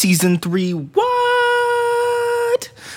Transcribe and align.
season 0.00 0.38
three. 0.38 0.72
What? 0.72 1.10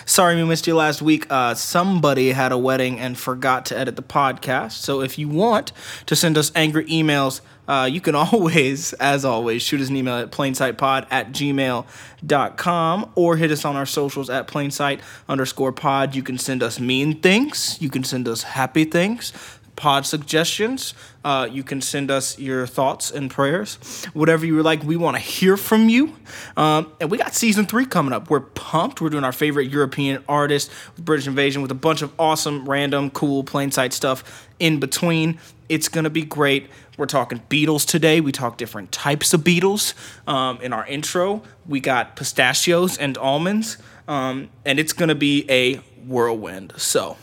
Sorry 0.05 0.37
we 0.37 0.45
missed 0.45 0.67
you 0.67 0.75
last 0.75 1.01
week. 1.01 1.25
Uh, 1.29 1.53
somebody 1.53 2.31
had 2.31 2.53
a 2.53 2.57
wedding 2.57 2.97
and 2.97 3.17
forgot 3.17 3.65
to 3.67 3.77
edit 3.77 3.97
the 3.97 4.03
podcast. 4.03 4.71
So 4.71 5.01
if 5.01 5.17
you 5.17 5.27
want 5.27 5.73
to 6.05 6.15
send 6.15 6.37
us 6.37 6.49
angry 6.55 6.85
emails, 6.85 7.41
uh, 7.67 7.89
you 7.91 7.99
can 7.99 8.15
always, 8.31 8.93
as 8.93 9.25
always, 9.25 9.61
shoot 9.61 9.81
us 9.81 9.89
an 9.89 9.97
email 9.97 10.15
at 10.15 10.31
plainsightpod 10.31 11.07
at 11.11 11.33
gmail.com 11.33 13.11
or 13.15 13.35
hit 13.35 13.51
us 13.51 13.65
on 13.65 13.75
our 13.75 13.85
socials 13.85 14.29
at 14.29 14.47
plainsight 14.47 15.01
underscore 15.27 15.73
pod. 15.73 16.15
You 16.15 16.23
can 16.23 16.37
send 16.37 16.63
us 16.63 16.79
mean 16.79 17.19
things. 17.19 17.77
You 17.81 17.89
can 17.89 18.05
send 18.05 18.29
us 18.29 18.43
happy 18.43 18.85
things 18.85 19.33
pod 19.75 20.05
suggestions. 20.05 20.93
Uh, 21.23 21.47
you 21.49 21.63
can 21.63 21.81
send 21.81 22.11
us 22.11 22.37
your 22.37 22.67
thoughts 22.67 23.09
and 23.09 23.31
prayers, 23.31 24.05
whatever 24.13 24.45
you 24.45 24.61
like. 24.61 24.83
We 24.83 24.97
want 24.97 25.15
to 25.15 25.21
hear 25.21 25.55
from 25.57 25.89
you. 25.89 26.15
Um, 26.57 26.91
and 26.99 27.09
we 27.09 27.17
got 27.17 27.33
season 27.33 27.65
three 27.65 27.85
coming 27.85 28.13
up. 28.13 28.29
We're 28.29 28.41
pumped. 28.41 29.01
We're 29.01 29.09
doing 29.09 29.23
our 29.23 29.31
favorite 29.31 29.71
European 29.71 30.23
artist 30.27 30.69
with 30.95 31.05
British 31.05 31.27
Invasion 31.27 31.61
with 31.61 31.71
a 31.71 31.75
bunch 31.75 32.01
of 32.01 32.13
awesome, 32.19 32.69
random, 32.69 33.09
cool, 33.09 33.43
plain 33.43 33.71
sight 33.71 33.93
stuff 33.93 34.47
in 34.59 34.79
between. 34.79 35.39
It's 35.69 35.87
going 35.87 36.03
to 36.03 36.09
be 36.09 36.23
great. 36.23 36.67
We're 36.97 37.05
talking 37.05 37.41
Beatles 37.49 37.87
today. 37.87 38.21
We 38.21 38.31
talk 38.31 38.57
different 38.57 38.91
types 38.91 39.33
of 39.33 39.41
Beatles. 39.41 39.93
Um, 40.27 40.59
in 40.61 40.73
our 40.73 40.85
intro, 40.85 41.41
we 41.65 41.79
got 41.79 42.15
pistachios 42.15 42.97
and 42.97 43.17
almonds. 43.17 43.77
Um, 44.07 44.49
and 44.65 44.79
it's 44.79 44.93
going 44.93 45.09
to 45.09 45.15
be 45.15 45.49
a 45.49 45.75
whirlwind. 46.05 46.73
So 46.77 47.17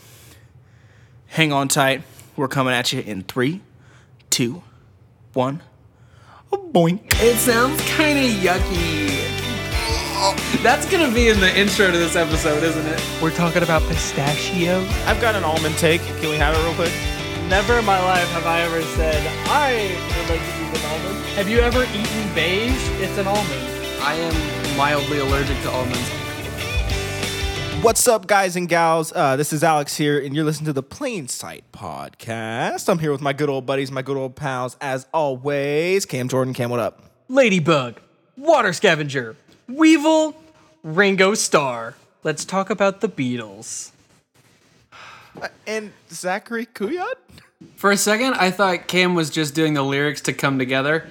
hang 1.27 1.53
on 1.53 1.67
tight. 1.67 2.01
We're 2.35 2.47
coming 2.47 2.73
at 2.73 2.93
you 2.93 3.01
in 3.01 3.23
three, 3.23 3.61
two, 4.29 4.63
one. 5.33 5.61
Boink. 6.51 7.01
It 7.21 7.37
sounds 7.37 7.81
kind 7.89 8.17
of 8.17 8.25
yucky. 8.25 9.09
That's 10.63 10.89
gonna 10.89 11.13
be 11.13 11.27
in 11.29 11.39
the 11.39 11.57
intro 11.57 11.91
to 11.91 11.97
this 11.97 12.15
episode, 12.15 12.63
isn't 12.63 12.85
it? 12.85 13.01
We're 13.21 13.31
talking 13.35 13.63
about 13.63 13.81
pistachio. 13.83 14.79
I've 15.05 15.19
got 15.19 15.35
an 15.35 15.43
almond 15.43 15.77
take. 15.77 16.01
Can 16.01 16.29
we 16.29 16.37
have 16.37 16.55
it 16.55 16.63
real 16.63 16.75
quick? 16.75 16.93
Never 17.49 17.79
in 17.79 17.85
my 17.85 17.99
life 17.99 18.29
have 18.29 18.45
I 18.45 18.61
ever 18.61 18.81
said 18.81 19.25
I 19.47 19.91
would 20.17 20.29
like 20.29 20.39
to 20.39 20.63
eat 20.63 20.79
an 20.79 20.91
almond. 20.91 21.25
Have 21.35 21.49
you 21.49 21.59
ever 21.59 21.83
eaten 21.83 22.33
beige? 22.35 22.89
It's 23.01 23.17
an 23.17 23.27
almond. 23.27 23.67
I 24.01 24.15
am 24.15 24.77
mildly 24.77 25.19
allergic 25.19 25.59
to 25.63 25.71
almonds. 25.71 26.20
What's 27.81 28.07
up, 28.07 28.27
guys 28.27 28.55
and 28.55 28.69
gals? 28.69 29.11
Uh, 29.13 29.35
this 29.35 29.51
is 29.51 29.63
Alex 29.63 29.97
here, 29.97 30.19
and 30.19 30.35
you're 30.35 30.45
listening 30.45 30.67
to 30.67 30.73
the 30.73 30.83
Plain 30.83 31.27
Sight 31.27 31.63
Podcast. 31.73 32.87
I'm 32.87 32.99
here 32.99 33.11
with 33.11 33.21
my 33.21 33.33
good 33.33 33.49
old 33.49 33.65
buddies, 33.65 33.91
my 33.91 34.03
good 34.03 34.17
old 34.17 34.35
pals, 34.35 34.77
as 34.79 35.07
always. 35.11 36.05
Cam 36.05 36.27
Jordan, 36.29 36.53
Cam, 36.53 36.69
what 36.69 36.79
up? 36.79 37.01
Ladybug, 37.27 37.99
water 38.37 38.71
scavenger, 38.71 39.35
weevil, 39.67 40.35
Ringo 40.83 41.33
Starr. 41.33 41.95
Let's 42.23 42.45
talk 42.45 42.69
about 42.69 43.01
the 43.01 43.09
Beatles. 43.09 43.91
And 45.65 45.91
Zachary 46.11 46.67
Kuyat? 46.67 47.15
For 47.77 47.91
a 47.91 47.97
second, 47.97 48.35
I 48.35 48.51
thought 48.51 48.87
Cam 48.87 49.15
was 49.15 49.31
just 49.31 49.55
doing 49.55 49.73
the 49.73 49.83
lyrics 49.83 50.21
to 50.21 50.33
come 50.33 50.59
together. 50.59 51.09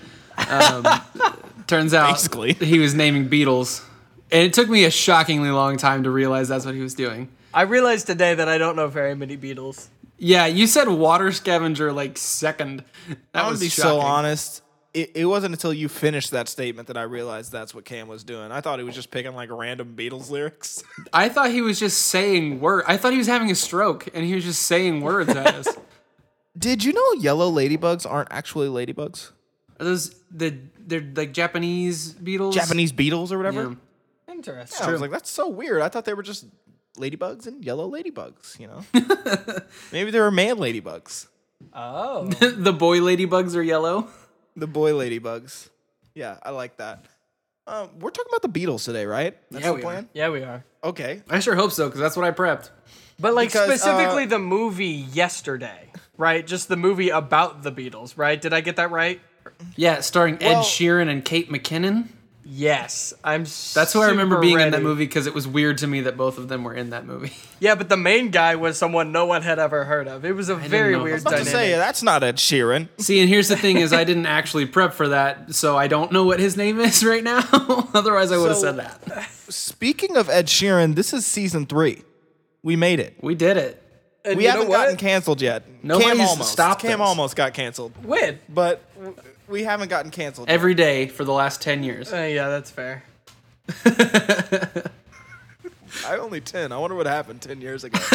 Um, 0.49 0.87
turns 1.67 1.95
out 1.95 2.13
Basically. 2.13 2.53
he 2.53 2.79
was 2.79 2.95
naming 2.95 3.29
Beatles. 3.29 3.85
And 4.33 4.43
it 4.43 4.53
took 4.53 4.69
me 4.69 4.85
a 4.85 4.91
shockingly 4.91 5.51
long 5.51 5.77
time 5.77 6.05
to 6.05 6.11
realize 6.11 6.49
that's 6.49 6.65
what 6.65 6.75
he 6.75 6.81
was 6.81 6.95
doing. 6.95 7.29
I 7.53 7.63
realized 7.63 8.07
today 8.07 8.35
that 8.35 8.49
I 8.49 8.59
don't 8.59 8.77
know 8.77 8.87
very 8.89 9.15
many 9.17 9.37
Beatles. 9.37 9.89
Yeah, 10.19 10.47
you 10.47 10.67
said 10.67 10.89
water 10.89 11.33
scavenger 11.33 11.93
like 11.93 12.19
second. 12.19 12.85
That 13.33 13.45
I'm 13.45 13.51
was 13.51 13.61
be 13.61 13.69
shocking. 13.69 13.91
so 13.91 14.01
honest. 14.01 14.63
It, 14.93 15.13
it 15.15 15.25
wasn't 15.25 15.55
until 15.55 15.73
you 15.73 15.89
finished 15.89 16.33
that 16.33 16.49
statement 16.49 16.89
that 16.89 16.97
I 16.97 17.03
realized 17.03 17.53
that's 17.53 17.75
what 17.75 17.85
Cam 17.85 18.09
was 18.09 18.25
doing. 18.25 18.53
I 18.53 18.61
thought 18.61 18.79
he 18.81 18.85
was 18.85 18.95
just 18.95 19.11
picking 19.11 19.35
like 19.35 19.49
random 19.51 19.95
Beatles 19.97 20.31
lyrics. 20.31 20.83
I 21.13 21.29
thought 21.29 21.51
he 21.51 21.63
was 21.63 21.79
just 21.79 22.03
saying 22.03 22.61
word. 22.61 22.85
I 22.87 22.97
thought 22.97 23.13
he 23.13 23.19
was 23.19 23.29
having 23.29 23.51
a 23.51 23.55
stroke 23.55 24.09
and 24.15 24.25
he 24.25 24.35
was 24.35 24.45
just 24.45 24.63
saying 24.63 25.01
words 25.01 25.31
at 25.31 25.47
us. 25.55 25.69
Did 26.59 26.85
you 26.85 26.93
know 26.93 27.13
yellow 27.15 27.51
ladybugs 27.51 28.09
aren't 28.09 28.31
actually 28.33 28.69
ladybugs? 28.69 29.31
Are 29.79 29.85
those 29.85 30.15
the 30.31 30.57
they're 30.79 31.09
like 31.15 31.33
Japanese 31.33 32.13
Beatles? 32.15 32.53
Japanese 32.53 32.93
beetles 32.93 33.33
or 33.33 33.39
whatever? 33.39 33.63
Yeah. 33.63 33.75
Interesting. 34.49 34.87
I 34.87 34.91
was 34.93 35.01
like, 35.03 35.11
that's 35.11 35.31
so 35.31 35.49
weird. 35.49 35.83
I 35.83 35.89
thought 35.91 36.05
they 36.07 36.15
were 36.15 36.23
just 36.23 36.47
ladybugs 36.97 37.47
and 37.47 37.63
yellow 37.65 37.91
ladybugs, 37.91 38.59
you 38.59 38.67
know? 38.69 38.85
Maybe 39.93 40.11
they 40.11 40.21
were 40.21 40.31
man 40.31 40.57
ladybugs. 40.57 41.27
Oh. 41.75 42.27
the 42.41 42.73
boy 42.73 42.99
ladybugs 43.01 43.55
are 43.55 43.63
yellow. 43.63 44.09
The 44.57 44.67
boy 44.67 44.93
ladybugs. 44.93 45.69
Yeah, 46.15 46.39
I 46.43 46.51
like 46.51 46.79
that. 46.79 47.05
Um, 47.67 47.91
we're 48.01 48.11
talking 48.11 48.33
about 48.35 48.51
the 48.53 48.61
Beatles 48.61 48.85
today, 48.85 49.05
right? 49.07 49.37
That's 49.51 49.63
Yeah, 49.65 49.71
the 49.71 49.75
we 49.77 49.83
plan? 49.83 50.09
yeah, 50.15 50.31
we 50.31 50.43
are. 50.43 50.65
Okay. 50.83 51.23
I 51.29 51.41
sure 51.41 51.55
hope 51.55 51.73
so 51.73 51.87
because 51.87 52.01
that's 52.01 52.17
what 52.17 52.25
I 52.25 52.31
prepped. 52.33 52.71
But 53.21 53.35
like 53.35 53.51
Because, 53.51 53.69
uh, 53.69 53.77
specifically 53.77 54.25
the 54.27 54.39
movie 54.39 54.87
yesterday, 54.87 55.91
right? 56.17 56.47
Just 56.47 56.69
the 56.69 56.77
movie 56.77 57.11
about 57.11 57.63
the 57.63 57.71
Beatles, 57.71 58.17
right? 58.17 58.41
Did 58.41 58.55
I 58.55 58.63
get 58.63 58.77
that 58.77 58.91
right? 58.91 59.21
Yeah, 59.77 60.01
starring 60.01 60.37
Ed 60.43 60.53
Well- 60.55 60.63
Sheeran 60.65 61.09
and 61.11 61.23
Kate 61.25 61.51
McKinnon. 61.51 62.09
Yes, 62.45 63.13
I'm. 63.23 63.43
That's 63.45 63.93
who 63.93 64.01
I 64.01 64.09
remember 64.09 64.37
super 64.37 64.41
being 64.43 64.61
in 64.61 64.71
that 64.73 64.83
movie 64.83 65.05
because 65.05 65.27
it 65.27 65.35
was 65.35 65.47
weird 65.47 65.79
to 65.79 65.87
me 65.87 66.01
that 66.03 66.17
both 66.17 66.39
of 66.39 66.49
them 66.49 66.65
were 66.65 66.75
in 66.75 66.91
that 66.91 67.07
movie. 67.07 67.33
Yeah, 67.63 67.75
but 67.75 67.91
the 67.91 67.97
main 67.99 68.31
guy 68.31 68.57
was 68.57 68.79
someone 68.79 69.13
no 69.13 69.27
one 69.27 69.43
had 69.43 69.59
ever 69.59 69.85
heard 69.85 70.09
of. 70.09 70.25
It 70.25 70.33
was 70.35 70.49
a 70.49 70.55
very 70.55 70.97
weird 70.97 71.03
was 71.03 71.13
I 71.13 71.15
was 71.15 71.23
about 71.23 71.31
dynamic. 71.33 71.47
to 71.47 71.51
say, 71.51 71.73
that's 71.73 72.03
not 72.03 72.23
Ed 72.25 72.37
Sheeran. 72.37 72.89
See, 72.99 73.21
and 73.21 73.29
here's 73.29 73.49
the 73.49 73.57
thing: 73.57 73.77
is 73.77 73.93
I 73.93 74.05
didn't 74.05 74.25
actually 74.25 74.65
prep 74.65 74.95
for 74.95 75.09
that, 75.09 75.55
so 75.55 75.77
I 75.77 75.87
don't 75.87 76.11
know 76.11 76.25
what 76.25 76.41
his 76.41 76.57
name 76.57 76.81
is 76.81 77.05
right 77.05 77.23
now. 77.23 77.41
Otherwise, 77.93 78.33
I 78.33 78.39
would 78.39 78.49
have 78.49 78.57
So- 78.57 78.63
said 78.63 78.77
that. 78.79 79.29
Speaking 79.51 80.17
of 80.17 80.31
Ed 80.31 80.47
Sheeran, 80.47 80.95
this 80.95 81.13
is 81.13 81.27
season 81.27 81.67
three. 81.67 82.03
We 82.63 82.77
made 82.77 82.99
it. 83.01 83.17
We 83.21 83.35
did 83.35 83.59
it. 83.59 83.83
And 84.25 84.37
We 84.39 84.45
haven't 84.45 84.69
gotten 84.69 84.97
canceled 84.97 85.43
yet. 85.43 85.65
Nobody's 85.83 86.13
Cam 86.19 86.21
almost. 86.29 86.53
stopped 86.53 86.83
Cam 86.83 87.01
us. 87.03 87.07
almost 87.09 87.37
got 87.37 87.53
canceled, 87.55 87.93
When? 88.05 88.39
but 88.49 88.83
w- 88.97 89.15
we 89.51 89.65
haven't 89.65 89.89
gotten 89.89 90.11
canceled. 90.11 90.49
yet. 90.49 90.55
Every 90.55 90.75
day 90.75 91.09
for 91.09 91.25
the 91.25 91.33
last 91.33 91.61
ten 91.61 91.83
years. 91.83 92.13
Uh, 92.13 92.17
yeah, 92.23 92.49
that's 92.49 92.71
fair. 92.71 93.03
I 96.07 96.17
only 96.19 96.41
ten. 96.41 96.73
I 96.73 96.79
wonder 96.79 96.97
what 96.97 97.07
happened 97.07 97.43
ten 97.43 97.61
years 97.61 97.85
ago. 97.85 97.99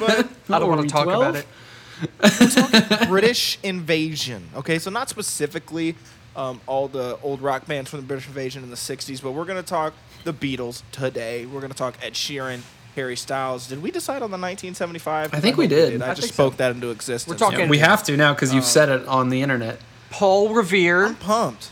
but 0.00 0.28
I 0.48 0.58
don't 0.58 0.68
want 0.68 0.82
to 0.82 0.88
talk 0.88 1.04
12? 1.04 1.22
about 1.22 1.36
it. 1.36 3.08
British 3.08 3.58
invasion. 3.62 4.48
Okay, 4.54 4.78
so 4.78 4.90
not 4.90 5.08
specifically 5.08 5.96
um, 6.36 6.60
all 6.66 6.88
the 6.88 7.18
old 7.22 7.40
rock 7.40 7.66
bands 7.66 7.90
from 7.90 8.00
the 8.00 8.06
British 8.06 8.26
invasion 8.28 8.62
in 8.62 8.70
the 8.70 8.76
'60s, 8.76 9.22
but 9.22 9.32
we're 9.32 9.44
gonna 9.44 9.62
talk 9.62 9.94
the 10.24 10.32
Beatles 10.32 10.82
today. 10.92 11.46
We're 11.46 11.60
gonna 11.60 11.74
talk 11.74 11.96
Ed 12.02 12.14
Sheeran, 12.14 12.60
Harry 12.94 13.16
Styles. 13.16 13.68
Did 13.68 13.82
we 13.82 13.90
decide 13.90 14.22
on 14.22 14.30
the 14.30 14.38
1975? 14.38 15.34
I 15.34 15.40
think 15.40 15.56
we 15.56 15.64
hope 15.64 15.70
did. 15.70 16.02
I, 16.02 16.06
I 16.06 16.08
just 16.10 16.22
think 16.22 16.34
so. 16.34 16.44
spoke 16.48 16.56
that 16.58 16.72
into 16.72 16.90
existence. 16.90 17.32
We're 17.32 17.38
talking- 17.38 17.60
Yeah, 17.60 17.68
we 17.68 17.78
have 17.78 18.02
to 18.04 18.16
now 18.16 18.34
because 18.34 18.54
you've 18.54 18.64
said 18.64 18.88
it 18.88 19.06
on 19.06 19.28
the 19.30 19.42
internet. 19.42 19.80
Paul 20.16 20.48
Revere, 20.54 21.04
I'm 21.04 21.14
pumped. 21.16 21.68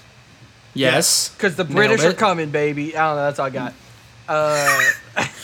Yes, 0.75 1.31
because 1.31 1.57
the 1.57 1.65
Nailed 1.65 1.77
British 1.77 2.05
are 2.05 2.13
coming, 2.13 2.51
baby. 2.51 2.95
I 2.97 3.07
don't 3.07 3.17
know. 3.17 3.23
That's 3.25 3.39
all 3.39 3.47
I 3.47 3.51
got. 3.51 3.75
Uh, 4.29 4.83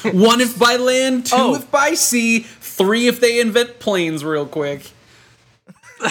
One 0.13 0.41
if 0.43 0.59
by 0.59 0.77
land, 0.77 1.25
two 1.27 1.35
Oh. 1.37 1.55
if 1.55 1.71
by 1.71 1.95
sea, 1.95 2.41
three 2.41 3.07
if 3.07 3.21
they 3.21 3.41
invent 3.41 3.79
planes 3.79 4.23
real 4.25 4.45
quick. 4.47 4.91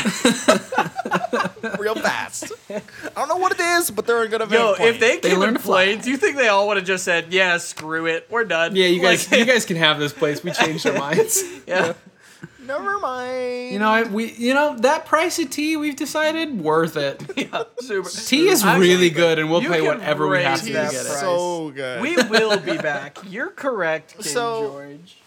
real 1.80 1.96
fast. 1.96 2.52
I 2.70 2.82
don't 3.16 3.28
know 3.28 3.38
what 3.38 3.52
it 3.54 3.60
is, 3.60 3.92
but 3.92 4.06
they're 4.08 4.28
gonna. 4.28 4.48
Yo, 4.48 4.72
invent 4.74 4.90
if 4.96 5.00
they 5.00 5.18
They 5.20 5.30
came 5.30 5.40
learn 5.40 5.50
in 5.50 5.56
to 5.56 5.62
fly. 5.62 5.86
planes, 5.86 6.08
you 6.08 6.18
think 6.18 6.38
they 6.38 6.48
all 6.48 6.68
would 6.68 6.78
have 6.78 6.86
just 6.86 7.04
said, 7.04 7.28
"Yeah, 7.34 7.58
screw 7.58 8.06
it, 8.06 8.28
we're 8.30 8.46
done." 8.46 8.76
Yeah, 8.76 8.86
you 8.88 9.02
guys, 9.02 9.28
Like- 9.32 9.40
you 9.40 9.46
guys 9.46 9.66
can 9.66 9.78
have 9.78 10.00
this 10.00 10.14
place. 10.14 10.44
We 10.44 10.52
changed 10.52 10.86
our 10.88 10.94
minds. 10.98 11.44
yeah. 11.68 11.94
Never 12.66 13.00
mind. 13.00 13.72
You 13.74 13.80
know, 13.80 13.90
I, 13.90 14.04
we, 14.04 14.32
you 14.34 14.54
know 14.54 14.76
that 14.80 15.06
price 15.06 15.40
of 15.40 15.50
tea 15.50 15.78
we've 15.78 15.96
decided 15.96 16.60
worth 16.62 16.98
it. 16.98 17.22
yeah, 17.38 17.64
super. 17.80 18.10
Tea 18.10 18.48
is 18.50 18.64
Actually, 18.64 18.88
really 18.88 19.10
good, 19.10 19.40
and 19.40 19.50
we'll 19.50 19.62
pay 19.62 19.82
whatever 19.82 20.28
we 20.28 20.42
have 20.44 20.60
raise 20.60 20.68
to 20.68 20.74
that 20.74 20.92
get 20.92 21.02
it. 21.02 21.10
so 21.10 21.72
good. 21.72 22.02
We 22.02 22.16
will 22.16 22.58
be 22.60 22.78
back. 22.78 23.18
You're 23.28 23.50
correct, 23.52 24.14
King 24.16 24.24
So- 24.24 24.70
George. 24.72 25.18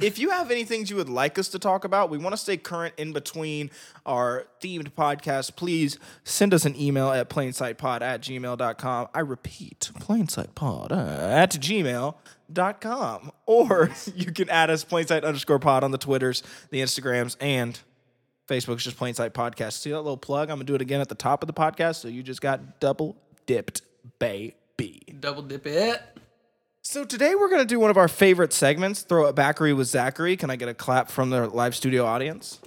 if 0.00 0.18
you 0.18 0.30
have 0.30 0.50
any 0.52 0.62
things 0.64 0.90
you 0.90 0.96
would 0.96 1.08
like 1.08 1.38
us 1.40 1.48
to 1.48 1.58
talk 1.58 1.84
about, 1.84 2.08
we 2.10 2.18
want 2.18 2.32
to 2.32 2.36
stay 2.36 2.56
current 2.56 2.94
in 2.96 3.12
between 3.12 3.68
our 4.06 4.46
themed 4.62 4.92
podcast. 4.92 5.56
Please 5.56 5.98
send 6.22 6.54
us 6.54 6.64
an 6.64 6.80
email 6.80 7.10
at 7.10 7.28
plainsightpod 7.28 8.00
at 8.00 8.20
gmail.com. 8.20 9.08
I 9.12 9.20
repeat, 9.20 9.90
plainsightpod 9.98 10.92
at 10.92 11.50
gmail.com. 11.52 12.14
Or 13.46 13.90
you 14.14 14.32
can 14.32 14.48
add 14.50 14.70
us 14.70 14.84
plainsight 14.84 15.24
underscore 15.24 15.58
pod 15.58 15.84
on 15.84 15.90
the 15.90 15.98
Twitters, 15.98 16.42
the 16.70 16.80
Instagrams, 16.80 17.36
and 17.40 17.78
Facebook's 18.48 18.84
just 18.84 18.98
plainsight 18.98 19.30
podcast. 19.30 19.74
See 19.74 19.90
that 19.90 19.98
little 20.00 20.16
plug? 20.16 20.50
I'm 20.50 20.56
going 20.56 20.66
to 20.66 20.72
do 20.72 20.74
it 20.74 20.80
again 20.80 21.00
at 21.00 21.08
the 21.08 21.14
top 21.14 21.42
of 21.42 21.46
the 21.46 21.52
podcast. 21.52 21.96
So 21.96 22.08
you 22.08 22.22
just 22.22 22.40
got 22.40 22.80
double 22.80 23.16
dipped, 23.46 23.82
baby. 24.18 25.02
Double 25.20 25.42
dip 25.42 25.66
it. 25.66 26.02
So 26.82 27.04
today 27.04 27.34
we're 27.34 27.50
gonna 27.50 27.66
do 27.66 27.78
one 27.78 27.90
of 27.90 27.98
our 27.98 28.08
favorite 28.08 28.50
segments, 28.54 29.02
Throw 29.02 29.26
It 29.26 29.34
Backery 29.34 29.76
with 29.76 29.88
Zachary. 29.88 30.38
Can 30.38 30.48
I 30.48 30.56
get 30.56 30.70
a 30.70 30.74
clap 30.74 31.10
from 31.10 31.28
the 31.28 31.46
live 31.46 31.76
studio 31.76 32.06
audience? 32.06 32.60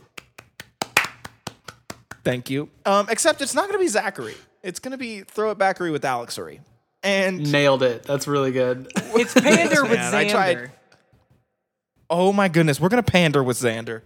Thank 2.24 2.52
you. 2.52 2.70
Um, 2.86 3.08
except 3.10 3.42
it's 3.42 3.56
not 3.56 3.66
gonna 3.68 3.80
be 3.80 3.88
Zachary. 3.88 4.36
It's 4.62 4.78
gonna 4.80 5.00
be 5.00 5.22
Throw 5.22 5.50
It 5.50 5.58
Backery 5.58 5.92
with 5.92 6.04
Alexery. 6.04 6.60
And 7.04 7.52
Nailed 7.52 7.84
it. 7.84 8.04
That's 8.04 8.28
really 8.28 8.52
good. 8.52 8.92
It's 9.14 9.34
pander 9.34 9.84
with 9.84 9.92
Man, 9.94 10.16
I 10.16 10.28
tried- 10.30 10.58
Xander. 10.58 10.72
oh 12.10 12.32
my 12.32 12.48
goodness, 12.48 12.80
we're 12.80 12.88
gonna 12.90 13.04
pander 13.04 13.44
with 13.44 13.58
Xander. 13.58 14.02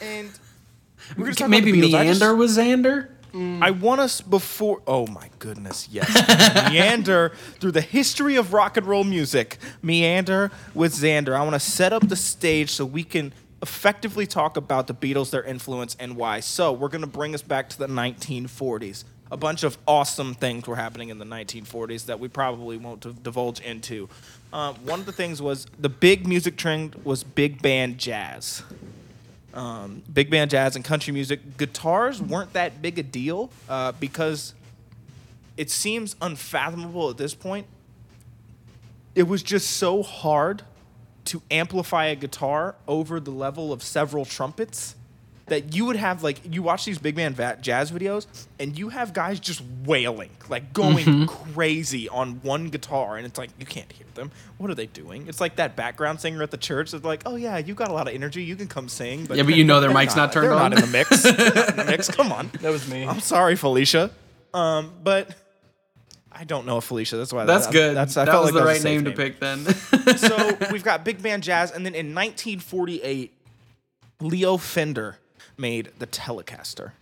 And 0.00 0.28
we're 1.16 1.24
gonna 1.26 1.34
talk 1.36 1.48
Maybe 1.50 1.70
about 1.70 1.80
the 1.82 1.90
just- 2.08 2.20
Meander 2.20 2.34
was 2.36 2.58
Xander. 2.58 3.08
I 3.34 3.70
want 3.70 4.00
us 4.02 4.20
before. 4.20 4.82
Oh 4.86 5.06
my 5.06 5.30
goodness, 5.38 5.88
yes. 5.90 6.06
Meander 6.70 7.32
through 7.60 7.70
the 7.70 7.80
history 7.80 8.36
of 8.36 8.52
rock 8.52 8.76
and 8.76 8.86
roll 8.86 9.04
music. 9.04 9.56
Meander 9.80 10.50
with 10.74 10.92
Xander. 10.92 11.34
I 11.34 11.42
want 11.42 11.54
to 11.54 11.60
set 11.60 11.94
up 11.94 12.06
the 12.08 12.16
stage 12.16 12.68
so 12.70 12.84
we 12.84 13.04
can 13.04 13.32
effectively 13.62 14.26
talk 14.26 14.58
about 14.58 14.86
the 14.86 14.94
Beatles, 14.94 15.30
their 15.30 15.42
influence, 15.44 15.96
and 15.98 16.14
why. 16.16 16.40
So 16.40 16.72
we're 16.72 16.88
going 16.88 17.00
to 17.00 17.06
bring 17.06 17.34
us 17.34 17.40
back 17.40 17.70
to 17.70 17.78
the 17.78 17.86
1940s. 17.86 19.04
A 19.32 19.36
bunch 19.36 19.64
of 19.64 19.76
awesome 19.88 20.34
things 20.34 20.68
were 20.68 20.76
happening 20.76 21.08
in 21.08 21.18
the 21.18 21.24
1940s 21.24 22.06
that 22.06 22.20
we 22.20 22.28
probably 22.28 22.76
won't 22.76 23.00
divulge 23.22 23.58
into. 23.60 24.08
Uh, 24.52 24.74
one 24.74 25.00
of 25.00 25.06
the 25.06 25.12
things 25.12 25.42
was 25.42 25.66
the 25.80 25.88
big 25.88 26.26
music 26.26 26.56
trend 26.56 26.94
was 27.02 27.24
big 27.24 27.60
band 27.60 27.98
jazz 27.98 28.62
um, 29.54 30.02
big 30.12 30.30
band 30.30 30.50
jazz 30.50 30.76
and 30.76 30.84
country 30.84 31.12
music, 31.12 31.56
guitars 31.56 32.20
weren't 32.20 32.52
that 32.54 32.80
big 32.80 32.98
a 32.98 33.02
deal 33.02 33.50
uh, 33.68 33.92
because 33.92 34.54
it 35.56 35.70
seems 35.70 36.16
unfathomable 36.22 37.10
at 37.10 37.16
this 37.16 37.34
point. 37.34 37.66
It 39.14 39.24
was 39.24 39.42
just 39.42 39.70
so 39.70 40.02
hard 40.02 40.62
to 41.26 41.42
amplify 41.50 42.06
a 42.06 42.16
guitar 42.16 42.74
over 42.88 43.20
the 43.20 43.30
level 43.30 43.72
of 43.72 43.82
several 43.82 44.24
trumpets 44.24 44.96
that 45.46 45.74
you 45.74 45.84
would 45.86 45.96
have 45.96 46.22
like 46.22 46.40
you 46.54 46.62
watch 46.62 46.84
these 46.84 46.98
big 46.98 47.16
band 47.16 47.34
va- 47.36 47.58
jazz 47.60 47.90
videos 47.90 48.26
and 48.60 48.78
you 48.78 48.88
have 48.90 49.12
guys 49.12 49.40
just 49.40 49.60
wailing 49.84 50.30
like 50.48 50.72
going 50.72 51.26
crazy 51.26 52.08
on 52.08 52.40
one 52.42 52.68
guitar 52.68 53.16
and 53.16 53.26
it's 53.26 53.36
like 53.38 53.50
you 53.58 53.66
can't 53.66 53.90
hear 53.92 54.06
them. 54.14 54.30
What 54.58 54.70
are 54.70 54.74
they 54.74 54.86
doing? 54.86 55.26
It's 55.26 55.40
like 55.40 55.56
that 55.56 55.74
background 55.74 56.20
singer 56.20 56.42
at 56.42 56.50
the 56.52 56.56
church 56.56 56.92
that's 56.92 57.04
like 57.04 57.22
oh 57.26 57.36
yeah 57.36 57.58
you 57.58 57.74
got 57.74 57.88
a 57.88 57.92
lot 57.92 58.06
of 58.08 58.14
energy. 58.14 58.44
You 58.44 58.54
can 58.56 58.68
come 58.68 58.88
sing 58.88 59.26
but 59.26 59.36
Yeah, 59.36 59.42
but 59.42 59.54
you 59.54 59.64
know 59.64 59.80
their 59.80 59.92
mic's 59.92 60.14
not 60.16 60.32
turned 60.32 60.46
they're 60.46 60.52
on. 60.54 60.70
not 60.70 60.74
in 60.74 60.80
the 60.80 60.86
mix. 60.86 61.22
They're 61.22 61.54
not 61.54 61.68
in 61.70 61.76
the 61.76 61.84
mix. 61.86 62.08
Come 62.08 62.30
on. 62.32 62.50
That 62.60 62.70
was 62.70 62.88
me. 62.88 63.04
i'm 63.04 63.20
sorry 63.20 63.56
felicia. 63.56 64.10
Um 64.54 64.92
but 65.02 65.34
i 66.30 66.44
don't 66.44 66.64
know 66.66 66.80
felicia 66.80 67.16
that's 67.16 67.32
why 67.32 67.44
That's 67.44 67.66
that, 67.66 67.72
good. 67.72 67.96
that's 67.96 68.16
i 68.16 68.24
that 68.24 68.30
felt 68.32 68.44
was 68.46 68.54
like 68.54 68.60
the 68.60 68.64
that 68.64 68.66
right 68.72 68.78
a 68.78 68.80
safe 68.80 69.02
name 69.02 69.04
to 69.04 69.12
pick 69.12 69.40
then. 69.40 69.66
so 70.16 70.56
we've 70.72 70.84
got 70.84 71.04
big 71.04 71.20
band 71.22 71.42
jazz, 71.42 71.70
and 71.72 71.84
then 71.84 71.94
in 71.94 72.14
1948, 72.14 73.32
Leo 74.20 74.56
Fender 74.56 75.18
made 75.62 75.92
the 75.98 76.06
Telecaster. 76.06 76.92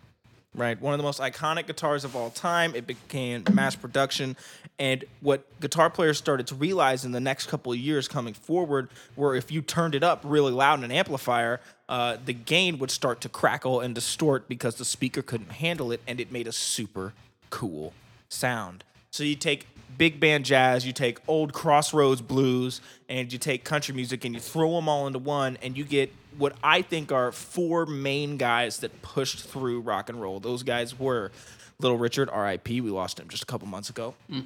Right, 0.52 0.80
one 0.80 0.92
of 0.92 0.98
the 0.98 1.04
most 1.04 1.20
iconic 1.20 1.68
guitars 1.68 2.02
of 2.04 2.16
all 2.16 2.30
time. 2.30 2.74
It 2.74 2.84
became 2.84 3.44
mass 3.52 3.76
production, 3.76 4.36
and 4.80 5.04
what 5.20 5.44
guitar 5.60 5.88
players 5.88 6.18
started 6.18 6.48
to 6.48 6.56
realize 6.56 7.04
in 7.04 7.12
the 7.12 7.20
next 7.20 7.46
couple 7.46 7.70
of 7.70 7.78
years 7.78 8.08
coming 8.08 8.34
forward, 8.34 8.88
were 9.14 9.36
if 9.36 9.52
you 9.52 9.62
turned 9.62 9.94
it 9.94 10.02
up 10.02 10.22
really 10.24 10.50
loud 10.50 10.80
in 10.80 10.84
an 10.84 10.90
amplifier, 10.90 11.60
uh, 11.88 12.16
the 12.24 12.32
gain 12.32 12.80
would 12.80 12.90
start 12.90 13.20
to 13.20 13.28
crackle 13.28 13.78
and 13.78 13.94
distort 13.94 14.48
because 14.48 14.74
the 14.74 14.84
speaker 14.84 15.22
couldn't 15.22 15.52
handle 15.52 15.92
it, 15.92 16.00
and 16.08 16.18
it 16.18 16.32
made 16.32 16.48
a 16.48 16.52
super 16.52 17.12
cool 17.50 17.92
sound. 18.28 18.82
So 19.12 19.22
you 19.22 19.36
take 19.36 19.68
big 19.96 20.18
band 20.18 20.44
jazz, 20.44 20.84
you 20.84 20.92
take 20.92 21.18
old 21.28 21.52
crossroads 21.52 22.22
blues, 22.22 22.80
and 23.08 23.32
you 23.32 23.38
take 23.38 23.62
country 23.62 23.94
music, 23.94 24.24
and 24.24 24.34
you 24.34 24.40
throw 24.40 24.72
them 24.72 24.88
all 24.88 25.06
into 25.06 25.20
one, 25.20 25.58
and 25.62 25.78
you 25.78 25.84
get 25.84 26.12
what 26.38 26.54
I 26.62 26.82
think 26.82 27.12
are 27.12 27.32
four 27.32 27.86
main 27.86 28.36
guys 28.36 28.78
that 28.78 29.02
pushed 29.02 29.44
through 29.44 29.80
rock 29.80 30.08
and 30.08 30.20
roll. 30.20 30.40
Those 30.40 30.62
guys 30.62 30.98
were 30.98 31.30
Little 31.78 31.98
Richard, 31.98 32.28
R.I.P. 32.30 32.80
We 32.80 32.90
lost 32.90 33.18
him 33.20 33.28
just 33.28 33.42
a 33.42 33.46
couple 33.46 33.66
months 33.68 33.90
ago. 33.90 34.14
Hmm. 34.30 34.40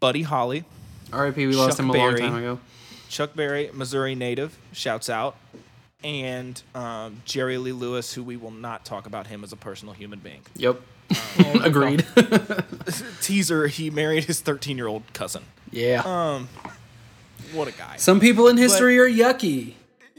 Buddy 0.00 0.22
Holly, 0.22 0.64
R.I.P. 1.12 1.46
We 1.46 1.54
lost 1.54 1.76
Chuck 1.76 1.84
him 1.84 1.90
a 1.90 1.92
Berry. 1.92 2.20
long 2.20 2.30
time 2.30 2.38
ago. 2.38 2.60
Chuck 3.08 3.34
Berry, 3.36 3.70
Missouri 3.72 4.14
native, 4.16 4.58
shouts 4.72 5.08
out, 5.08 5.36
and 6.02 6.60
um, 6.74 7.22
Jerry 7.24 7.56
Lee 7.58 7.70
Lewis, 7.72 8.12
who 8.12 8.22
we 8.24 8.36
will 8.36 8.50
not 8.50 8.84
talk 8.84 9.06
about 9.06 9.28
him 9.28 9.44
as 9.44 9.52
a 9.52 9.56
personal 9.56 9.94
human 9.94 10.18
being. 10.18 10.40
Yep. 10.56 10.80
Um, 11.38 11.60
Agreed. 11.62 12.04
Teaser: 13.20 13.68
He 13.68 13.90
married 13.90 14.24
his 14.24 14.40
13 14.40 14.76
year 14.76 14.86
old 14.88 15.02
cousin. 15.12 15.44
yeah. 15.70 16.02
Um, 16.04 16.48
what 17.52 17.68
a 17.68 17.72
guy! 17.72 17.96
Some 17.96 18.18
people 18.18 18.48
in 18.48 18.56
history 18.56 18.98
are 18.98 19.08
yucky. 19.08 19.74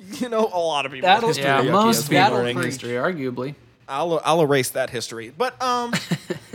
you 0.19 0.30
know, 0.30 0.45
a 0.51 0.59
lot 0.59 0.86
of 0.86 0.92
people. 0.92 1.07
That'll- 1.07 1.30
history 1.30 1.45
Yeah, 1.45 1.62
most 1.63 1.98
as 2.00 2.04
people 2.09 2.15
well. 2.18 2.30
That'll 2.31 2.45
in 2.48 2.56
preach. 2.56 2.65
history, 2.65 2.89
arguably. 2.92 3.56
I'll 3.89 4.21
I'll 4.25 4.42
erase 4.42 4.69
that 4.71 4.89
history. 4.89 5.31
But 5.36 5.62
um 5.62 5.94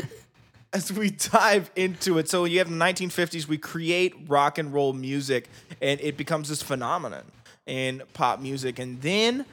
as 0.72 0.92
we 0.92 1.10
dive 1.10 1.70
into 1.76 2.18
it, 2.18 2.28
so 2.28 2.44
you 2.44 2.58
have 2.58 2.68
the 2.70 2.76
1950s, 2.76 3.46
we 3.46 3.58
create 3.58 4.14
rock 4.28 4.58
and 4.58 4.72
roll 4.72 4.92
music 4.92 5.48
and 5.80 6.00
it 6.00 6.16
becomes 6.16 6.48
this 6.48 6.62
phenomenon 6.62 7.24
in 7.66 8.02
pop 8.14 8.40
music 8.40 8.78
and 8.78 9.00
then 9.02 9.44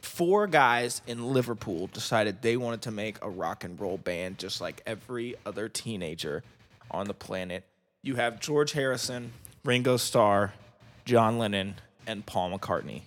four 0.00 0.46
guys 0.46 1.02
in 1.06 1.32
Liverpool 1.32 1.88
decided 1.88 2.40
they 2.40 2.56
wanted 2.56 2.80
to 2.82 2.90
make 2.90 3.16
a 3.22 3.28
rock 3.28 3.64
and 3.64 3.78
roll 3.80 3.98
band 3.98 4.38
just 4.38 4.60
like 4.60 4.80
every 4.86 5.34
other 5.44 5.68
teenager 5.68 6.42
on 6.90 7.06
the 7.06 7.14
planet. 7.14 7.64
You 8.02 8.14
have 8.16 8.38
George 8.38 8.72
Harrison, 8.72 9.32
Ringo 9.64 9.96
Starr, 9.96 10.54
John 11.04 11.38
Lennon, 11.38 11.74
and 12.06 12.24
Paul 12.24 12.56
McCartney. 12.56 13.02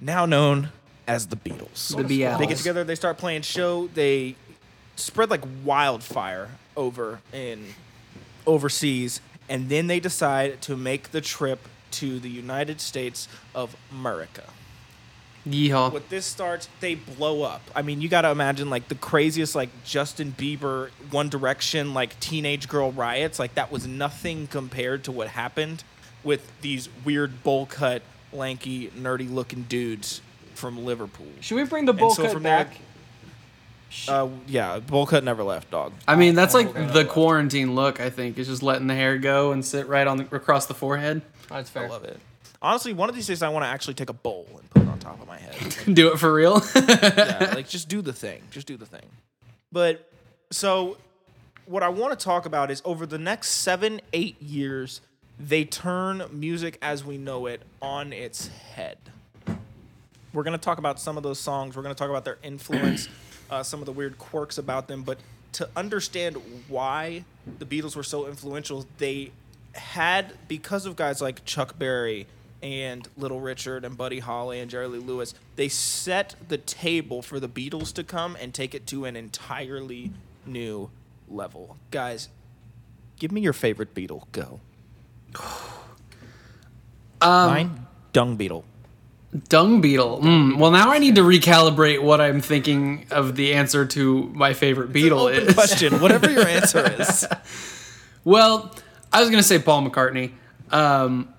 Now 0.00 0.26
known 0.26 0.70
as 1.06 1.28
the 1.28 1.36
Beatles. 1.36 1.96
The 1.96 2.02
Beatles. 2.02 2.38
They 2.38 2.46
get 2.46 2.58
together, 2.58 2.84
they 2.84 2.94
start 2.94 3.18
playing 3.18 3.42
show, 3.42 3.88
they 3.88 4.36
spread 4.96 5.30
like 5.30 5.42
wildfire 5.64 6.50
over 6.76 7.20
in 7.32 7.64
overseas, 8.46 9.20
and 9.48 9.68
then 9.68 9.86
they 9.86 10.00
decide 10.00 10.60
to 10.62 10.76
make 10.76 11.10
the 11.10 11.20
trip 11.20 11.68
to 11.92 12.18
the 12.18 12.28
United 12.28 12.80
States 12.80 13.28
of 13.54 13.76
America. 13.90 14.44
Yeehaw. 15.46 15.92
With 15.92 16.08
this 16.08 16.24
starts, 16.24 16.68
they 16.80 16.94
blow 16.94 17.42
up. 17.42 17.60
I 17.74 17.82
mean, 17.82 18.00
you 18.00 18.08
got 18.08 18.22
to 18.22 18.30
imagine 18.30 18.70
like 18.70 18.88
the 18.88 18.94
craziest 18.94 19.54
like 19.54 19.68
Justin 19.84 20.32
Bieber, 20.32 20.88
One 21.10 21.28
Direction, 21.28 21.92
like 21.92 22.18
teenage 22.18 22.66
girl 22.66 22.92
riots. 22.92 23.38
Like 23.38 23.54
that 23.54 23.70
was 23.70 23.86
nothing 23.86 24.46
compared 24.46 25.04
to 25.04 25.12
what 25.12 25.28
happened 25.28 25.84
with 26.24 26.50
these 26.60 26.88
weird 27.04 27.42
bowl 27.42 27.66
cut, 27.66 28.02
lanky, 28.32 28.88
nerdy 28.90 29.32
looking 29.32 29.62
dudes 29.62 30.20
from 30.54 30.84
Liverpool. 30.84 31.26
Should 31.40 31.56
we 31.56 31.64
bring 31.64 31.84
the 31.84 31.92
bowl 31.92 32.14
so 32.14 32.22
cut 32.22 32.32
from 32.32 32.42
back? 32.42 32.70
there- 32.70 32.80
Uh, 34.08 34.28
yeah, 34.48 34.80
bowl 34.80 35.06
cut 35.06 35.22
never 35.22 35.44
left, 35.44 35.70
dog. 35.70 35.92
I 36.08 36.16
mean, 36.16 36.34
that's 36.34 36.52
like 36.54 36.72
the 36.74 37.04
quarantine 37.04 37.74
look. 37.76 38.00
I 38.00 38.10
think 38.10 38.38
is 38.38 38.48
just 38.48 38.62
letting 38.62 38.88
the 38.88 38.94
hair 38.94 39.18
go 39.18 39.52
and 39.52 39.64
sit 39.64 39.86
right 39.86 40.06
on 40.06 40.16
the, 40.16 40.24
across 40.34 40.66
the 40.66 40.74
forehead. 40.74 41.22
That's 41.48 41.70
fair. 41.70 41.84
I 41.84 41.86
fair. 41.86 41.92
love 41.92 42.04
it. 42.04 42.18
Honestly, 42.60 42.92
one 42.92 43.08
of 43.08 43.14
these 43.14 43.26
days 43.28 43.42
I 43.42 43.50
want 43.50 43.62
to 43.64 43.68
actually 43.68 43.94
take 43.94 44.08
a 44.10 44.14
bowl 44.14 44.46
and 44.58 44.68
put 44.70 44.82
it 44.82 44.88
on 44.88 44.98
top 44.98 45.20
of 45.20 45.28
my 45.28 45.36
head. 45.38 45.76
Do 45.94 46.10
it 46.12 46.18
for 46.18 46.32
real. 46.32 46.60
yeah, 46.74 47.52
like 47.54 47.68
just 47.68 47.88
do 47.88 48.00
the 48.02 48.12
thing. 48.12 48.42
Just 48.50 48.66
do 48.66 48.76
the 48.76 48.86
thing. 48.86 49.04
But 49.70 50.10
so 50.50 50.96
what 51.66 51.82
I 51.82 51.88
want 51.90 52.18
to 52.18 52.24
talk 52.24 52.46
about 52.46 52.70
is 52.70 52.80
over 52.84 53.04
the 53.06 53.18
next 53.18 53.50
seven, 53.50 54.00
eight 54.12 54.40
years, 54.42 55.02
they 55.38 55.64
turn 55.64 56.24
music 56.30 56.78
as 56.80 57.04
we 57.04 57.18
know 57.18 57.46
it 57.46 57.62
on 57.82 58.12
its 58.12 58.48
head. 58.48 58.98
We're 60.32 60.42
gonna 60.42 60.58
talk 60.58 60.78
about 60.78 60.98
some 61.00 61.16
of 61.16 61.22
those 61.22 61.38
songs. 61.38 61.76
We're 61.76 61.82
gonna 61.82 61.94
talk 61.94 62.10
about 62.10 62.24
their 62.24 62.38
influence, 62.42 63.08
uh, 63.50 63.62
some 63.62 63.80
of 63.80 63.86
the 63.86 63.92
weird 63.92 64.18
quirks 64.18 64.58
about 64.58 64.88
them. 64.88 65.02
But 65.02 65.18
to 65.52 65.68
understand 65.76 66.36
why 66.68 67.24
the 67.58 67.64
Beatles 67.64 67.94
were 67.94 68.02
so 68.02 68.26
influential, 68.26 68.86
they 68.98 69.30
had 69.72 70.34
because 70.48 70.86
of 70.86 70.96
guys 70.96 71.20
like 71.20 71.44
Chuck 71.44 71.78
Berry 71.78 72.26
and 72.62 73.06
Little 73.16 73.40
Richard 73.40 73.84
and 73.84 73.96
Buddy 73.96 74.20
Holly 74.20 74.58
and 74.60 74.70
Jerry 74.70 74.86
Lee 74.88 74.98
Lewis, 74.98 75.34
they 75.56 75.68
set 75.68 76.34
the 76.48 76.58
table 76.58 77.22
for 77.22 77.38
the 77.38 77.48
Beatles 77.48 77.92
to 77.94 78.02
come 78.02 78.36
and 78.40 78.54
take 78.54 78.74
it 78.74 78.86
to 78.88 79.04
an 79.04 79.16
entirely 79.16 80.12
new 80.46 80.90
level. 81.28 81.76
Guys, 81.90 82.28
give 83.18 83.30
me 83.30 83.40
your 83.40 83.52
favorite 83.52 83.94
Beatle. 83.94 84.24
Go. 84.32 84.60
Um, 87.20 87.50
Mine, 87.50 87.86
Dung 88.12 88.36
Beetle. 88.36 88.64
Dung 89.48 89.80
beetle. 89.80 90.20
Mm, 90.20 90.58
well, 90.58 90.70
now 90.70 90.90
I 90.90 90.98
need 90.98 91.14
to 91.14 91.22
recalibrate 91.22 92.02
what 92.02 92.20
I'm 92.20 92.40
thinking 92.40 93.06
of 93.10 93.34
the 93.34 93.54
answer 93.54 93.86
to 93.86 94.24
my 94.34 94.52
favorite 94.52 94.92
beetle 94.92 95.28
is. 95.28 95.54
question. 95.54 96.00
Whatever 96.02 96.30
your 96.30 96.46
answer 96.46 96.84
is. 97.00 97.26
Well, 98.24 98.74
I 99.12 99.20
was 99.20 99.30
gonna 99.30 99.42
say 99.42 99.58
Paul 99.58 99.88
McCartney. 99.88 100.32
Um, 100.70 101.32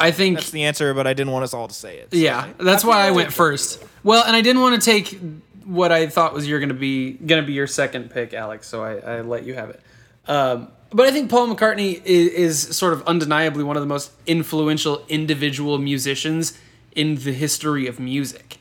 I 0.00 0.10
think 0.10 0.38
That's 0.38 0.50
the 0.50 0.64
answer, 0.64 0.92
but 0.94 1.06
I 1.06 1.12
didn't 1.12 1.32
want 1.32 1.44
us 1.44 1.52
all 1.54 1.68
to 1.68 1.74
say 1.74 1.98
it. 1.98 2.08
yeah, 2.12 2.48
that's 2.58 2.84
why 2.84 3.06
I 3.06 3.10
went 3.10 3.32
first. 3.32 3.82
Well, 4.02 4.24
and 4.24 4.34
I 4.34 4.40
didn't 4.40 4.62
want 4.62 4.80
to 4.80 4.84
take 4.84 5.18
what 5.64 5.92
I 5.92 6.06
thought 6.08 6.32
was 6.32 6.48
you're 6.48 6.60
gonna 6.60 6.74
be 6.74 7.12
gonna 7.12 7.42
be 7.42 7.52
your 7.52 7.66
second 7.66 8.10
pick, 8.10 8.32
Alex. 8.34 8.66
So 8.68 8.82
I, 8.82 8.96
I 8.96 9.20
let 9.20 9.44
you 9.44 9.54
have 9.54 9.70
it. 9.70 9.80
Um, 10.26 10.68
but 10.90 11.06
I 11.06 11.10
think 11.10 11.30
Paul 11.30 11.54
McCartney 11.54 12.02
is, 12.04 12.28
is 12.66 12.76
sort 12.76 12.92
of 12.92 13.02
undeniably 13.06 13.64
one 13.64 13.76
of 13.76 13.82
the 13.82 13.88
most 13.88 14.12
influential 14.26 15.04
individual 15.08 15.78
musicians 15.78 16.58
in 16.94 17.16
the 17.16 17.32
history 17.32 17.86
of 17.86 17.98
music. 17.98 18.58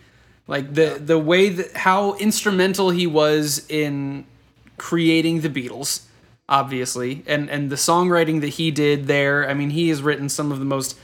Like 0.48 0.74
the 0.74 1.00
the 1.04 1.18
way 1.18 1.50
that 1.50 1.76
how 1.76 2.16
instrumental 2.16 2.92
he 2.92 3.08
was 3.08 3.66
in 3.70 4.26
creating 4.78 5.42
the 5.42 5.50
Beatles, 5.50 6.04
obviously, 6.48 7.24
and 7.26 7.50
and 7.50 7.72
the 7.72 7.76
songwriting 7.76 8.42
that 8.42 8.50
he 8.50 8.70
did 8.70 9.08
there. 9.08 9.50
I 9.50 9.54
mean, 9.56 9.72
he 9.72 9.90
has 9.90 10.04
written 10.04 10.30
some 10.30 10.52
of 10.52 10.60
the 10.60 10.66
most 10.66 10.98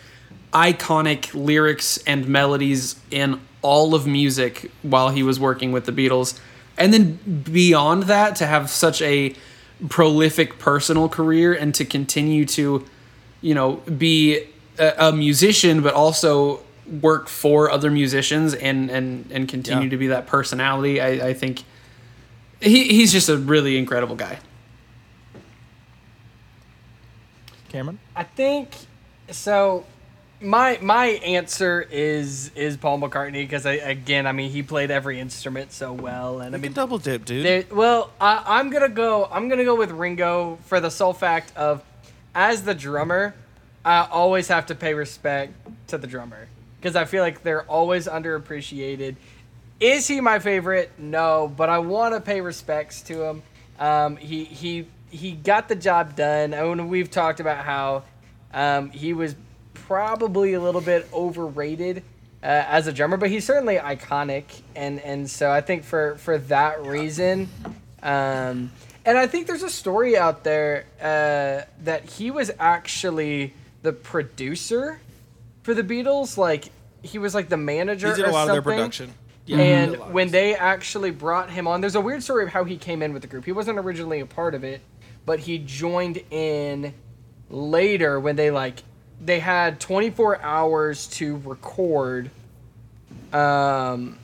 iconic 0.53 1.33
lyrics 1.33 1.97
and 2.05 2.27
melodies 2.27 2.97
in 3.09 3.39
all 3.61 3.95
of 3.95 4.05
music 4.05 4.69
while 4.81 5.09
he 5.09 5.23
was 5.23 5.39
working 5.39 5.71
with 5.71 5.85
the 5.85 5.91
Beatles. 5.91 6.39
And 6.77 6.93
then 6.93 7.43
beyond 7.43 8.03
that, 8.03 8.35
to 8.37 8.45
have 8.45 8.69
such 8.69 9.01
a 9.01 9.35
prolific 9.89 10.59
personal 10.59 11.09
career 11.09 11.53
and 11.53 11.73
to 11.75 11.85
continue 11.85 12.45
to, 12.45 12.85
you 13.41 13.55
know, 13.55 13.77
be 13.97 14.45
a, 14.77 14.93
a 15.07 15.11
musician, 15.11 15.81
but 15.81 15.93
also 15.93 16.61
work 17.01 17.29
for 17.29 17.69
other 17.71 17.89
musicians 17.89 18.53
and 18.53 18.89
and 18.91 19.25
and 19.31 19.47
continue 19.47 19.83
Yeah. 19.85 19.89
to 19.89 19.97
be 19.97 20.07
that 20.07 20.27
personality. 20.27 20.99
I, 21.01 21.29
I 21.29 21.33
think 21.33 21.63
he, 22.61 22.89
he's 22.93 23.11
just 23.11 23.29
a 23.29 23.37
really 23.37 23.77
incredible 23.77 24.15
guy. 24.15 24.39
Cameron? 27.69 27.99
I 28.15 28.23
think 28.23 28.69
so. 29.29 29.85
My 30.41 30.79
my 30.81 31.05
answer 31.07 31.85
is 31.89 32.51
is 32.55 32.77
Paul 32.77 32.99
McCartney 32.99 33.43
because 33.43 33.65
I 33.65 33.73
again 33.73 34.25
I 34.25 34.31
mean 34.31 34.49
he 34.49 34.63
played 34.63 34.89
every 34.89 35.19
instrument 35.19 35.71
so 35.71 35.93
well 35.93 36.39
and 36.39 36.55
I 36.55 36.57
mean 36.57 36.73
double 36.73 36.97
dip, 36.97 37.25
dude. 37.25 37.45
there, 37.45 37.63
well 37.71 38.11
I, 38.19 38.43
I'm 38.45 38.69
gonna 38.69 38.89
go 38.89 39.27
I'm 39.31 39.49
gonna 39.49 39.65
go 39.65 39.75
with 39.75 39.91
Ringo 39.91 40.57
for 40.65 40.79
the 40.79 40.89
sole 40.89 41.13
fact 41.13 41.55
of 41.55 41.83
as 42.33 42.63
the 42.63 42.73
drummer 42.73 43.35
I 43.85 44.07
always 44.11 44.47
have 44.47 44.67
to 44.67 44.75
pay 44.75 44.93
respect 44.93 45.53
to 45.87 45.97
the 45.97 46.07
drummer 46.07 46.47
because 46.79 46.95
I 46.95 47.05
feel 47.05 47.23
like 47.23 47.43
they're 47.43 47.63
always 47.63 48.07
underappreciated. 48.07 49.15
Is 49.79 50.07
he 50.07 50.21
my 50.21 50.39
favorite? 50.39 50.91
No, 50.97 51.51
but 51.55 51.69
I 51.69 51.79
want 51.79 52.13
to 52.13 52.21
pay 52.21 52.41
respects 52.41 53.01
to 53.03 53.23
him. 53.23 53.43
Um, 53.79 54.17
he 54.17 54.45
he 54.45 54.87
he 55.11 55.33
got 55.33 55.67
the 55.67 55.75
job 55.75 56.15
done. 56.15 56.53
And 56.53 56.89
we've 56.89 57.11
talked 57.11 57.39
about 57.39 57.63
how 57.63 58.03
um, 58.53 58.89
he 58.89 59.13
was 59.13 59.35
probably 59.91 60.53
a 60.53 60.61
little 60.61 60.79
bit 60.79 61.05
overrated 61.11 61.97
uh, 62.41 62.45
as 62.45 62.87
a 62.87 62.93
drummer, 62.93 63.17
but 63.17 63.29
he's 63.29 63.45
certainly 63.45 63.75
iconic. 63.75 64.45
And 64.73 65.01
and 65.01 65.29
so 65.29 65.51
I 65.51 65.59
think 65.59 65.83
for 65.83 66.15
for 66.15 66.37
that 66.37 66.81
reason, 66.85 67.49
um, 68.01 68.71
and 69.05 69.17
I 69.17 69.27
think 69.27 69.47
there's 69.47 69.63
a 69.63 69.69
story 69.69 70.17
out 70.17 70.45
there 70.45 70.85
uh, 71.01 71.67
that 71.83 72.05
he 72.05 72.31
was 72.31 72.51
actually 72.57 73.53
the 73.81 73.91
producer 73.91 75.01
for 75.63 75.73
the 75.73 75.83
Beatles. 75.83 76.37
Like 76.37 76.69
he 77.01 77.17
was 77.17 77.35
like 77.35 77.49
the 77.49 77.57
manager. 77.57 78.11
He 78.11 78.15
did 78.15 78.25
a 78.25 78.29
or 78.29 78.31
lot 78.31 78.47
of 78.47 78.53
their 78.53 78.61
something. 78.61 78.77
production. 78.77 79.13
And 79.49 80.13
when 80.13 80.29
they 80.29 80.55
actually 80.55 81.11
brought 81.11 81.49
him 81.49 81.67
on, 81.67 81.81
there's 81.81 81.95
a 81.95 82.01
weird 82.01 82.23
story 82.23 82.45
of 82.45 82.49
how 82.51 82.63
he 82.63 82.77
came 82.77 83.01
in 83.01 83.11
with 83.11 83.23
the 83.23 83.27
group. 83.27 83.43
He 83.43 83.51
wasn't 83.51 83.77
originally 83.79 84.21
a 84.21 84.25
part 84.25 84.55
of 84.55 84.63
it, 84.63 84.79
but 85.25 85.39
he 85.39 85.57
joined 85.57 86.23
in 86.31 86.93
later 87.49 88.17
when 88.17 88.37
they 88.37 88.49
like 88.49 88.83
they 89.23 89.39
had 89.39 89.79
24 89.79 90.41
hours 90.41 91.07
to 91.07 91.37
record 91.45 92.29
um 93.33 94.17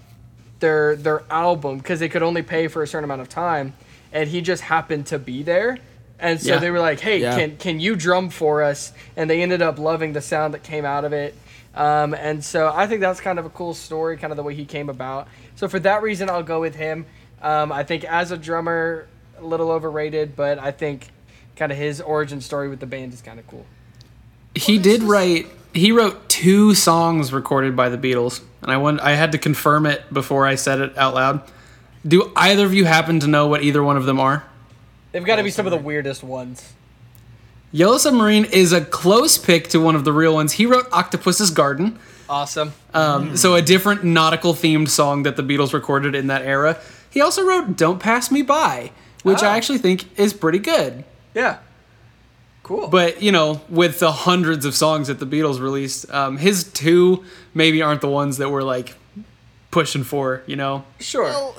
their 0.59 0.95
their 0.95 1.23
album 1.29 1.77
because 1.77 1.99
they 1.99 2.09
could 2.09 2.23
only 2.23 2.41
pay 2.41 2.67
for 2.67 2.81
a 2.83 2.87
certain 2.87 3.03
amount 3.03 3.21
of 3.21 3.29
time 3.29 3.73
and 4.11 4.29
he 4.29 4.41
just 4.41 4.63
happened 4.63 5.05
to 5.05 5.19
be 5.19 5.43
there. 5.43 5.77
And 6.19 6.41
so 6.41 6.53
Yeah. 6.53 6.59
they 6.59 6.71
were 6.71 6.79
like 6.79 6.99
hey 6.99 7.19
Yeah. 7.19 7.35
can 7.37 7.57
can 7.57 7.79
you 7.79 7.95
drum 7.95 8.29
for 8.29 8.63
us? 8.63 8.91
And 9.15 9.29
they 9.29 9.41
ended 9.41 9.61
up 9.61 9.77
loving 9.77 10.13
the 10.13 10.21
sound 10.21 10.53
that 10.55 10.63
came 10.63 10.83
out 10.85 11.05
of 11.05 11.13
it. 11.13 11.35
Um, 11.75 12.15
and 12.15 12.43
so 12.43 12.71
i 12.73 12.87
think 12.87 13.01
that's 13.01 13.19
kind 13.21 13.37
of 13.37 13.45
a 13.45 13.49
cool 13.51 13.73
story 13.75 14.17
kind 14.17 14.31
of 14.33 14.37
the 14.37 14.43
way 14.43 14.55
he 14.55 14.65
came 14.65 14.89
about. 14.89 15.27
So 15.55 15.67
for 15.67 15.79
that 15.79 16.01
reason 16.01 16.29
i'll 16.29 16.43
go 16.43 16.59
with 16.59 16.75
him. 16.75 17.05
Um, 17.41 17.71
i 17.71 17.83
think 17.83 18.03
as 18.03 18.31
a 18.31 18.37
drummer 18.37 19.07
a 19.39 19.43
little 19.45 19.69
overrated 19.69 20.35
but 20.35 20.57
i 20.57 20.71
think 20.71 21.09
kind 21.55 21.71
of 21.71 21.77
his 21.77 22.01
origin 22.01 22.41
story 22.41 22.67
with 22.67 22.79
the 22.79 22.87
band 22.87 23.13
is 23.13 23.21
kind 23.21 23.39
of 23.39 23.45
cool 23.45 23.63
He 24.57 24.77
did 24.77 25.03
write. 25.03 25.47
He 25.73 25.91
wrote 25.91 26.27
two 26.29 26.73
songs 26.73 27.31
recorded 27.31 27.75
by 27.75 27.89
the 27.89 27.97
Beatles, 27.97 28.41
and 28.61 28.71
I 28.71 28.77
want. 28.77 28.99
I 29.01 29.11
had 29.15 29.31
to 29.33 29.37
confirm 29.37 29.85
it 29.85 30.11
before 30.13 30.45
I 30.45 30.55
said 30.55 30.79
it 30.79 30.97
out 30.97 31.13
loud. 31.13 31.41
Do 32.05 32.31
either 32.35 32.65
of 32.65 32.73
you 32.73 32.85
happen 32.85 33.19
to 33.19 33.27
know 33.27 33.47
what 33.47 33.63
either 33.63 33.83
one 33.83 33.97
of 33.97 34.05
them 34.05 34.19
are? 34.19 34.43
they've 35.13 35.25
got 35.25 35.37
to 35.37 35.43
be 35.43 35.49
some 35.49 35.65
of 35.65 35.71
the 35.71 35.77
weirdest 35.77 36.21
ones 36.21 36.73
Yellow 37.71 37.97
Submarine 37.97 38.45
is 38.45 38.71
a 38.71 38.81
close 38.83 39.37
pick 39.37 39.67
to 39.69 39.79
one 39.79 39.95
of 39.95 40.03
the 40.05 40.13
real 40.13 40.33
ones. 40.33 40.53
He 40.53 40.65
wrote 40.65 40.85
Octopus's 40.91 41.49
Garden, 41.51 41.97
awesome 42.29 42.73
um, 42.93 43.35
so 43.35 43.55
a 43.55 43.61
different 43.61 44.03
nautical 44.03 44.53
themed 44.53 44.89
song 44.89 45.23
that 45.23 45.35
the 45.35 45.43
Beatles 45.43 45.73
recorded 45.73 46.13
in 46.15 46.27
that 46.27 46.43
era. 46.43 46.77
He 47.09 47.19
also 47.19 47.43
wrote 47.45 47.75
Don't 47.77 47.99
Pass 47.99 48.31
Me 48.31 48.41
By, 48.41 48.91
which 49.23 49.41
Oh. 49.43 49.47
I 49.47 49.57
actually 49.57 49.79
think 49.79 50.17
is 50.19 50.33
pretty 50.33 50.59
good. 50.59 51.03
yeah 51.33 51.57
cool 52.67 52.87
But 52.87 53.21
you 53.21 53.31
know, 53.31 53.61
with 53.69 53.99
the 53.99 54.11
hundreds 54.11 54.65
of 54.65 54.75
songs 54.75 55.07
that 55.07 55.19
the 55.19 55.25
Beatles 55.25 55.59
released, 55.59 56.09
um, 56.11 56.37
his 56.37 56.65
two 56.65 57.23
maybe 57.53 57.81
aren't 57.81 58.01
the 58.01 58.09
ones 58.09 58.37
that 58.37 58.49
we're 58.49 58.63
like 58.63 58.95
pushing 59.71 60.03
for. 60.03 60.43
You 60.45 60.55
know, 60.57 60.83
sure 60.99 61.23
Well, 61.23 61.55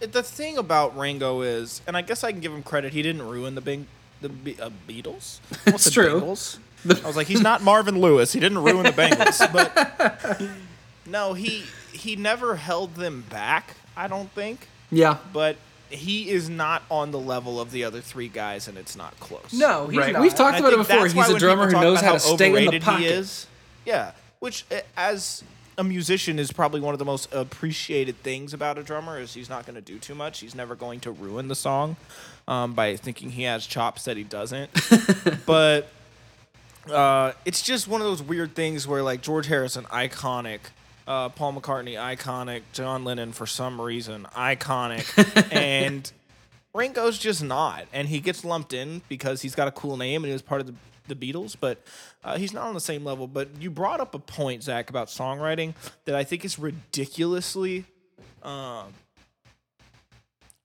the 0.00 0.22
thing 0.22 0.58
about 0.58 0.96
Ringo 0.96 1.40
is, 1.40 1.80
and 1.86 1.96
I 1.96 2.02
guess 2.02 2.22
I 2.22 2.30
can 2.30 2.40
give 2.40 2.52
him 2.52 2.62
credit, 2.62 2.92
he 2.92 3.02
didn't 3.02 3.22
ruin 3.26 3.54
the 3.54 3.60
big 3.60 3.86
the 4.20 4.28
Be- 4.28 4.60
uh, 4.60 4.70
Beatles. 4.88 5.40
What's 5.64 5.86
It's 5.86 5.94
true. 5.94 6.20
Bengals? 6.20 6.58
I 7.02 7.06
was 7.06 7.16
like, 7.16 7.26
he's 7.26 7.40
not 7.42 7.62
Marvin 7.62 8.00
Lewis. 8.00 8.32
He 8.32 8.38
didn't 8.40 8.58
ruin 8.58 8.84
the 8.84 8.92
Bengals, 8.92 9.40
but 9.52 10.40
no, 11.06 11.32
he 11.34 11.64
he 11.92 12.16
never 12.16 12.56
held 12.56 12.94
them 12.94 13.24
back. 13.28 13.76
I 13.96 14.08
don't 14.08 14.30
think, 14.32 14.68
yeah, 14.90 15.18
but 15.32 15.56
he 15.90 16.30
is 16.30 16.48
not 16.48 16.82
on 16.90 17.10
the 17.10 17.18
level 17.18 17.60
of 17.60 17.70
the 17.70 17.84
other 17.84 18.00
three 18.00 18.28
guys, 18.28 18.68
and 18.68 18.76
it's 18.76 18.96
not 18.96 19.18
close. 19.20 19.52
no 19.52 19.86
he's 19.86 19.98
right. 19.98 20.12
not. 20.12 20.22
We've 20.22 20.34
talked 20.34 20.56
And 20.56 20.66
about 20.66 20.74
it 20.74 20.88
before. 20.88 21.06
He's 21.06 21.28
a 21.28 21.38
drummer 21.38 21.66
who 21.66 21.80
knows 21.80 22.00
how 22.00 22.14
to 22.14 22.20
stay 22.20 22.64
in 22.64 22.70
the 22.70 22.80
pocket. 22.80 23.02
He 23.02 23.06
is. 23.06 23.46
Yeah, 23.84 24.12
which 24.40 24.64
uh, 24.70 24.80
as 24.96 25.44
a 25.78 25.84
musician 25.84 26.38
is 26.38 26.52
probably 26.52 26.80
one 26.80 26.94
of 26.94 26.98
the 26.98 27.04
most 27.04 27.32
appreciated 27.32 28.22
things 28.22 28.54
about 28.54 28.78
a 28.78 28.82
drummer 28.82 29.20
is 29.20 29.34
he's 29.34 29.50
not 29.50 29.66
going 29.66 29.74
to 29.74 29.80
do 29.80 29.98
too 29.98 30.14
much. 30.14 30.40
He's 30.40 30.54
never 30.54 30.74
going 30.74 31.00
to 31.00 31.10
ruin 31.10 31.48
the 31.48 31.54
song 31.54 31.96
um, 32.48 32.72
by 32.72 32.96
thinking 32.96 33.30
he 33.30 33.42
has 33.42 33.66
chops 33.66 34.04
that 34.04 34.16
he 34.16 34.24
doesn't. 34.24 34.70
but 35.46 35.88
uh, 36.90 37.32
it's 37.44 37.62
just 37.62 37.88
one 37.88 38.00
of 38.00 38.06
those 38.06 38.22
weird 38.22 38.54
things 38.54 38.86
where 38.86 39.02
like 39.02 39.20
George 39.20 39.46
Harrison, 39.46 39.84
iconic. 39.84 40.60
Uh, 41.06 41.28
Paul 41.28 41.54
McCartney, 41.54 41.94
iconic. 41.94 42.62
John 42.72 43.04
Lennon, 43.04 43.32
for 43.32 43.46
some 43.46 43.80
reason, 43.80 44.26
iconic. 44.34 45.52
and 45.52 46.10
Ringo's 46.76 47.18
just 47.18 47.42
not, 47.42 47.86
and 47.92 48.08
he 48.08 48.20
gets 48.20 48.44
lumped 48.44 48.72
in 48.72 49.02
because 49.08 49.40
he's 49.42 49.54
got 49.54 49.66
a 49.66 49.70
cool 49.70 49.96
name 49.96 50.22
and 50.22 50.28
he 50.28 50.32
was 50.32 50.42
part 50.42 50.60
of 50.60 50.66
the, 50.66 50.74
the 51.08 51.14
Beatles, 51.14 51.56
but 51.58 51.82
uh, 52.22 52.36
he's 52.36 52.52
not 52.52 52.64
on 52.64 52.74
the 52.74 52.80
same 52.80 53.04
level. 53.04 53.26
But 53.26 53.48
you 53.60 53.70
brought 53.70 54.00
up 54.00 54.14
a 54.14 54.18
point, 54.18 54.62
Zach, 54.62 54.90
about 54.90 55.08
songwriting 55.08 55.74
that 56.04 56.14
I 56.14 56.22
think 56.22 56.44
is 56.44 56.58
ridiculously, 56.58 57.86
um, 58.42 58.92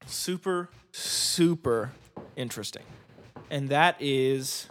super, 0.05 0.69
super 0.91 1.91
interesting, 2.35 2.83
and 3.49 3.69
that 3.69 3.95
is 3.99 4.67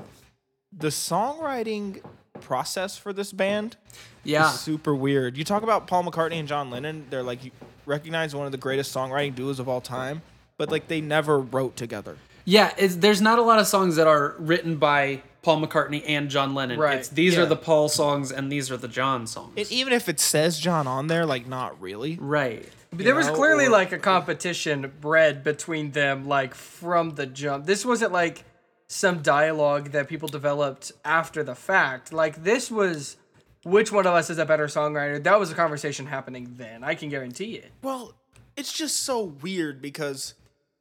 the 0.73 0.89
songwriting 0.89 2.03
process 2.40 2.97
for 2.97 3.12
this 3.12 3.32
band 3.32 3.76
yeah. 4.25 4.52
is 4.52 4.61
super 4.61 4.94
weird. 4.94 5.37
You 5.37 5.44
talk 5.44 5.62
about 5.62 5.87
Paul 5.87 6.04
McCartney 6.04 6.35
and 6.40 6.49
John 6.49 6.70
Lennon, 6.70 7.06
they're 7.11 7.23
like 7.23 7.44
you 7.44 7.50
recognize 7.87 8.35
one 8.35 8.47
of 8.47 8.52
the 8.52 8.59
greatest 8.59 8.94
songwriting 8.94 9.35
duos 9.35 9.59
of 9.59 9.68
all 9.68 9.80
time, 9.80 10.23
but 10.56 10.70
like 10.70 10.88
they 10.88 11.00
never 11.00 11.38
wrote 11.38 11.76
together. 11.76 12.16
Yeah, 12.44 12.73
it's, 12.78 12.97
there's 12.97 13.20
not 13.20 13.38
a 13.38 13.42
lot 13.42 13.59
of 13.59 13.66
songs 13.66 13.97
that 13.97 14.06
are 14.06 14.35
written 14.38 14.76
by 14.76 15.23
Paul 15.42 15.62
McCartney 15.62 16.02
and 16.06 16.30
John 16.30 16.54
Lennon. 16.54 16.78
Right, 16.78 16.99
It's, 16.99 17.09
these 17.09 17.35
yeah. 17.35 17.42
are 17.42 17.47
the 17.47 17.56
Paul 17.56 17.88
songs 17.88 18.32
and 18.32 18.50
these 18.50 18.70
are 18.70 18.76
the 18.76 18.88
John 18.88 19.26
songs. 19.26 19.54
And 19.56 19.70
even 19.70 19.92
if 19.92 20.09
it 20.09 20.20
says 20.20 20.59
John 20.59 20.87
on 20.87 21.06
there, 21.06 21.26
like 21.26 21.47
not 21.47 21.80
really. 21.80 22.18
right. 22.20 22.68
There 22.92 23.14
was 23.14 23.30
clearly 23.30 23.66
or- 23.66 23.70
like 23.70 23.92
a 23.92 23.99
competition 23.99 24.92
bred 25.00 25.44
between 25.44 25.92
them, 25.92 26.26
like 26.26 26.54
from 26.54 27.11
the 27.11 27.25
jump. 27.25 27.64
This 27.66 27.85
wasn't 27.85 28.11
like 28.11 28.44
some 28.92 29.23
dialogue 29.23 29.92
that 29.92 30.09
people 30.09 30.26
developed 30.26 30.90
after 31.04 31.44
the 31.44 31.54
fact. 31.54 32.12
Like 32.12 32.42
this 32.42 32.73
was, 32.73 33.16
which 33.62 33.92
one 33.92 34.04
of 34.04 34.14
us 34.14 34.30
is 34.30 34.38
a 34.38 34.44
better 34.44 34.66
songwriter? 34.66 35.23
That 35.23 35.38
was 35.38 35.52
a 35.52 35.54
conversation 35.54 36.06
happening 36.06 36.54
then. 36.56 36.82
I 36.82 36.97
can 36.97 37.09
guarantee 37.09 37.54
it. 37.54 37.70
Well, 37.82 38.14
it's 38.56 38.73
just 38.73 39.02
so 39.02 39.23
weird 39.23 39.80
because 39.80 40.35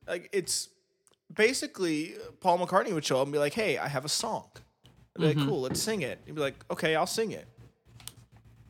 like 0.07 0.27
it's 0.33 0.69
basically 1.31 2.15
uh, 2.15 2.31
Paul 2.39 2.57
McCartney 2.57 2.93
would 2.93 3.05
show 3.05 3.17
up 3.17 3.27
and 3.27 3.31
be 3.31 3.37
like, 3.37 3.53
"Hey, 3.53 3.77
I 3.77 3.87
have 3.87 4.05
a 4.05 4.09
song." 4.09 4.47
I'd 5.15 5.21
be 5.21 5.27
like, 5.27 5.37
mm-hmm. 5.37 5.47
"Cool, 5.47 5.61
let's 5.61 5.79
sing 5.79 6.01
it." 6.01 6.19
He'd 6.25 6.33
be 6.33 6.41
like, 6.41 6.55
"Okay, 6.71 6.95
I'll 6.95 7.05
sing 7.05 7.31
it." 7.31 7.45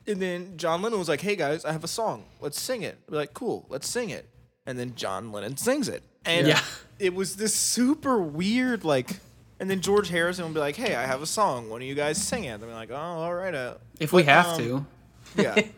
And 0.06 0.20
then 0.20 0.58
John 0.58 0.82
Lennon 0.82 0.98
was 0.98 1.08
like, 1.08 1.22
"Hey 1.22 1.34
guys, 1.34 1.64
I 1.64 1.72
have 1.72 1.82
a 1.82 1.88
song. 1.88 2.24
Let's 2.42 2.60
sing 2.60 2.82
it." 2.82 2.98
I'd 3.08 3.10
be 3.10 3.16
like, 3.16 3.32
"Cool, 3.32 3.64
let's 3.70 3.88
sing 3.88 4.10
it." 4.10 4.28
And 4.66 4.78
then 4.78 4.94
John 4.96 5.32
Lennon 5.32 5.56
sings 5.56 5.88
it. 5.88 6.02
And 6.26 6.46
Yeah. 6.46 6.60
it 6.98 7.14
was 7.14 7.36
this 7.36 7.54
super 7.54 8.20
weird 8.20 8.84
like 8.84 9.20
and 9.60 9.70
then 9.70 9.80
George 9.80 10.08
Harrison 10.08 10.44
will 10.46 10.52
be 10.52 10.58
like, 10.60 10.74
"Hey, 10.76 10.94
I 10.96 11.06
have 11.06 11.22
a 11.22 11.26
song. 11.26 11.68
One 11.70 11.80
of 11.82 11.86
you 11.86 11.94
guys 11.94 12.16
sing 12.22 12.44
it." 12.44 12.54
I'd 12.54 12.60
be 12.60 12.66
like, 12.66 12.90
"Oh, 12.90 12.94
all 12.96 13.34
right." 13.34 13.54
Uh, 13.54 13.74
If 14.00 14.12
we 14.12 14.22
but, 14.22 14.32
have 14.32 14.46
um, 14.46 14.58
to. 14.58 14.86
yeah. 15.42 15.60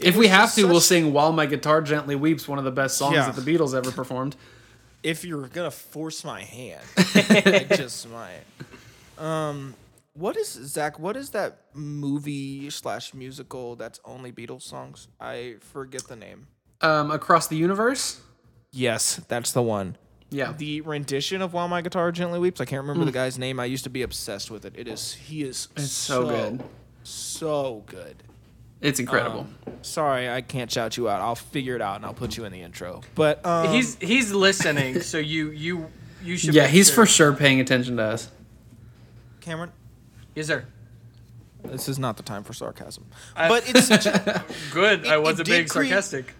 If 0.00 0.16
we 0.16 0.26
have 0.26 0.52
to, 0.54 0.64
we'll 0.66 0.80
sing 0.80 1.12
While 1.12 1.32
My 1.32 1.46
Guitar 1.46 1.80
Gently 1.80 2.16
Weeps, 2.16 2.48
one 2.48 2.58
of 2.58 2.64
the 2.64 2.72
best 2.72 2.96
songs 2.96 3.14
Yeah. 3.14 3.30
that 3.30 3.36
the 3.40 3.42
Beatles 3.54 3.72
ever 3.72 3.92
performed. 3.92 4.34
if 5.04 5.24
you're 5.24 5.46
gonna 5.46 5.70
force 5.70 6.24
my 6.24 6.40
hand, 6.42 6.82
I 6.96 7.66
just 7.76 8.08
might. 8.08 8.40
Um, 9.18 9.74
what 10.14 10.36
is 10.36 10.48
Zach? 10.48 10.98
What 10.98 11.16
is 11.16 11.30
that 11.30 11.58
movie 11.74 12.68
slash 12.70 13.14
musical 13.14 13.76
that's 13.76 14.00
only 14.04 14.32
Beatles 14.32 14.62
songs? 14.62 15.06
I 15.20 15.56
forget 15.60 16.08
the 16.08 16.16
name. 16.16 16.48
Um, 16.80 17.10
across 17.12 17.46
the 17.46 17.56
universe. 17.56 18.20
Yes, 18.72 19.20
that's 19.28 19.52
the 19.52 19.62
one. 19.62 19.96
Yeah. 20.32 20.52
The 20.56 20.80
rendition 20.80 21.42
of 21.42 21.52
"While 21.52 21.68
My 21.68 21.82
Guitar 21.82 22.10
Gently 22.10 22.38
Weeps." 22.38 22.60
I 22.60 22.64
can't 22.64 22.82
remember 22.82 23.04
the 23.04 23.12
guy's 23.12 23.38
name. 23.38 23.60
I 23.60 23.66
used 23.66 23.84
to 23.84 23.90
be 23.90 24.02
obsessed 24.02 24.50
with 24.50 24.64
it. 24.64 24.74
It 24.76 24.88
is. 24.88 25.14
He 25.14 25.42
is. 25.42 25.68
It's 25.76 25.90
so 25.92 26.26
good. 26.26 26.62
So 27.04 27.82
good. 27.86 28.16
It's 28.80 28.98
incredible. 28.98 29.46
Sorry, 29.82 30.28
I 30.28 30.40
can't 30.40 30.70
shout 30.70 30.96
you 30.96 31.08
out. 31.08 31.20
I'll 31.20 31.34
figure 31.36 31.76
it 31.76 31.82
out 31.82 31.96
and 31.96 32.04
I'll 32.04 32.14
put 32.14 32.36
you 32.36 32.44
in 32.44 32.52
the 32.52 32.62
intro. 32.62 33.02
But 33.14 33.44
um, 33.46 33.68
He's 33.72 33.96
he's 34.00 34.32
listening, 34.32 35.02
so 35.02 35.18
you 35.18 35.50
you 35.50 35.86
you 36.24 36.36
should. 36.36 36.54
yeah, 36.54 36.66
he's 36.66 36.88
sure. 36.88 37.04
for 37.04 37.06
sure 37.06 37.32
paying 37.32 37.60
attention 37.60 37.96
to 37.98 38.02
us. 38.02 38.28
Cameron. 39.40 39.70
Yes, 40.34 40.46
sir. 40.48 40.64
This 41.64 41.88
is 41.88 41.98
not 41.98 42.16
the 42.16 42.22
time 42.24 42.42
for 42.42 42.52
sarcasm. 42.52 43.06
I- 43.36 43.48
but 43.48 43.68
it's 43.68 43.86
such 43.86 44.06
a, 44.06 44.44
Good. 44.72 45.06
I 45.06 45.18
wasn't 45.18 45.46
did 45.46 45.52
being 45.52 45.68
create- 45.68 45.90
sarcastic. 45.90 46.34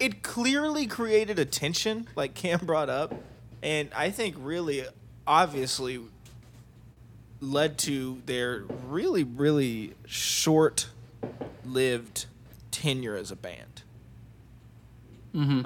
it 0.00 0.22
clearly 0.22 0.86
created 0.86 1.38
a 1.38 1.44
tension, 1.46 2.08
like 2.16 2.34
Cam 2.34 2.58
brought 2.66 2.90
up, 2.90 3.14
and 3.62 3.88
I 3.94 4.10
think 4.10 4.36
really, 4.38 4.84
obviously, 5.26 6.00
led 7.40 7.78
to 7.78 8.22
their 8.26 8.64
really, 8.88 9.24
really 9.24 9.94
short-lived 10.06 10.86
tenure 12.70 13.16
as 13.16 13.30
a 13.30 13.36
band. 13.36 13.82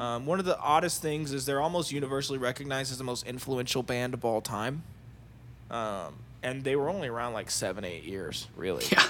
Um, 0.00 0.26
one 0.26 0.40
of 0.40 0.44
the 0.44 0.58
oddest 0.58 1.00
things 1.00 1.32
is 1.32 1.46
they're 1.46 1.60
almost 1.60 1.92
universally 1.92 2.38
recognized 2.38 2.90
as 2.90 2.98
the 2.98 3.04
most 3.04 3.24
influential 3.24 3.84
band 3.84 4.14
of 4.14 4.24
all 4.24 4.40
time, 4.40 4.82
um, 5.70 6.14
and 6.42 6.64
they 6.64 6.74
were 6.74 6.88
only 6.88 7.06
around 7.06 7.34
like 7.34 7.50
seven, 7.52 7.84
eight 7.84 8.02
years, 8.02 8.48
really. 8.56 8.84
Yeah. 8.90 9.06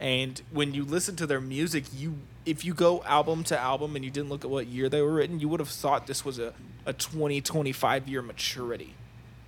And 0.00 0.42
when 0.50 0.74
you 0.74 0.84
listen 0.84 1.14
to 1.16 1.26
their 1.26 1.40
music, 1.40 1.84
you 1.94 2.18
if 2.48 2.64
you 2.64 2.72
go 2.74 3.02
album 3.04 3.44
to 3.44 3.58
album 3.58 3.94
and 3.96 4.04
you 4.04 4.10
didn't 4.10 4.28
look 4.30 4.44
at 4.44 4.50
what 4.50 4.66
year 4.66 4.88
they 4.88 5.02
were 5.02 5.12
written, 5.12 5.38
you 5.40 5.48
would 5.48 5.60
have 5.60 5.68
thought 5.68 6.06
this 6.06 6.24
was 6.24 6.38
a, 6.38 6.52
a 6.86 6.92
20, 6.92 7.40
25 7.40 8.08
year 8.08 8.22
maturity 8.22 8.94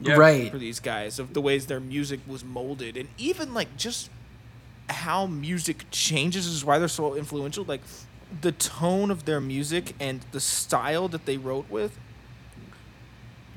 Yeah. 0.01 0.15
Right. 0.17 0.51
for 0.51 0.59
these 0.59 0.81
guys 0.81 1.19
of 1.19 1.33
the 1.35 1.41
ways 1.41 1.67
their 1.67 1.81
music 1.81 2.21
was 2.27 2.45
molded. 2.45 2.97
And 2.97 3.09
even 3.17 3.55
like 3.55 3.77
just 3.77 4.11
how 4.89 5.27
music 5.27 5.85
changes 5.91 6.47
is 6.47 6.65
why 6.65 6.79
they're 6.79 6.89
so 6.89 7.15
influential. 7.15 7.65
Like 7.65 7.81
the 8.43 8.53
tone 8.53 9.11
of 9.11 9.25
their 9.25 9.41
music 9.41 9.95
and 9.99 10.21
the 10.33 10.41
style 10.41 11.09
that 11.09 11.25
they 11.27 11.37
wrote 11.39 11.69
with 11.71 11.99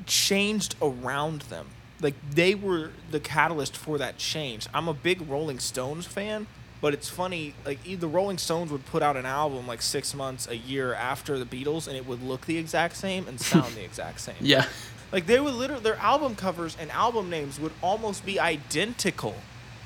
changed 0.06 0.76
around 0.82 1.42
them. 1.44 1.68
Like 2.02 2.16
they 2.32 2.56
were 2.56 2.92
the 3.12 3.20
catalyst 3.20 3.78
for 3.78 3.98
that 3.98 4.18
change. 4.18 4.68
I'm 4.74 4.88
a 4.88 4.94
big 4.94 5.28
Rolling 5.30 5.60
Stones 5.60 6.06
fan, 6.06 6.48
but 6.84 6.94
it's 6.94 7.08
funny. 7.08 7.54
Like 7.66 7.80
e- 7.88 7.96
the 7.96 8.10
Rolling 8.10 8.38
Stones 8.38 8.70
would 8.70 8.86
put 8.86 9.02
out 9.02 9.16
an 9.16 9.26
album 9.26 9.66
like 9.66 9.82
six 9.82 10.14
months, 10.14 10.50
a 10.50 10.58
year 10.58 10.94
after 10.94 11.40
the 11.40 11.46
Beatles, 11.46 11.88
and 11.88 11.96
it 11.96 12.06
would 12.06 12.22
look 12.22 12.46
the 12.46 12.58
exact 12.58 12.98
same 12.98 13.26
and 13.26 13.40
sound 13.40 13.74
the 13.76 13.86
exact 13.86 14.20
same. 14.20 14.36
Yeah. 14.42 14.66
Like 15.14 15.26
they 15.26 15.40
would 15.40 15.54
literally 15.54 15.82
their 15.82 15.96
album 15.96 16.36
covers 16.36 16.76
and 16.78 16.92
album 16.92 17.30
names 17.30 17.58
would 17.58 17.72
almost 17.82 18.26
be 18.26 18.38
identical 18.38 19.36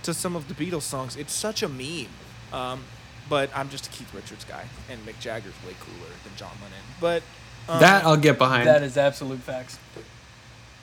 to 0.01 0.11
some 0.11 0.35
of 0.35 0.47
the 0.47 0.55
Beatles 0.55 0.81
songs. 0.81 1.15
It's 1.15 1.33
such 1.33 1.61
a 1.61 1.69
meme. 1.69 2.07
Um, 2.51 2.83
but 3.29 3.51
I'm 3.55 3.69
just 3.69 3.85
a 3.85 3.89
Keith 3.91 4.11
Richards 4.15 4.45
guy, 4.45 4.63
and 4.89 5.05
Mick 5.05 5.19
Jagger's 5.19 5.53
way 5.67 5.75
cooler 5.79 6.09
than 6.23 6.35
John 6.35 6.53
Lennon. 6.63 6.79
But 6.99 7.21
um, 7.69 7.79
that 7.79 8.05
I'll 8.05 8.17
get 8.17 8.39
behind. 8.39 8.65
That 8.67 8.81
is 8.81 8.97
absolute 8.97 9.41
facts. 9.41 9.77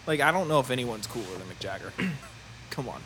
like 0.06 0.20
I 0.20 0.30
don't 0.30 0.46
know 0.46 0.60
if 0.60 0.70
anyone's 0.70 1.08
cooler 1.08 1.26
than 1.38 1.48
Mick 1.48 1.58
Jagger. 1.58 1.92
Come 2.70 2.88
on. 2.88 3.00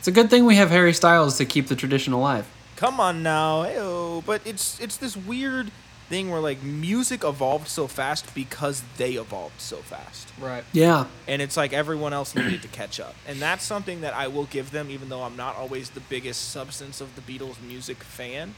It's 0.00 0.08
a 0.08 0.12
good 0.12 0.28
thing 0.30 0.44
we 0.46 0.56
have 0.56 0.70
Harry 0.70 0.92
Styles 0.92 1.36
to 1.38 1.44
keep 1.44 1.68
the 1.68 1.76
tradition 1.76 2.12
alive. 2.12 2.48
Come 2.76 2.98
on 2.98 3.22
now, 3.22 3.62
Ayo. 3.64 4.24
But 4.24 4.40
it's 4.44 4.80
it's 4.80 4.96
this 4.96 5.16
weird 5.16 5.70
thing 6.08 6.28
where 6.30 6.40
like 6.40 6.60
music 6.64 7.22
evolved 7.22 7.68
so 7.68 7.86
fast 7.86 8.34
because 8.34 8.82
they 8.96 9.12
evolved 9.12 9.60
so 9.60 9.76
fast. 9.76 10.28
Right. 10.40 10.64
Yeah. 10.72 11.04
and 11.28 11.40
it's 11.40 11.56
like 11.56 11.72
everyone 11.72 12.12
else 12.12 12.34
needed 12.34 12.62
to 12.62 12.68
catch 12.68 12.98
up. 12.98 13.14
And 13.28 13.38
that's 13.38 13.62
something 13.62 14.00
that 14.00 14.12
I 14.14 14.26
will 14.26 14.46
give 14.46 14.72
them, 14.72 14.90
even 14.90 15.08
though 15.08 15.22
I'm 15.22 15.36
not 15.36 15.54
always 15.54 15.90
the 15.90 16.00
biggest 16.00 16.48
substance 16.50 17.00
of 17.00 17.14
the 17.14 17.20
Beatles 17.22 17.62
music 17.62 17.98
fan. 18.02 18.54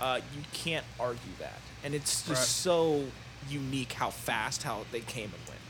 Uh, 0.00 0.20
you 0.34 0.42
can't 0.52 0.84
argue 0.98 1.32
that, 1.38 1.60
and 1.84 1.94
it's 1.94 2.22
just 2.26 2.28
Right. 2.28 2.36
so 2.38 3.04
unique 3.48 3.92
how 3.92 4.10
fast 4.10 4.64
how 4.64 4.84
they 4.92 5.00
came 5.00 5.24
and 5.32 5.48
went. 5.48 5.60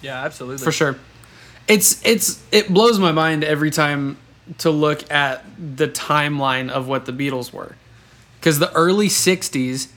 Yeah, 0.00 0.24
absolutely. 0.24 0.64
for 0.64 0.72
sure. 0.72 0.96
It's 1.68 2.04
it's 2.04 2.42
it 2.50 2.72
blows 2.72 2.98
my 2.98 3.12
mind 3.12 3.44
every 3.44 3.70
time 3.70 4.16
to 4.58 4.70
look 4.70 5.10
at 5.12 5.44
the 5.76 5.86
timeline 5.88 6.70
of 6.70 6.88
what 6.88 7.04
the 7.04 7.12
Beatles 7.12 7.52
were, 7.52 7.76
because 8.40 8.58
the 8.58 8.72
early 8.72 9.08
'60s 9.08 9.88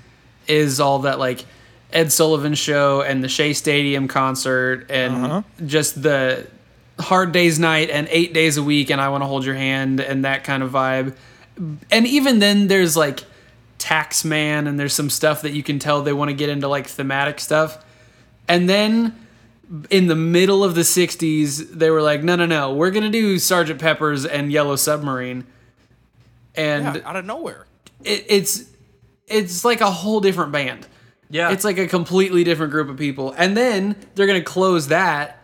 is 0.48 0.80
all 0.82 1.00
that 1.00 1.18
like 1.18 1.46
Ed 1.94 2.12
Sullivan 2.12 2.56
show 2.56 3.02
and 3.02 3.24
the 3.24 3.30
Shea 3.30 3.54
Stadium 3.54 4.08
concert 4.10 4.88
and 4.90 5.26
Uh-huh. 5.26 5.42
just 5.66 6.02
the 6.04 6.46
Hard 7.00 7.32
Days 7.32 7.58
Night 7.60 7.90
and 7.90 8.08
Eight 8.12 8.34
Days 8.34 8.58
a 8.58 8.64
Week 8.64 8.90
and 8.90 9.00
I 9.00 9.08
Want 9.10 9.22
to 9.24 9.28
Hold 9.28 9.46
Your 9.46 9.56
Hand 9.56 10.00
and 10.02 10.26
that 10.26 10.44
kind 10.44 10.64
of 10.64 10.72
vibe. 10.72 11.16
And 11.90 12.06
even 12.08 12.40
then, 12.40 12.68
there's 12.68 12.98
like 12.98 13.24
Tax 13.78 14.26
Man 14.26 14.68
and 14.68 14.78
there's 14.80 14.94
some 14.94 15.10
stuff 15.10 15.42
that 15.44 15.54
you 15.54 15.64
can 15.64 15.80
tell 15.80 16.02
they 16.02 16.14
want 16.14 16.30
to 16.30 16.36
get 16.36 16.50
into 16.50 16.68
like 16.68 16.88
thematic 16.88 17.40
stuff. 17.40 17.78
And 18.48 18.68
then 18.70 19.16
in 19.90 20.08
the 20.08 20.16
middle 20.16 20.64
of 20.64 20.76
the 20.76 20.82
60s, 20.82 21.72
they 21.72 21.90
were 21.90 22.02
like, 22.02 22.24
no, 22.24 22.36
no, 22.36 22.46
no, 22.46 22.74
we're 22.74 22.92
going 22.92 23.04
to 23.04 23.10
do 23.10 23.40
Sergeant 23.40 23.80
Pepper's 23.80 24.26
and 24.26 24.52
Yellow 24.52 24.76
Submarine. 24.76 25.46
And 26.56 26.96
Yeah, 26.96 27.02
out 27.06 27.16
of 27.16 27.26
nowhere. 27.26 27.66
it, 28.04 28.26
it's 28.28 28.66
it's 29.28 29.64
like 29.64 29.80
a 29.80 29.90
whole 29.90 30.20
different 30.20 30.52
band. 30.52 30.86
Yeah. 31.30 31.52
It's 31.52 31.64
like 31.64 31.78
a 31.78 31.88
completely 31.88 32.44
different 32.44 32.72
group 32.74 32.90
of 32.90 32.98
people. 32.98 33.34
And 33.38 33.56
then 33.56 33.96
they're 34.16 34.28
going 34.28 34.42
to 34.42 34.46
close 34.46 34.90
that. 34.90 35.40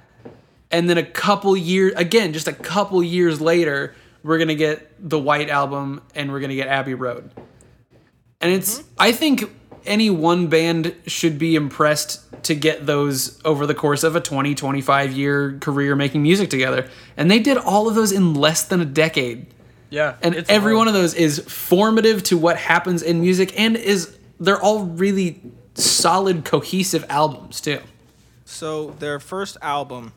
And 0.70 0.90
then 0.90 0.98
a 0.98 1.06
couple 1.06 1.56
years, 1.56 1.94
again, 1.96 2.34
just 2.34 2.50
a 2.50 2.54
couple 2.54 3.02
years 3.02 3.40
later, 3.40 3.96
we're 4.22 4.38
going 4.38 4.50
to 4.50 4.56
get 4.56 4.92
the 5.00 5.18
White 5.18 5.50
Album 5.50 6.02
and 6.14 6.30
we're 6.30 6.42
going 6.42 6.50
to 6.50 6.58
get 6.58 6.68
Abbey 6.68 6.94
Road. 6.94 7.32
And 8.42 8.52
it's, 8.52 8.80
mm-hmm. 8.80 8.94
I 9.00 9.14
think 9.14 9.50
any 9.88 10.10
one 10.10 10.48
band 10.48 10.94
should 11.08 11.40
be 11.40 11.56
impressed 11.56 12.24
to 12.44 12.54
get 12.54 12.86
those 12.86 13.42
over 13.44 13.66
the 13.66 13.74
course 13.74 14.04
of 14.04 14.16
a 14.16 14.22
20, 14.22 14.56
25 14.56 15.12
year 15.14 15.58
career 15.60 15.96
making 15.96 16.22
music 16.22 16.50
together. 16.50 16.90
And 17.16 17.32
they 17.32 17.40
did 17.40 17.58
all 17.58 17.88
of 17.88 17.96
those 17.96 18.12
in 18.12 18.34
less 18.34 18.64
than 18.64 18.82
a 18.82 18.86
decade 18.86 19.48
yeah. 19.90 20.16
and 20.22 20.36
every 20.50 20.74
wild. 20.74 20.80
one 20.80 20.88
of 20.88 20.94
those 20.94 21.14
is 21.14 21.40
formative 21.40 22.24
to 22.24 22.38
what 22.38 22.58
happens 22.58 23.02
in 23.02 23.22
music 23.22 23.58
and 23.60 23.76
is 23.76 24.18
they're 24.40 24.62
all 24.62 24.84
really 24.84 25.42
solid 25.76 26.46
cohesive 26.46 27.06
albums 27.10 27.62
too 27.62 27.82
So 28.46 28.92
their 29.00 29.20
first 29.20 29.58
album 29.62 30.14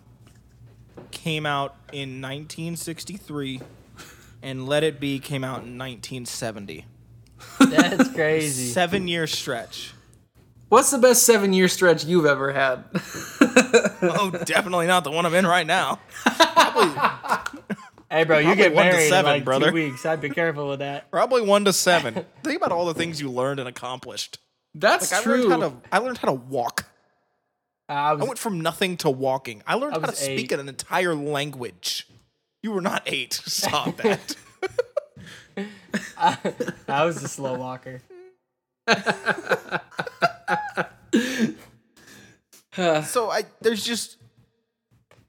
came 1.10 1.46
out 1.46 1.74
in 1.92 2.20
1963, 2.20 3.60
and 4.42 4.66
Let 4.66 4.84
It 4.84 5.00
Be 5.00 5.18
came 5.18 5.42
out 5.44 5.62
in 5.64 5.76
1970. 5.78 6.86
That's 7.58 8.08
crazy. 8.14 8.68
Seven 8.72 9.08
year 9.08 9.26
stretch. 9.26 9.92
what's 10.68 10.90
the 10.90 10.98
best 10.98 11.24
seven 11.24 11.52
year 11.52 11.68
stretch 11.68 12.04
you've 12.04 12.26
ever 12.26 12.52
had 12.52 12.84
Oh, 14.02 14.30
definitely 14.44 14.86
not 14.86 15.04
the 15.04 15.10
one 15.10 15.26
I'm 15.26 15.34
in 15.34 15.46
right 15.46 15.66
now. 15.66 15.98
hey, 18.10 18.24
bro, 18.24 18.38
you 18.38 18.44
Probably 18.46 18.56
get 18.56 18.74
one 18.74 18.86
to 18.86 18.92
married 18.92 19.08
seven, 19.08 19.30
in 19.32 19.36
like 19.38 19.44
brother. 19.44 19.68
two 19.68 19.74
weeks. 19.74 20.06
I'd 20.06 20.20
be 20.20 20.30
careful 20.30 20.68
with 20.68 20.78
that. 20.80 21.10
Probably 21.10 21.42
one 21.42 21.64
to 21.66 21.72
seven. 21.72 22.24
Think 22.42 22.56
about 22.56 22.72
all 22.72 22.86
the 22.86 22.94
things 22.94 23.20
you 23.20 23.30
learned 23.30 23.60
and 23.60 23.68
accomplished. 23.68 24.38
that's 24.74 25.12
Like 25.12 25.20
I 25.20 25.24
true 25.24 25.48
learned 25.48 25.62
how 25.62 25.68
to 25.68 25.74
I 25.92 25.98
learned 25.98 26.18
how 26.18 26.28
to 26.28 26.34
walk. 26.34 26.86
I 27.88 28.10
I 28.10 28.14
went 28.14 28.38
from 28.38 28.60
nothing 28.60 28.96
to 28.98 29.10
walking. 29.10 29.62
I 29.66 29.74
learned 29.74 29.94
I 29.96 30.00
how 30.00 30.06
to 30.06 30.12
was 30.12 30.18
speak 30.18 30.52
eight. 30.52 30.58
an 30.58 30.68
entire 30.68 31.14
language. 31.14 32.06
You 32.62 32.72
were 32.72 32.80
not 32.82 33.02
eight. 33.06 33.32
Stop 33.32 33.96
that. 33.98 34.36
I 36.88 37.04
was 37.04 37.22
a 37.22 37.28
slow 37.28 37.58
walker. 37.58 38.00
so 43.04 43.30
I 43.30 43.44
there's 43.60 43.84
just 43.84 44.16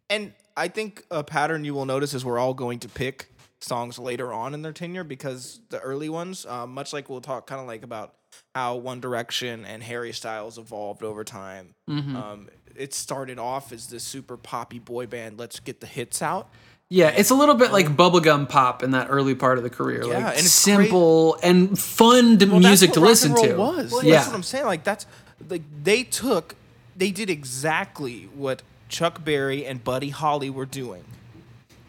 and 0.09 0.33
I 0.57 0.67
think 0.67 1.05
a 1.09 1.23
pattern 1.23 1.63
you 1.63 1.73
will 1.73 1.85
notice 1.85 2.13
is 2.13 2.25
we're 2.25 2.39
all 2.39 2.53
going 2.53 2.79
to 2.79 2.89
pick 2.89 3.29
songs 3.61 3.99
later 3.99 4.33
on 4.33 4.53
in 4.53 4.61
their 4.61 4.73
tenure 4.73 5.03
because 5.03 5.61
the 5.69 5.79
early 5.79 6.09
ones, 6.09 6.45
uh, 6.45 6.67
much 6.67 6.93
like 6.93 7.09
we'll 7.09 7.21
talk 7.21 7.47
kind 7.47 7.61
of 7.61 7.67
like 7.67 7.83
about 7.83 8.15
how 8.55 8.75
One 8.75 8.99
Direction 8.99 9.65
and 9.65 9.83
Harry 9.83 10.11
Styles 10.11 10.57
evolved 10.57 11.03
over 11.03 11.23
time. 11.23 11.75
Um, 12.15 12.49
it 12.75 12.93
started 12.93 13.39
off 13.39 13.71
as 13.71 13.87
this 13.87 14.03
super 14.03 14.37
poppy 14.37 14.79
boy 14.79 15.05
band. 15.05 15.37
Let's 15.37 15.59
get 15.59 15.81
the 15.81 15.87
hits 15.87 16.21
out. 16.21 16.49
Yeah 16.93 17.07
it's 17.07 17.29
a 17.29 17.35
little 17.35 17.55
bit 17.55 17.71
like 17.71 17.87
bubblegum 17.95 18.47
pop 18.49 18.83
in 18.83 18.91
that 18.91 19.07
early 19.09 19.33
part 19.33 19.57
of 19.57 19.63
the 19.63 19.69
career 19.69 20.03
Yeah, 20.05 20.25
like 20.25 20.37
and 20.37 20.45
it's 20.45 20.51
simple 20.51 21.37
and 21.41 21.79
fun 21.79 22.37
to 22.39 22.45
Well, 22.47 22.59
music 22.59 22.89
that's 22.89 22.95
to 22.95 22.99
rock 22.99 23.09
listen 23.09 23.31
and 23.31 23.57
roll 23.57 23.71
to 23.75 23.77
Was. 23.83 24.03
yeah 24.03 24.15
That's 24.15 24.27
what 24.27 24.35
I'm 24.35 24.43
saying. 24.43 24.65
Like 24.65 24.83
that's 24.83 25.05
like 25.49 25.61
they 25.83 26.03
took 26.03 26.55
they 26.95 27.09
did 27.11 27.29
exactly 27.29 28.29
what 28.35 28.61
Chuck 28.89 29.23
Berry 29.23 29.65
and 29.65 29.81
Buddy 29.83 30.09
Holly 30.09 30.49
were 30.49 30.65
doing, 30.65 31.05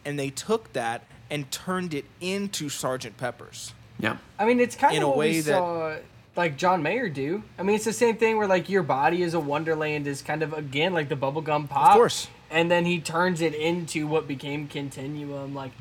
and 0.05 0.17
they 0.19 0.31
took 0.31 0.73
that 0.75 1.03
and 1.29 1.51
turned 1.51 1.93
it 1.93 2.05
into 2.21 2.69
Sergeant 2.69 3.17
Pepper's. 3.17 3.73
Yeah. 3.99 4.19
I 4.39 4.45
mean, 4.45 4.61
it's 4.61 4.77
kind 4.77 4.95
In 4.97 5.03
of 5.03 5.07
a 5.07 5.11
what 5.11 5.19
way 5.19 5.31
we 5.33 5.41
that- 5.41 5.59
saw 5.59 5.97
like 6.37 6.57
John 6.57 6.83
Mayer 6.83 7.09
do. 7.09 7.43
I 7.59 7.63
mean, 7.65 7.75
it's 7.77 7.85
the 7.85 7.93
same 7.93 8.17
thing 8.17 8.39
where 8.39 8.47
like 8.47 8.69
your 8.71 8.83
body 8.85 9.23
is 9.23 9.35
a 9.35 9.41
wonderland 9.41 10.07
is 10.07 10.23
kind 10.23 10.43
of 10.43 10.53
again 10.53 10.95
like 10.95 11.09
the 11.09 11.17
bubblegum 11.17 11.69
pop. 11.69 11.89
Of 11.91 11.95
course. 11.97 12.29
And 12.53 12.71
then 12.71 12.85
he 12.85 13.01
turns 13.01 13.41
it 13.41 13.55
into 13.55 14.07
what 14.07 14.29
became 14.29 14.69
Continuum. 14.69 15.55
Like, 15.55 15.73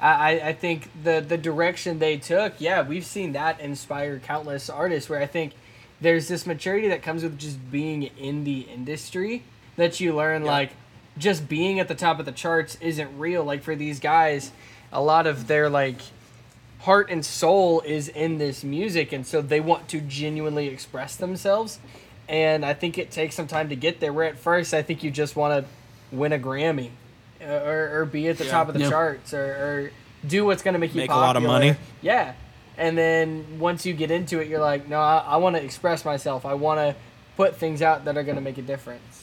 I, 0.00 0.40
I- 0.40 0.52
think 0.52 0.90
the 1.02 1.24
the 1.26 1.38
direction 1.38 1.98
they 1.98 2.18
took, 2.18 2.60
yeah, 2.60 2.82
we've 2.82 3.06
seen 3.06 3.32
that 3.32 3.58
inspire 3.60 4.18
countless 4.18 4.68
artists. 4.68 5.08
Where 5.08 5.20
I 5.20 5.26
think 5.26 5.54
there's 6.00 6.28
this 6.28 6.46
maturity 6.46 6.88
that 6.88 7.02
comes 7.02 7.22
with 7.22 7.38
just 7.38 7.70
being 7.70 8.02
in 8.02 8.44
the 8.44 8.60
industry 8.60 9.42
that 9.76 9.98
you 10.00 10.14
learn 10.14 10.44
like 10.44 10.72
just 11.16 11.48
being 11.48 11.80
at 11.80 11.88
the 11.88 11.94
top 11.94 12.18
of 12.18 12.26
the 12.26 12.32
charts 12.32 12.76
isn't 12.80 13.18
real. 13.18 13.42
Like 13.44 13.62
for 13.62 13.74
these 13.74 13.98
guys, 14.00 14.52
a 14.92 15.00
lot 15.00 15.26
of 15.26 15.46
their 15.46 15.70
like 15.70 16.00
heart 16.80 17.08
and 17.10 17.24
soul 17.24 17.80
is 17.80 18.08
in 18.08 18.36
this 18.38 18.62
music 18.62 19.10
and 19.10 19.26
so 19.26 19.40
they 19.40 19.60
want 19.60 19.88
to 19.88 20.00
genuinely 20.02 20.68
express 20.68 21.16
themselves 21.16 21.78
and 22.28 22.62
i 22.62 22.74
think 22.74 22.98
it 22.98 23.10
takes 23.10 23.34
some 23.34 23.46
time 23.46 23.70
to 23.70 23.76
get 23.76 24.00
there 24.00 24.12
where 24.12 24.26
at 24.26 24.38
first 24.38 24.74
i 24.74 24.82
think 24.82 25.02
you 25.02 25.10
just 25.10 25.34
want 25.34 25.64
to 25.64 25.70
win 26.14 26.32
a 26.32 26.38
grammy 26.38 26.90
uh, 27.42 27.44
or, 27.46 28.00
or 28.00 28.04
be 28.06 28.28
at 28.28 28.38
the 28.38 28.44
top 28.44 28.68
of 28.68 28.74
the 28.74 28.80
Yeah. 28.80 28.90
charts 28.90 29.34
or, 29.34 29.44
or 29.44 29.90
do 30.26 30.44
what's 30.46 30.62
going 30.62 30.72
to 30.74 30.78
make 30.80 30.94
you 30.94 31.00
Make 31.02 31.10
a 31.10 31.14
lot 31.14 31.36
of 31.36 31.42
money. 31.42 31.76
yeah 32.02 32.32
and 32.78 32.96
then 32.98 33.58
once 33.60 33.84
you 33.86 33.92
get 33.94 34.10
into 34.10 34.40
it 34.40 34.48
you're 34.48 34.60
like 34.60 34.88
no 34.88 34.98
i, 35.00 35.18
I 35.18 35.36
want 35.36 35.54
to 35.56 35.62
express 35.62 36.04
myself 36.04 36.44
i 36.46 36.54
want 36.54 36.78
to 36.80 36.96
put 37.36 37.56
things 37.56 37.82
out 37.82 38.04
that 38.06 38.16
are 38.16 38.22
going 38.22 38.36
to 38.36 38.40
make 38.42 38.58
a 38.58 38.62
difference 38.62 39.22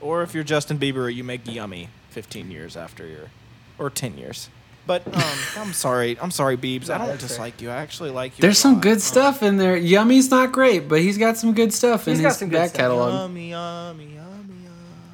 Or 0.00 0.22
if 0.22 0.32
you're 0.34 0.44
Justin 0.44 0.78
Bieber, 0.78 1.12
you 1.12 1.24
make 1.24 1.40
Yummy 1.52 1.88
15 2.10 2.50
years 2.52 2.76
after 2.76 3.04
your, 3.06 3.30
or 3.78 3.90
10 3.90 4.16
years. 4.16 4.48
But 4.86 5.04
um, 5.12 5.22
I'm 5.56 5.72
sorry, 5.72 6.16
I'm 6.22 6.30
sorry, 6.30 6.56
Biebs. 6.56 6.88
I 6.88 6.98
don't 6.98 7.08
that's 7.08 7.20
fair. 7.22 7.28
dislike 7.28 7.60
you. 7.60 7.68
I 7.70 7.76
actually 7.82 8.10
like 8.10 8.38
you. 8.38 8.42
There's 8.42 8.58
a 8.58 8.60
some 8.60 8.74
lot. 8.74 8.82
good 8.82 8.92
Um, 9.02 9.12
stuff 9.12 9.42
in 9.42 9.56
there. 9.56 9.76
Yummy's 9.76 10.30
not 10.30 10.52
great, 10.52 10.88
but 10.88 11.00
he's 11.00 11.18
got 11.18 11.36
some 11.36 11.52
good 11.52 11.72
stuff 11.74 12.04
He's 12.04 12.18
in 12.18 12.22
got 12.22 12.28
his 12.28 12.38
some 12.38 12.48
good 12.48 12.56
back 12.58 12.68
stuff. 12.70 12.78
catalog. 12.80 13.12
Yummy, 13.12 13.50
yummy, 13.50 14.04
yummy, 14.04 14.14
yummy. 14.14 14.27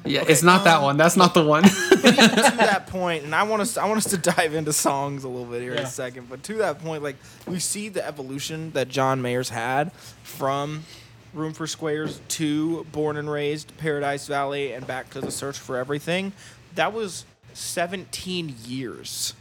Yeah, 0.05 0.21
Okay, 0.21 0.31
it's 0.31 0.43
not 0.43 0.63
that 0.63 0.77
um, 0.77 0.83
one. 0.83 0.97
That's 0.97 1.17
not 1.17 1.33
the 1.33 1.43
one. 1.43 1.63
to 1.89 1.99
that 1.99 2.87
point, 2.87 3.23
and 3.23 3.33
I 3.33 3.43
want 3.43 3.61
us, 3.61 3.77
I 3.77 3.85
want 3.85 3.97
us 3.97 4.09
to 4.11 4.17
dive 4.17 4.53
into 4.53 4.73
songs 4.73 5.23
a 5.23 5.27
little 5.27 5.45
bit 5.45 5.61
here 5.61 5.73
in 5.73 5.79
a 5.79 5.87
second. 5.87 6.29
But 6.29 6.43
to 6.43 6.55
that 6.55 6.79
point, 6.83 7.03
like 7.03 7.15
we 7.47 7.59
see 7.59 7.89
the 7.89 8.05
evolution 8.05 8.71
that 8.71 8.87
John 8.87 9.21
Mayer's 9.21 9.49
had 9.49 9.91
from 10.23 10.83
Room 11.33 11.53
for 11.53 11.67
Squares 11.67 12.21
to 12.29 12.85
Born 12.91 13.17
and 13.17 13.29
Raised, 13.29 13.75
Paradise 13.77 14.27
Valley, 14.27 14.73
and 14.73 14.87
back 14.87 15.09
to 15.11 15.21
the 15.21 15.31
Search 15.31 15.57
for 15.57 15.77
Everything. 15.77 16.33
That 16.75 16.93
was 16.93 17.25
17 17.53 18.55
years 18.65 19.33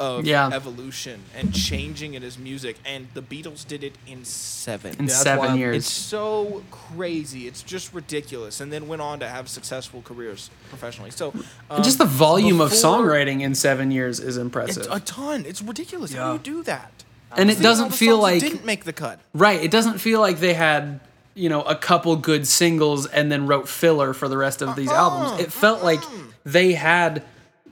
of 0.00 0.24
Yeah. 0.24 0.48
evolution 0.52 1.20
and 1.36 1.52
changing 1.54 2.14
in 2.14 2.22
his 2.22 2.38
music, 2.38 2.76
and 2.84 3.08
the 3.14 3.22
Beatles 3.22 3.66
did 3.66 3.82
it 3.82 3.94
in 4.06 4.24
seven. 4.24 4.94
in 4.98 5.06
that's 5.06 5.22
seven 5.22 5.56
years. 5.56 5.76
It's 5.78 5.92
so 5.92 6.62
crazy. 6.70 7.46
It's 7.46 7.62
just 7.62 7.92
ridiculous. 7.92 8.60
And 8.60 8.72
then 8.72 8.86
went 8.88 9.02
on 9.02 9.18
to 9.20 9.28
have 9.28 9.48
successful 9.48 10.02
careers 10.02 10.50
professionally. 10.68 11.10
So, 11.10 11.32
um, 11.70 11.82
just 11.82 11.98
the 11.98 12.04
volume 12.04 12.60
of 12.60 12.70
songwriting 12.72 13.40
in 13.42 13.54
seven 13.54 13.90
years 13.90 14.20
is 14.20 14.36
It's 14.36 14.42
impressive. 14.42 14.86
a 14.90 15.00
ton. 15.00 15.44
It's 15.46 15.62
ridiculous. 15.62 16.12
How 16.14 16.36
do 16.36 16.50
you 16.50 16.58
do 16.58 16.62
that? 16.64 16.92
and 17.36 17.50
it 17.50 17.54
Think 17.54 17.58
of 17.60 17.66
all 17.66 17.72
doesn't 17.72 17.90
feel 17.90 18.16
songs 18.22 18.24
that 18.24 18.32
like 18.32 18.40
didn't 18.52 18.64
make 18.64 18.84
the 18.84 18.92
cut. 18.92 19.20
right. 19.34 19.62
It 19.62 19.70
doesn't 19.70 19.98
feel 19.98 20.20
like 20.20 20.40
they 20.40 20.54
had 20.54 21.00
you 21.34 21.48
know 21.48 21.60
a 21.62 21.74
couple 21.76 22.16
good 22.16 22.46
singles 22.46 23.04
and 23.06 23.30
then 23.30 23.46
wrote 23.46 23.68
filler 23.68 24.12
for 24.14 24.28
the 24.28 24.36
rest 24.38 24.62
of 24.62 24.74
these 24.76 24.88
Uh-uh, 24.88 24.96
albums. 24.96 25.40
It 25.42 25.52
felt 25.52 25.82
like 25.84 26.00
they 26.44 26.72
had 26.72 27.22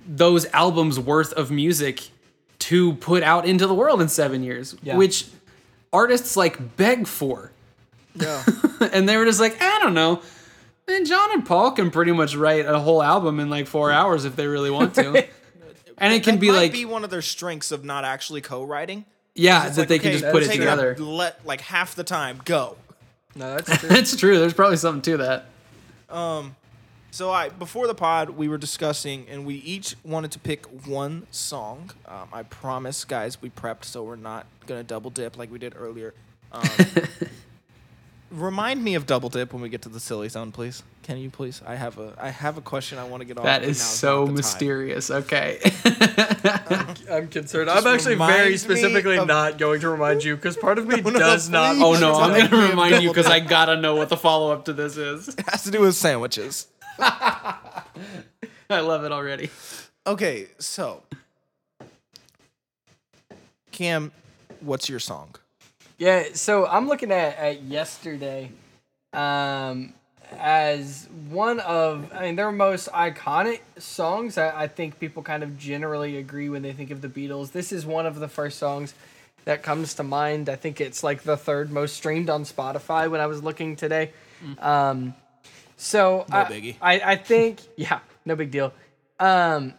those 0.06 0.44
albums 0.52 1.00
worth 1.00 1.32
of 1.32 1.50
music 1.50 2.10
to 2.66 2.94
put 2.94 3.22
out 3.22 3.46
into 3.46 3.66
the 3.66 3.74
world 3.74 4.00
in 4.02 4.08
seven 4.08 4.42
years, 4.42 4.74
Yeah. 4.82 4.96
which 4.96 5.26
artists 5.92 6.36
like 6.36 6.76
beg 6.76 7.06
for. 7.06 7.52
Yeah. 8.14 8.42
and 8.92 9.08
they 9.08 9.16
were 9.16 9.24
just 9.24 9.38
like, 9.40 9.60
I 9.62 9.78
don't 9.80 9.94
know. 9.94 10.20
And 10.88 11.06
John 11.06 11.32
and 11.32 11.44
Paul 11.46 11.72
can 11.72 11.90
pretty 11.90 12.12
much 12.12 12.34
write 12.34 12.66
a 12.66 12.78
whole 12.78 13.02
album 13.02 13.40
in 13.40 13.50
like 13.50 13.66
four 13.66 13.90
hours 13.92 14.24
if 14.24 14.36
they 14.36 14.46
really 14.46 14.70
want 14.70 14.94
to. 14.96 15.26
and 15.98 16.12
it 16.12 16.22
can 16.24 16.38
be 16.38 16.48
might 16.48 16.56
like, 16.56 16.72
be 16.72 16.84
one 16.84 17.04
of 17.04 17.10
their 17.10 17.22
strengths 17.22 17.70
of 17.72 17.84
not 17.84 18.04
actually 18.04 18.40
co-writing. 18.40 19.04
yeah, 19.34 19.68
that 19.68 19.78
like, 19.78 19.88
they 19.88 19.98
can 19.98 20.12
just 20.12 20.24
put 20.32 20.42
it 20.42 20.50
together. 20.50 20.92
up, 20.92 20.98
let 21.00 21.46
like 21.46 21.60
half 21.60 21.94
the 21.94 22.04
time 22.04 22.40
go. 22.44 22.76
no 23.34 23.56
that's 23.56 23.78
true 23.80 23.88
It's 23.92 24.16
true. 24.16 24.38
There's 24.38 24.54
probably 24.54 24.76
something 24.76 25.02
to 25.02 25.16
that. 25.18 25.46
Um, 26.08 26.56
So 27.16 27.30
I 27.30 27.48
before 27.48 27.86
the 27.86 27.94
pod 27.94 28.28
we 28.28 28.46
were 28.46 28.58
discussing 28.58 29.24
and 29.30 29.46
we 29.46 29.54
each 29.54 29.96
wanted 30.04 30.32
to 30.32 30.38
pick 30.38 30.66
one 30.86 31.26
song. 31.30 31.90
Um, 32.06 32.28
I 32.30 32.42
promise, 32.42 33.06
guys, 33.06 33.40
we 33.40 33.48
prepped, 33.48 33.86
so 33.86 34.02
we're 34.02 34.16
not 34.16 34.44
gonna 34.66 34.82
double 34.82 35.08
dip 35.08 35.38
like 35.38 35.50
we 35.50 35.58
did 35.58 35.72
earlier. 35.78 36.12
Um, 36.52 36.68
remind 38.30 38.84
me 38.84 38.96
of 38.96 39.06
double 39.06 39.30
dip 39.30 39.54
when 39.54 39.62
we 39.62 39.70
get 39.70 39.80
to 39.82 39.88
the 39.88 39.98
silly 39.98 40.28
zone, 40.28 40.52
please. 40.52 40.82
Can 41.04 41.16
you 41.16 41.30
please? 41.30 41.62
I 41.66 41.76
have 41.76 41.96
a 41.98 42.12
I 42.20 42.28
have 42.28 42.58
a 42.58 42.60
question 42.60 42.98
I 42.98 43.04
want 43.04 43.22
to 43.22 43.24
get 43.24 43.38
off. 43.38 43.44
That 43.44 43.64
is 43.64 43.78
but 43.78 43.82
so 43.82 44.16
not 44.16 44.20
the 44.20 44.26
time. 44.26 44.34
mysterious. 44.34 45.10
Okay. 45.10 45.58
I'm 47.10 47.28
concerned. 47.28 47.70
Just 47.70 47.86
I'm 47.86 47.94
actually 47.94 48.16
very 48.16 48.58
specifically 48.58 49.16
of- 49.16 49.26
not 49.26 49.56
going 49.56 49.80
to 49.80 49.88
remind 49.88 50.22
you 50.22 50.36
because 50.36 50.58
part 50.58 50.76
of 50.76 50.86
me 50.86 51.00
No, 51.00 51.08
no, 51.08 51.18
does 51.18 51.48
not. 51.48 51.76
oh 51.76 51.98
no, 51.98 52.12
I'm 52.16 52.50
gonna 52.50 52.68
remind 52.68 53.02
you 53.02 53.08
because 53.08 53.26
I 53.26 53.40
gotta 53.40 53.80
know 53.80 53.96
what 53.96 54.10
the 54.10 54.18
follow 54.18 54.52
up 54.52 54.66
to 54.66 54.74
this 54.74 54.98
is. 54.98 55.28
It 55.38 55.48
has 55.48 55.64
to 55.64 55.70
do 55.70 55.80
with 55.80 55.94
sandwiches. 55.94 56.66
I 56.98 58.80
love 58.80 59.04
it 59.04 59.12
already. 59.12 59.50
Okay, 60.06 60.46
so 60.58 61.02
Cam, 63.72 64.12
what's 64.60 64.88
your 64.88 65.00
song? 65.00 65.34
Yeah, 65.98 66.24
so 66.34 66.66
I'm 66.66 66.88
looking 66.88 67.10
at, 67.10 67.36
at 67.36 67.62
yesterday 67.62 68.50
um, 69.12 69.94
as 70.38 71.08
one 71.30 71.60
of, 71.60 72.10
I 72.12 72.22
mean, 72.22 72.36
their 72.36 72.52
most 72.52 72.88
iconic 72.92 73.60
songs. 73.78 74.38
I, 74.38 74.62
I 74.62 74.68
think 74.68 74.98
people 74.98 75.22
kind 75.22 75.42
of 75.42 75.58
generally 75.58 76.16
agree 76.18 76.48
when 76.48 76.62
they 76.62 76.72
think 76.72 76.90
of 76.90 77.00
the 77.00 77.08
Beatles. 77.08 77.52
This 77.52 77.72
is 77.72 77.86
one 77.86 78.06
of 78.06 78.18
the 78.18 78.28
first 78.28 78.58
songs 78.58 78.94
that 79.44 79.62
comes 79.62 79.94
to 79.94 80.02
mind. 80.02 80.48
I 80.48 80.56
think 80.56 80.80
it's 80.80 81.02
like 81.02 81.22
the 81.22 81.36
third 81.36 81.70
most 81.70 81.96
streamed 81.96 82.28
on 82.28 82.44
Spotify 82.44 83.10
when 83.10 83.20
I 83.20 83.26
was 83.26 83.42
looking 83.42 83.76
today. 83.76 84.12
Um, 84.58 85.14
so 85.76 86.24
I, 86.30 86.44
biggie. 86.44 86.76
I, 86.80 87.00
I 87.00 87.16
think, 87.16 87.60
yeah, 87.76 88.00
no 88.24 88.36
big 88.36 88.50
deal. 88.50 88.72
Um, 89.20 89.74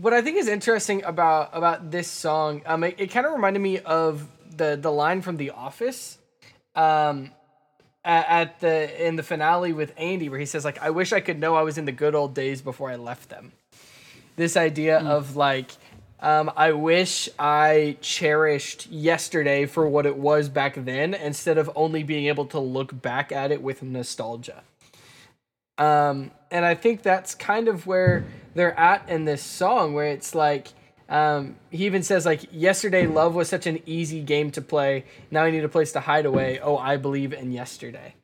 what 0.00 0.12
I 0.12 0.22
think 0.22 0.36
is 0.36 0.48
interesting 0.48 1.02
about 1.04 1.50
about 1.52 1.90
this 1.90 2.08
song, 2.08 2.62
um, 2.66 2.84
it, 2.84 2.96
it 2.98 3.06
kind 3.08 3.26
of 3.26 3.32
reminded 3.32 3.60
me 3.60 3.78
of 3.80 4.26
the 4.56 4.78
the 4.80 4.92
line 4.92 5.22
from 5.22 5.36
The 5.36 5.50
Office, 5.50 6.18
um, 6.74 7.30
at, 8.04 8.28
at 8.28 8.60
the 8.60 9.06
in 9.06 9.16
the 9.16 9.22
finale 9.22 9.72
with 9.72 9.92
Andy, 9.96 10.28
where 10.28 10.38
he 10.38 10.46
says 10.46 10.64
like, 10.64 10.80
"I 10.80 10.90
wish 10.90 11.12
I 11.12 11.20
could 11.20 11.38
know 11.38 11.56
I 11.56 11.62
was 11.62 11.78
in 11.78 11.84
the 11.84 11.92
good 11.92 12.14
old 12.14 12.34
days 12.34 12.62
before 12.62 12.90
I 12.90 12.96
left 12.96 13.28
them." 13.28 13.52
This 14.36 14.56
idea 14.56 14.98
of 14.98 15.36
like, 15.36 15.70
um, 16.22 16.50
I 16.56 16.72
wish 16.72 17.28
I 17.38 17.98
cherished 18.00 18.86
yesterday 18.86 19.66
for 19.66 19.86
what 19.88 20.06
it 20.06 20.16
was 20.16 20.48
back 20.48 20.76
then, 20.76 21.12
instead 21.12 21.58
of 21.58 21.70
only 21.74 22.04
being 22.04 22.26
able 22.26 22.46
to 22.46 22.60
look 22.60 23.02
back 23.02 23.32
at 23.32 23.50
it 23.50 23.60
with 23.60 23.82
nostalgia. 23.82 24.62
Um, 25.76 26.30
and 26.50 26.64
I 26.64 26.74
think 26.76 27.02
that's 27.02 27.34
kind 27.34 27.66
of 27.66 27.86
where 27.86 28.24
they're 28.54 28.78
at 28.78 29.08
in 29.08 29.24
this 29.24 29.42
song, 29.42 29.94
where 29.94 30.06
it's 30.06 30.34
like, 30.34 30.68
um, 31.08 31.56
he 31.70 31.86
even 31.86 32.02
says 32.02 32.24
like, 32.24 32.44
yesterday 32.52 33.06
love 33.06 33.34
was 33.34 33.48
such 33.48 33.66
an 33.66 33.80
easy 33.84 34.22
game 34.22 34.50
to 34.52 34.62
play. 34.62 35.04
Now 35.30 35.42
I 35.42 35.50
need 35.50 35.64
a 35.64 35.68
place 35.68 35.92
to 35.92 36.00
hide 36.00 36.24
away. 36.24 36.60
Oh, 36.62 36.76
I 36.76 36.98
believe 36.98 37.32
in 37.32 37.50
yesterday. 37.50 38.14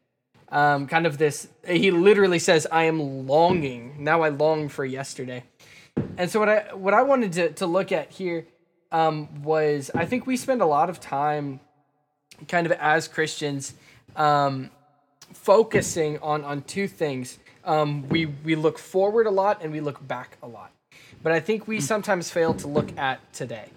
Um, 0.51 0.87
kind 0.87 1.07
of 1.07 1.19
this. 1.19 1.49
He 1.67 1.91
literally 1.91 2.39
says, 2.39 2.67
"I 2.73 2.85
am 2.85 3.27
longing 3.27 3.97
now. 3.99 4.23
I 4.23 4.31
long 4.31 4.71
for 4.71 4.83
yesterday." 4.85 5.45
And 6.17 6.31
so 6.31 6.41
what 6.41 6.49
I 6.49 6.75
what 6.75 6.95
I 6.95 7.03
wanted 7.03 7.33
to 7.35 7.51
to 7.53 7.67
look 7.67 7.93
at 7.93 8.11
here 8.11 8.47
um, 8.91 9.43
was 9.43 9.91
I 9.95 10.05
think 10.05 10.27
we 10.27 10.37
spend 10.37 10.63
a 10.63 10.67
lot 10.67 10.91
of 10.91 11.01
time, 11.01 11.61
kind 12.49 12.67
of 12.67 12.73
as 12.73 13.09
Christians, 13.09 13.75
um, 14.17 14.71
focusing 15.33 16.19
on 16.19 16.45
on 16.45 16.63
two 16.63 16.89
things. 16.89 17.39
Um, 17.65 18.09
we 18.09 18.27
we 18.27 18.55
look 18.55 18.79
forward 18.79 19.27
a 19.27 19.31
lot 19.31 19.63
and 19.63 19.73
we 19.73 19.81
look 19.81 20.07
back 20.07 20.39
a 20.43 20.49
lot, 20.49 20.73
but 21.23 21.33
I 21.33 21.41
think 21.41 21.69
we 21.69 21.81
sometimes 21.81 22.31
fail 22.31 22.55
to 22.55 22.67
look 22.67 22.97
at 22.99 23.21
today. 23.33 23.69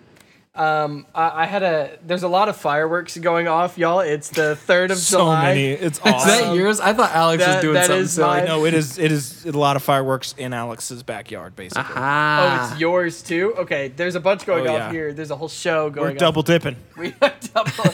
Um, 0.54 1.06
I, 1.16 1.44
I 1.44 1.46
had 1.46 1.64
a 1.64 1.98
there's 2.06 2.24
a 2.24 2.28
lot 2.28 2.50
of 2.50 2.58
fireworks 2.58 3.18
going 3.18 3.48
off, 3.48 3.78
y'all. 3.78 4.02
It's 4.02 4.28
the 4.28 4.58
third 4.58 4.92
of 4.92 4.98
July. 5.02 5.42
So 5.46 5.48
many. 5.48 5.66
It's 5.68 5.98
Is 6.00 6.04
that 6.04 6.54
yours? 6.54 6.82
I 6.82 6.92
thought 6.94 7.12
Alex 7.14 7.46
that- 7.46 7.56
was 7.56 7.62
doing 7.62 7.74
that 7.76 7.86
something 7.86 8.04
is 8.04 8.12
silly. 8.14 8.28
mine. 8.28 8.46
No, 8.46 8.66
it 8.66 8.74
is. 8.74 8.98
It 8.98 9.14
is 9.14 9.46
a 9.46 9.52
lot 9.58 9.78
of 9.78 9.84
fireworks 9.84 10.36
in 10.38 10.52
Alex's 10.52 11.04
backyard, 11.04 11.56
basically. 11.56 11.94
Oh, 11.96 12.02
Ah. 12.02 12.72
it's 12.74 12.82
yours 12.82 13.22
too. 13.22 13.54
Okay, 13.60 13.94
there's 13.96 14.16
a 14.16 14.20
bunch 14.20 14.46
going 14.46 14.68
Oh, 14.68 14.74
off 14.74 14.78
yeah. 14.80 14.92
here. 14.92 15.14
There's 15.14 15.32
a 15.32 15.38
whole 15.38 15.48
show 15.48 15.90
going. 15.90 16.04
We're 16.06 16.12
on. 16.12 16.18
double 16.18 16.44
dipping. 16.44 16.76
We 16.98 17.14
are 17.22 17.34
double. 17.54 17.94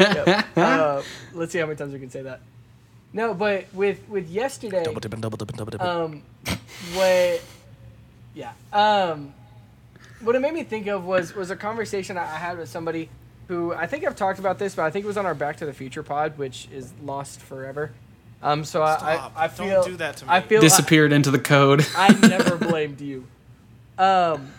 Yep. 0.00 0.46
Uh, 0.56 1.02
let's 1.34 1.52
see 1.52 1.58
how 1.58 1.66
many 1.66 1.76
times 1.76 1.92
we 1.92 1.98
can 2.00 2.10
say 2.10 2.22
that. 2.22 2.40
No, 3.12 3.34
but 3.34 3.66
with 3.74 4.00
with 4.08 4.28
yesterday, 4.30 4.82
Double 4.82 5.00
dipping, 5.00 5.20
double 5.20 5.36
dipping, 5.36 5.56
double 5.56 5.70
dipping. 5.72 5.86
um, 5.86 6.22
what? 6.94 7.42
Yeah. 8.34 8.52
Um, 8.72 9.34
what 10.20 10.34
it 10.34 10.40
made 10.40 10.54
me 10.54 10.62
think 10.64 10.86
of 10.86 11.04
was 11.04 11.34
was 11.34 11.50
a 11.50 11.56
conversation 11.56 12.16
I 12.16 12.22
I 12.22 12.38
had 12.38 12.58
with 12.58 12.68
somebody 12.68 13.08
who 13.48 13.72
I 13.72 13.86
think 13.86 14.06
I've 14.06 14.16
talked 14.16 14.38
about 14.38 14.58
this, 14.58 14.74
but 14.74 14.82
I 14.82 14.90
think 14.90 15.04
it 15.04 15.08
was 15.08 15.16
on 15.16 15.26
our 15.26 15.34
Back 15.34 15.56
to 15.58 15.66
the 15.66 15.72
Future 15.72 16.02
pod, 16.02 16.36
which 16.38 16.68
is 16.72 16.92
lost 17.02 17.40
forever. 17.40 17.92
Um, 18.42 18.64
so 18.64 18.82
I, 18.82 18.96
Stop. 18.96 19.32
I 19.34 19.44
I 19.44 19.46
Don't 19.48 19.56
feel 19.56 19.84
do 19.84 19.96
that 19.96 20.16
to 20.18 20.30
I 20.30 20.40
feel 20.40 20.60
Disappeared 20.60 21.12
into 21.12 21.30
the 21.30 21.38
code. 21.38 21.86
I 21.96 22.12
never 22.12 22.56
blamed 22.56 23.00
you. 23.00 23.26
Um, 23.96 24.52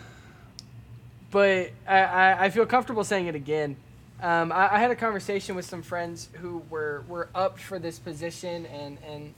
but 1.30 1.70
I, 1.86 1.98
I, 2.00 2.44
I 2.44 2.50
feel 2.50 2.66
comfortable 2.66 3.04
saying 3.04 3.26
it 3.26 3.34
again. 3.34 3.76
Um, 4.20 4.52
I, 4.52 4.74
I 4.74 4.78
had 4.78 4.90
a 4.90 4.96
conversation 4.96 5.56
with 5.56 5.64
some 5.64 5.80
friends 5.82 6.28
who 6.34 6.62
were, 6.68 7.04
were 7.08 7.28
up 7.34 7.58
for 7.58 7.78
this 7.78 7.98
position 7.98 8.66
and, 8.66 8.98
and 9.06 9.32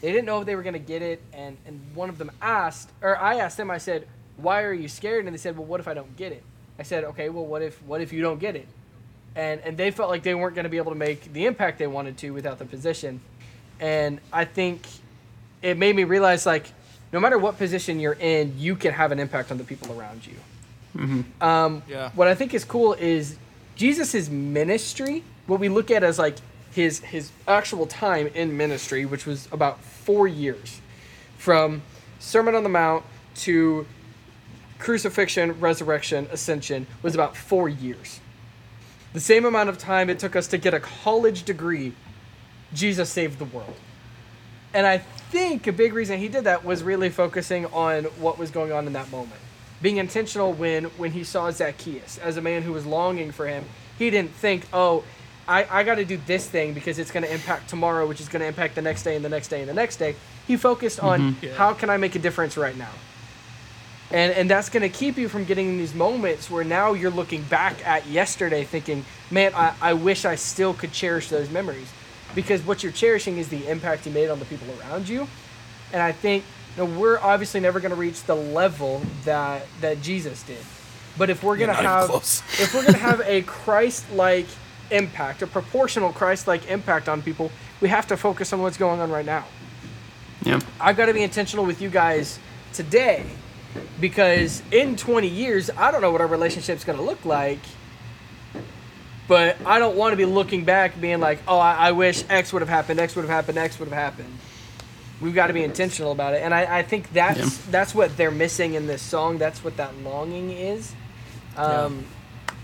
they 0.00 0.10
didn't 0.10 0.24
know 0.24 0.40
if 0.40 0.46
they 0.46 0.56
were 0.56 0.64
going 0.64 0.72
to 0.72 0.80
get 0.80 1.02
it. 1.02 1.22
And, 1.32 1.56
and 1.64 1.80
one 1.94 2.08
of 2.08 2.18
them 2.18 2.32
asked, 2.42 2.90
or 3.02 3.16
I 3.16 3.36
asked 3.36 3.56
them, 3.56 3.70
I 3.70 3.78
said, 3.78 4.08
why 4.36 4.62
are 4.62 4.72
you 4.72 4.88
scared? 4.88 5.24
And 5.24 5.34
they 5.34 5.38
said, 5.38 5.56
well, 5.56 5.66
what 5.66 5.80
if 5.80 5.88
I 5.88 5.94
don't 5.94 6.16
get 6.16 6.32
it? 6.32 6.42
I 6.78 6.82
said, 6.82 7.04
okay, 7.04 7.28
well, 7.28 7.46
what 7.46 7.62
if, 7.62 7.82
what 7.82 8.00
if 8.00 8.12
you 8.12 8.20
don't 8.20 8.38
get 8.38 8.56
it? 8.56 8.68
And, 9.34 9.60
and 9.62 9.76
they 9.76 9.90
felt 9.90 10.10
like 10.10 10.22
they 10.22 10.34
weren't 10.34 10.54
going 10.54 10.64
to 10.64 10.70
be 10.70 10.76
able 10.76 10.92
to 10.92 10.98
make 10.98 11.32
the 11.32 11.46
impact 11.46 11.78
they 11.78 11.86
wanted 11.86 12.16
to 12.18 12.30
without 12.30 12.58
the 12.58 12.64
position. 12.64 13.20
And 13.80 14.20
I 14.32 14.44
think 14.44 14.86
it 15.62 15.76
made 15.76 15.94
me 15.96 16.04
realize 16.04 16.46
like 16.46 16.66
no 17.12 17.20
matter 17.20 17.38
what 17.38 17.58
position 17.58 18.00
you're 18.00 18.14
in, 18.14 18.54
you 18.58 18.76
can 18.76 18.92
have 18.92 19.12
an 19.12 19.18
impact 19.18 19.50
on 19.50 19.58
the 19.58 19.64
people 19.64 19.98
around 19.98 20.26
you. 20.26 21.24
Um, 21.40 21.82
Yeah. 21.88 22.10
What 22.14 22.28
I 22.28 22.34
think 22.34 22.54
is 22.54 22.64
cool 22.64 22.94
is 22.94 23.36
Jesus' 23.74 24.28
ministry. 24.30 25.22
What 25.46 25.60
we 25.60 25.68
look 25.68 25.90
at 25.90 26.02
as 26.02 26.18
like 26.18 26.36
his 26.72 27.00
his 27.00 27.30
actual 27.46 27.86
time 27.86 28.28
in 28.28 28.56
ministry, 28.56 29.04
which 29.04 29.26
was 29.26 29.48
about 29.52 29.80
four 29.82 30.26
years, 30.26 30.80
from 31.36 31.82
Sermon 32.18 32.54
on 32.54 32.62
the 32.62 32.68
Mount 32.70 33.04
to 33.36 33.86
crucifixion, 34.78 35.58
resurrection, 35.60 36.28
ascension, 36.30 36.86
was 37.02 37.14
about 37.14 37.36
four 37.36 37.68
years. 37.68 38.20
The 39.12 39.20
same 39.20 39.44
amount 39.44 39.68
of 39.68 39.78
time 39.78 40.10
it 40.10 40.18
took 40.18 40.36
us 40.36 40.46
to 40.48 40.58
get 40.58 40.74
a 40.74 40.80
college 40.80 41.44
degree, 41.44 41.94
Jesus 42.74 43.08
saved 43.08 43.38
the 43.38 43.44
world. 43.46 43.76
And 44.74 44.86
I 44.86 44.98
think 44.98 45.66
a 45.66 45.72
big 45.72 45.94
reason 45.94 46.18
he 46.18 46.28
did 46.28 46.44
that 46.44 46.64
was 46.64 46.82
really 46.82 47.08
focusing 47.08 47.66
on 47.66 48.04
what 48.20 48.38
was 48.38 48.50
going 48.50 48.72
on 48.72 48.86
in 48.86 48.92
that 48.92 49.10
moment. 49.10 49.40
Being 49.80 49.96
intentional 49.96 50.52
when 50.52 50.84
when 50.98 51.12
he 51.12 51.24
saw 51.24 51.50
Zacchaeus 51.50 52.18
as 52.18 52.36
a 52.36 52.42
man 52.42 52.62
who 52.62 52.72
was 52.72 52.84
longing 52.86 53.30
for 53.30 53.46
him. 53.46 53.64
He 53.98 54.10
didn't 54.10 54.32
think, 54.32 54.66
oh, 54.72 55.04
I, 55.48 55.66
I 55.70 55.82
got 55.84 55.94
to 55.94 56.04
do 56.04 56.18
this 56.26 56.46
thing 56.48 56.74
because 56.74 56.98
it's 56.98 57.10
going 57.10 57.22
to 57.22 57.32
impact 57.32 57.70
tomorrow, 57.70 58.06
which 58.06 58.20
is 58.20 58.28
going 58.28 58.40
to 58.40 58.46
impact 58.46 58.74
the 58.74 58.82
next 58.82 59.04
day 59.04 59.16
and 59.16 59.24
the 59.24 59.28
next 59.28 59.48
day 59.48 59.60
and 59.60 59.68
the 59.68 59.74
next 59.74 59.96
day. 59.96 60.16
He 60.46 60.56
focused 60.56 61.00
on 61.00 61.36
Yeah. 61.40 61.54
how 61.54 61.72
can 61.72 61.88
I 61.88 61.96
make 61.96 62.14
a 62.14 62.18
difference 62.18 62.56
right 62.56 62.76
now? 62.76 62.90
And, 64.10 64.32
and 64.32 64.48
that's 64.48 64.68
going 64.68 64.82
to 64.82 64.88
keep 64.88 65.16
you 65.16 65.28
from 65.28 65.44
getting 65.44 65.68
in 65.68 65.78
these 65.78 65.94
moments 65.94 66.50
where 66.50 66.62
now 66.62 66.92
you're 66.92 67.10
looking 67.10 67.42
back 67.42 67.84
at 67.86 68.06
yesterday 68.06 68.62
thinking, 68.64 69.04
man, 69.30 69.52
I, 69.54 69.74
I 69.80 69.92
wish 69.94 70.24
I 70.24 70.36
still 70.36 70.74
could 70.74 70.92
cherish 70.92 71.28
those 71.28 71.50
memories. 71.50 71.92
Because 72.34 72.62
what 72.62 72.82
you're 72.82 72.92
cherishing 72.92 73.38
is 73.38 73.48
the 73.48 73.66
impact 73.68 74.06
you 74.06 74.12
made 74.12 74.28
on 74.28 74.38
the 74.38 74.44
people 74.44 74.68
around 74.80 75.08
you. 75.08 75.26
And 75.92 76.02
I 76.02 76.12
think 76.12 76.44
you 76.76 76.84
know, 76.84 76.98
we're 76.98 77.18
obviously 77.18 77.60
never 77.60 77.80
going 77.80 77.90
to 77.90 77.96
reach 77.96 78.22
the 78.24 78.36
level 78.36 79.02
that, 79.24 79.66
that 79.80 80.02
Jesus 80.02 80.42
did. 80.42 80.58
But 81.18 81.30
if 81.30 81.42
we're 81.42 81.56
going 81.56 81.70
to 81.70 81.74
have 81.74 82.10
if 82.60 82.74
we're 82.74 82.82
going 82.82 82.94
to 82.94 83.00
have 83.00 83.22
a 83.24 83.42
Christ-like 83.42 84.46
impact, 84.90 85.42
a 85.42 85.46
proportional 85.46 86.12
Christ-like 86.12 86.70
impact 86.70 87.08
on 87.08 87.22
people, 87.22 87.50
we 87.80 87.88
have 87.88 88.06
to 88.08 88.16
focus 88.16 88.52
on 88.52 88.60
what's 88.60 88.76
going 88.76 89.00
on 89.00 89.10
right 89.10 89.24
now. 89.24 89.46
Yeah. 90.42 90.60
I've 90.78 90.96
got 90.96 91.06
to 91.06 91.14
be 91.14 91.22
intentional 91.22 91.64
with 91.64 91.80
you 91.80 91.88
guys 91.88 92.38
today 92.72 93.24
because 94.00 94.62
in 94.70 94.96
20 94.96 95.28
years, 95.28 95.70
I 95.76 95.90
don't 95.90 96.00
know 96.02 96.10
what 96.12 96.20
our 96.20 96.26
relationship's 96.26 96.84
going 96.84 96.98
to 96.98 97.04
look 97.04 97.24
like. 97.24 97.58
But 99.28 99.56
I 99.66 99.78
don't 99.80 99.96
want 99.96 100.12
to 100.12 100.16
be 100.16 100.24
looking 100.24 100.64
back 100.64 101.00
being 101.00 101.18
like, 101.18 101.40
oh, 101.48 101.58
I, 101.58 101.88
I 101.88 101.92
wish 101.92 102.22
X 102.28 102.52
would 102.52 102.62
have 102.62 102.68
happened, 102.68 103.00
X 103.00 103.16
would 103.16 103.22
have 103.22 103.30
happened, 103.30 103.58
X 103.58 103.78
would 103.80 103.88
have 103.88 103.98
happened. 103.98 104.32
We've 105.20 105.34
got 105.34 105.48
to 105.48 105.52
be 105.52 105.64
intentional 105.64 106.12
about 106.12 106.34
it. 106.34 106.42
And 106.42 106.54
I, 106.54 106.78
I 106.78 106.82
think 106.82 107.12
that's 107.12 107.38
Yeah. 107.40 107.64
that's 107.70 107.94
what 107.94 108.16
they're 108.16 108.30
missing 108.30 108.74
in 108.74 108.86
this 108.86 109.02
song. 109.02 109.38
That's 109.38 109.64
what 109.64 109.76
that 109.78 109.96
longing 110.02 110.50
is. 110.52 110.92
Um, 111.56 112.04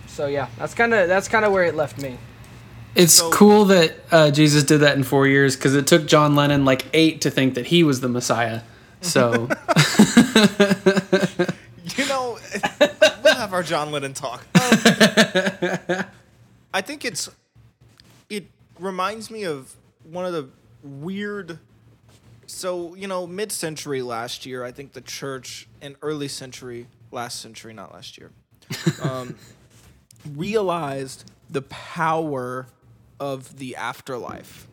So 0.06 0.26
yeah, 0.26 0.48
that's 0.58 0.74
kind 0.74 0.92
of 0.94 1.08
that's 1.08 1.26
kind 1.28 1.44
of 1.44 1.52
where 1.52 1.64
it 1.64 1.74
left 1.74 1.98
me. 2.00 2.18
It's 2.94 3.14
So- 3.14 3.30
cool 3.30 3.64
that 3.64 3.94
uh, 4.12 4.30
Jesus 4.30 4.62
did 4.64 4.80
that 4.80 4.96
in 4.96 5.02
four 5.02 5.26
years 5.26 5.56
because 5.56 5.74
it 5.74 5.86
took 5.86 6.06
John 6.06 6.36
Lennon 6.36 6.64
like 6.66 6.84
eight 6.92 7.22
to 7.22 7.30
think 7.30 7.54
that 7.54 7.66
he 7.68 7.82
was 7.82 8.02
the 8.02 8.08
Messiah. 8.08 8.60
So 9.02 9.48
You 11.96 12.06
know, 12.06 12.38
we'll 13.24 13.34
have 13.34 13.52
our 13.52 13.62
John 13.62 13.90
Lennon 13.90 14.14
talk. 14.14 14.46
Um, 14.54 14.70
I 16.72 16.80
think 16.80 17.04
it's 17.04 17.28
it 18.30 18.46
reminds 18.78 19.30
me 19.30 19.44
of 19.44 19.74
one 20.04 20.24
of 20.24 20.32
the 20.32 20.48
weird 20.82 21.58
so, 22.46 22.94
you 22.94 23.06
know, 23.08 23.26
mid-century 23.26 24.02
last 24.02 24.44
year, 24.44 24.62
I 24.62 24.72
think 24.72 24.92
the 24.92 25.00
church 25.00 25.68
and 25.80 25.96
early 26.02 26.28
century 26.28 26.86
last 27.10 27.40
century, 27.40 27.72
not 27.72 27.94
last 27.94 28.18
year. 28.18 28.30
Um, 29.02 29.36
realized 30.34 31.30
the 31.48 31.62
power 31.62 32.66
of 33.18 33.58
the 33.58 33.76
afterlife. 33.76 34.66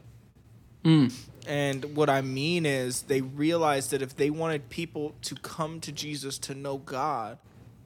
And 1.50 1.96
what 1.96 2.12
I 2.12 2.22
mean 2.22 2.64
is, 2.68 3.02
they 3.04 3.22
realized 3.22 3.90
that 3.90 4.04
if 4.04 4.16
they 4.16 4.30
wanted 4.30 4.70
people 4.70 5.16
to 5.24 5.34
come 5.34 5.80
to 5.82 5.92
Jesus 5.92 6.38
to 6.38 6.54
know 6.54 6.78
God, 6.78 7.40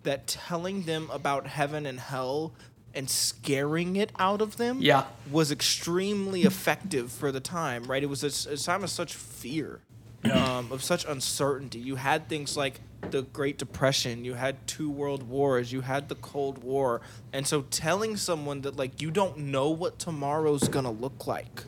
that 0.03 0.27
telling 0.27 0.83
them 0.83 1.09
about 1.13 1.47
heaven 1.47 1.85
and 1.85 1.97
hell 1.97 2.51
and 2.93 3.09
scaring 3.09 3.95
it 3.95 4.11
out 4.19 4.41
of 4.41 4.57
them 4.57 4.79
Yeah. 4.81 5.05
was 5.31 5.49
extremely 5.49 6.43
effective 6.43 7.09
for 7.09 7.31
the 7.31 7.39
time, 7.39 7.85
right? 7.85 8.03
It 8.03 8.07
was 8.09 8.21
a 8.45 8.57
time 8.57 8.83
of 8.83 8.89
such 8.89 9.13
fear, 9.15 9.79
um, 10.25 10.69
of 10.69 10.83
such 10.83 11.05
uncertainty. 11.05 11.79
You 11.79 11.95
had 11.95 12.27
things 12.27 12.57
like 12.57 12.81
the 13.11 13.21
Great 13.21 13.57
Depression, 13.57 14.25
you 14.25 14.33
had 14.33 14.67
two 14.67 14.89
world 14.89 15.23
wars, 15.23 15.71
you 15.71 15.81
had 15.81 16.09
the 16.09 16.15
Cold 16.15 16.61
War. 16.63 16.99
And 17.31 17.47
so 17.47 17.61
telling 17.63 18.17
someone 18.17 18.59
that, 18.61 18.75
like, 18.75 19.01
you 19.01 19.09
don't 19.09 19.37
know 19.37 19.69
what 19.69 19.99
tomorrow's 19.99 20.67
gonna 20.67 20.91
look 20.91 21.25
like, 21.27 21.63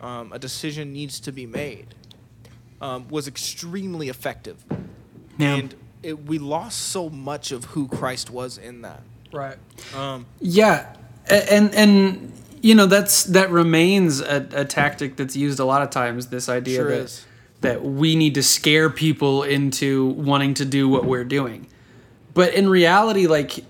um, 0.00 0.32
a 0.32 0.38
decision 0.38 0.92
needs 0.92 1.20
to 1.20 1.32
be 1.32 1.46
made, 1.46 1.94
um, 2.80 3.08
was 3.08 3.28
extremely 3.28 4.08
effective. 4.08 4.64
Yeah. 5.38 5.56
And 5.56 5.74
it, 6.02 6.24
we 6.24 6.38
lost 6.38 6.78
so 6.78 7.10
much 7.10 7.52
of 7.52 7.64
who 7.66 7.88
Christ 7.88 8.30
was 8.30 8.58
in 8.58 8.82
that. 8.82 9.02
Right. 9.32 9.56
Um, 9.94 10.26
yeah, 10.40 10.96
and 11.28 11.74
and 11.74 12.32
you 12.62 12.74
know 12.74 12.86
that's 12.86 13.24
that 13.24 13.50
remains 13.50 14.20
a, 14.20 14.48
a 14.52 14.64
tactic 14.64 15.16
that's 15.16 15.36
used 15.36 15.60
a 15.60 15.64
lot 15.64 15.82
of 15.82 15.90
times. 15.90 16.28
This 16.28 16.48
idea 16.48 16.76
Sure 16.76 16.88
that 16.90 17.00
is. 17.00 17.26
that 17.60 17.84
we 17.84 18.16
need 18.16 18.34
to 18.34 18.42
scare 18.42 18.90
people 18.90 19.44
into 19.44 20.08
wanting 20.08 20.54
to 20.54 20.64
do 20.64 20.88
what 20.88 21.04
we're 21.04 21.24
doing, 21.24 21.68
but 22.34 22.54
in 22.54 22.68
reality, 22.68 23.26
like 23.28 23.64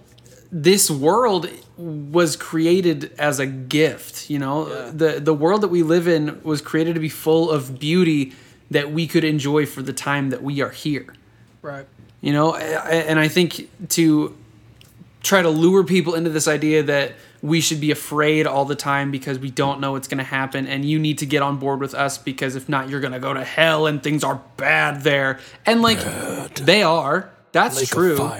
this 0.50 0.90
world 0.90 1.48
was 1.80 2.36
created 2.36 3.12
as 3.18 3.38
a 3.40 3.46
gift 3.46 4.28
you 4.30 4.38
know? 4.38 4.68
Yeah. 4.68 4.90
the 4.94 5.20
the 5.20 5.34
world 5.34 5.60
that 5.62 5.68
we 5.68 5.82
live 5.82 6.06
in 6.08 6.40
was 6.42 6.60
created 6.60 6.94
to 6.94 7.00
be 7.00 7.08
full 7.08 7.50
of 7.50 7.78
beauty 7.78 8.32
that 8.70 8.92
we 8.92 9.06
could 9.06 9.24
enjoy 9.24 9.66
for 9.66 9.82
the 9.82 9.92
time 9.92 10.30
that 10.30 10.42
we 10.42 10.60
are 10.60 10.70
here. 10.70 11.06
Right. 11.62 11.86
you 12.20 12.32
know? 12.32 12.52
I- 12.54 12.60
I- 12.60 13.04
and 13.10 13.18
i 13.18 13.28
think 13.28 13.68
to 13.90 14.36
try 15.22 15.42
to 15.42 15.50
lure 15.50 15.84
people 15.84 16.14
into 16.14 16.30
this 16.30 16.48
idea 16.48 16.82
that 16.84 17.12
we 17.42 17.60
should 17.60 17.80
be 17.80 17.90
afraid 17.90 18.46
all 18.46 18.64
the 18.64 18.74
time 18.74 19.10
because 19.10 19.38
we 19.38 19.50
don't 19.50 19.80
know 19.80 19.92
what's 19.92 20.08
going 20.08 20.18
to 20.18 20.24
happen 20.24 20.66
and 20.66 20.84
you 20.84 20.98
need 20.98 21.18
to 21.18 21.26
get 21.26 21.42
on 21.42 21.58
board 21.58 21.80
with 21.80 21.94
us 21.94 22.16
because 22.18 22.56
if 22.56 22.68
not 22.68 22.88
you're 22.88 23.00
going 23.00 23.12
to 23.12 23.18
go 23.18 23.32
to 23.34 23.44
hell 23.44 23.86
and 23.86 24.02
things 24.02 24.22
are 24.24 24.40
bad 24.56 25.02
there. 25.02 25.38
And 25.66 25.80
like 25.82 25.98
they 26.56 26.82
are. 26.82 27.30
That's 27.52 27.86
true. 27.88 28.30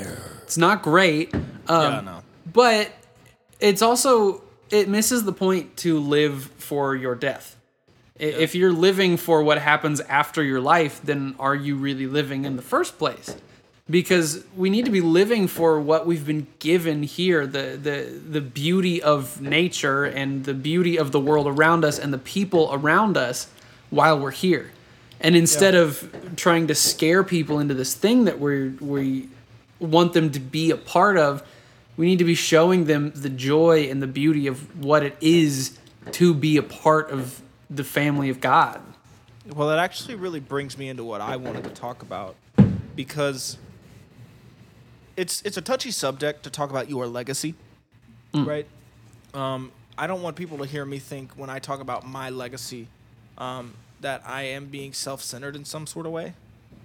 it's 0.43 0.57
not 0.59 0.83
great. 0.83 1.35
Um, 1.35 1.43
yeah, 1.69 2.01
no. 2.03 2.23
but 2.51 2.91
it's 3.61 3.83
also 3.83 4.43
it 4.71 4.89
misses 4.89 5.25
the 5.25 5.33
point 5.33 5.77
to 5.79 5.99
live 5.99 6.45
for 6.59 6.95
your 6.95 7.15
death. 7.15 7.57
I 8.19 8.25
if 8.25 8.55
you're 8.55 8.73
living 8.73 9.17
for 9.17 9.43
what 9.43 9.59
happens 9.59 10.01
after 10.01 10.43
your 10.43 10.61
life 10.61 11.01
then 11.03 11.35
are 11.39 11.55
you 11.55 11.77
really 11.77 12.07
living 12.07 12.45
in 12.45 12.57
the 12.57 12.63
first 12.63 12.99
place? 12.99 13.37
Because 13.89 14.45
we 14.57 14.71
need 14.71 14.85
to 14.85 14.91
be 14.91 15.01
living 15.01 15.49
for 15.49 15.81
what 15.81 16.07
we've 16.07 16.27
been 16.27 16.47
given 16.59 17.03
here 17.03 17.47
the 17.47 17.79
the 17.81 18.21
the 18.37 18.41
beauty 18.41 19.03
of 19.03 19.41
nature 19.41 20.05
and 20.05 20.45
the 20.45 20.55
beauty 20.55 20.99
of 20.99 21.13
the 21.13 21.21
world 21.21 21.47
around 21.47 21.85
us 21.85 21.99
and 21.99 22.13
the 22.13 22.19
people 22.19 22.69
around 22.73 23.17
us 23.17 23.49
while 23.91 24.19
we're 24.19 24.31
here. 24.31 24.71
And 25.23 25.37
instead 25.37 25.75
of 25.75 26.09
trying 26.37 26.69
to 26.69 26.75
scare 26.75 27.23
people 27.23 27.59
into 27.59 27.75
this 27.75 27.95
thing 27.95 28.25
that 28.25 28.39
we 28.39 28.69
we 28.69 29.29
want 29.79 30.13
them 30.13 30.31
to 30.31 30.41
be 30.41 30.71
a 30.71 30.77
part 30.77 31.17
of 31.17 31.43
we 32.01 32.07
need 32.07 32.19
to 32.19 32.25
be 32.25 32.35
showing 32.35 32.87
them 32.87 33.13
the 33.15 33.29
joy 33.29 33.83
and 33.91 34.03
the 34.03 34.07
beauty 34.07 34.47
of 34.47 34.83
what 34.83 35.03
it 35.03 35.15
is 35.21 35.79
to 36.13 36.33
be 36.33 36.57
a 36.57 36.63
part 36.63 37.11
of 37.11 37.43
the 37.69 37.85
family 37.85 38.31
of 38.31 38.41
God. 38.41 38.81
Well, 39.55 39.69
that 39.69 39.79
actually 39.79 40.15
really 40.15 40.41
brings 40.41 40.79
me 40.79 40.89
into 40.89 41.05
what 41.05 41.21
I 41.21 41.37
wanted 41.37 41.63
to 41.65 41.71
talk 41.71 42.01
about 42.01 42.37
because 42.97 43.59
it's 45.15 45.43
it's 45.43 45.59
a 45.59 45.61
touchy 45.61 45.91
subject 45.91 46.43
to 46.45 46.51
talk 46.51 46.71
about 46.71 46.89
your 46.89 47.07
legacy, 47.07 47.55
right? 48.47 48.67
Um, 49.35 49.71
I 49.99 50.07
don't 50.07 50.23
want 50.23 50.37
people 50.37 50.57
to 50.57 50.65
hear 50.65 50.87
me 50.87 51.01
think 51.01 51.33
when 51.33 51.51
I 51.51 51.59
talk 51.59 51.81
about 51.81 52.09
my 52.09 52.31
legacy 52.31 52.87
um, 53.37 53.75
that 54.01 54.23
I 54.25 54.45
am 54.45 54.69
being 54.69 54.95
self-centered 54.95 55.55
in 55.55 55.67
some 55.67 55.87
sort 55.87 56.07
of 56.07 56.13
way, 56.13 56.33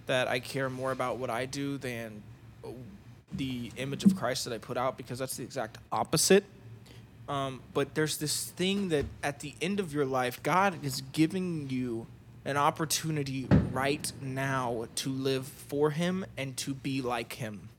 that 0.08 0.28
I 0.28 0.42
care 0.42 0.70
more 0.70 0.92
about 0.92 1.20
what 1.20 1.30
I 1.30 1.46
do 1.46 1.78
than 1.78 2.22
the 3.32 3.72
image 3.78 4.04
of 4.04 4.16
Christ 4.16 4.46
that 4.46 4.54
I 4.54 4.58
put 4.58 4.78
out 4.78 4.98
because 4.98 5.20
that's 5.20 5.38
the 5.38 5.44
exact 5.44 5.78
opposite. 5.92 6.46
Um, 7.28 7.62
but 7.74 7.96
there's 7.96 8.18
this 8.18 8.46
thing 8.52 8.90
that 8.90 9.06
at 9.24 9.40
the 9.40 9.56
end 9.62 9.80
of 9.80 9.94
your 9.94 10.06
life, 10.06 10.42
God 10.44 10.84
is 10.84 11.02
giving 11.12 11.70
you 11.70 12.06
an 12.46 12.58
opportunity 12.58 13.48
right 13.72 14.12
now 14.22 14.86
to 14.96 15.10
live 15.10 15.48
for 15.48 15.90
Him 15.90 16.26
and 16.38 16.56
to 16.58 16.76
be 16.76 17.02
like 17.02 17.34
Him. 17.34 17.70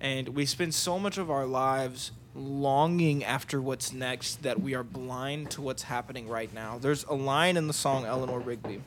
And 0.00 0.28
we 0.30 0.46
spend 0.46 0.74
so 0.74 0.98
much 0.98 1.18
of 1.18 1.30
our 1.30 1.44
lives 1.46 2.12
longing 2.34 3.22
after 3.22 3.60
what's 3.60 3.92
next 3.92 4.42
that 4.42 4.60
we 4.60 4.74
are 4.74 4.82
blind 4.82 5.50
to 5.52 5.62
what's 5.62 5.84
happening 5.84 6.28
right 6.28 6.52
now. 6.52 6.78
There's 6.78 7.04
a 7.04 7.14
line 7.14 7.56
in 7.56 7.66
the 7.68 7.72
song 7.74 8.04
Eleanor 8.06 8.40
Rigby 8.40 8.80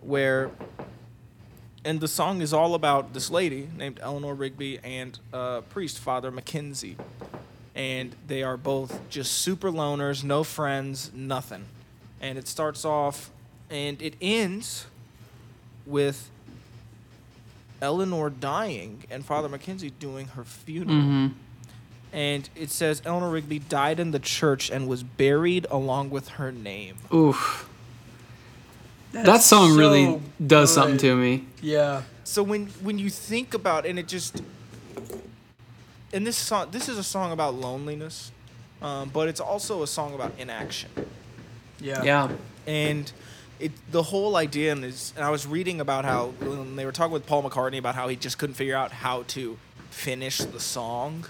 where 0.00 0.50
and 1.86 2.00
the 2.00 2.08
song 2.08 2.42
is 2.42 2.52
all 2.52 2.74
about 2.74 3.14
this 3.14 3.30
lady 3.30 3.68
named 3.76 4.00
Eleanor 4.02 4.34
Rigby 4.34 4.80
and 4.82 5.18
uh, 5.32 5.60
priest 5.62 5.98
Father 6.00 6.32
Mackenzie, 6.32 6.96
and 7.76 8.14
they 8.26 8.42
are 8.42 8.56
both 8.56 9.08
just 9.08 9.32
super 9.32 9.70
loners, 9.70 10.24
no 10.24 10.42
friends, 10.42 11.12
nothing. 11.14 11.64
And 12.20 12.36
it 12.38 12.48
starts 12.48 12.84
off, 12.84 13.30
and 13.70 14.02
it 14.02 14.14
ends 14.20 14.86
with 15.86 16.28
Eleanor 17.80 18.30
dying 18.30 19.04
and 19.08 19.24
Father 19.24 19.48
Mackenzie 19.48 19.90
doing 19.90 20.26
her 20.28 20.44
funeral. 20.44 21.30
And 22.12 22.48
it 22.56 22.70
says 22.70 23.00
Eleanor 23.04 23.30
Rigby 23.30 23.60
died 23.60 24.00
in 24.00 24.10
the 24.10 24.18
church 24.18 24.70
and 24.70 24.88
was 24.88 25.02
buried 25.04 25.66
along 25.70 26.10
with 26.10 26.30
her 26.30 26.50
name. 26.50 26.96
Oof. 27.14 27.68
That 29.24 29.42
song 29.42 29.70
so 29.70 29.76
really 29.76 30.20
does 30.44 30.72
something 30.72 30.98
to 30.98 31.16
me. 31.16 31.44
Yeah. 31.62 32.02
So 32.24 32.42
when 32.42 32.66
when 32.82 32.98
you 32.98 33.10
think 33.10 33.54
about 33.54 33.86
and 33.86 33.98
it 33.98 34.08
just 34.08 34.42
and 36.12 36.26
this 36.26 36.36
song 36.36 36.68
this 36.70 36.88
is 36.88 36.98
a 36.98 37.04
song 37.04 37.32
about 37.32 37.54
loneliness, 37.54 38.32
um, 38.82 39.10
but 39.12 39.28
it's 39.28 39.40
also 39.40 39.82
a 39.82 39.86
song 39.86 40.14
about 40.14 40.32
inaction. 40.38 40.90
Yeah. 41.80 42.02
Yeah. 42.02 42.28
And 42.66 43.10
it 43.58 43.72
the 43.90 44.02
whole 44.02 44.36
idea 44.36 44.74
is 44.74 45.12
and 45.16 45.24
I 45.24 45.30
was 45.30 45.46
reading 45.46 45.80
about 45.80 46.04
how 46.04 46.28
when 46.40 46.76
they 46.76 46.84
were 46.84 46.92
talking 46.92 47.12
with 47.12 47.26
Paul 47.26 47.42
McCartney 47.42 47.78
about 47.78 47.94
how 47.94 48.08
he 48.08 48.16
just 48.16 48.38
couldn't 48.38 48.54
figure 48.54 48.76
out 48.76 48.92
how 48.92 49.22
to 49.28 49.56
finish 49.90 50.38
the 50.38 50.60
song. 50.60 51.26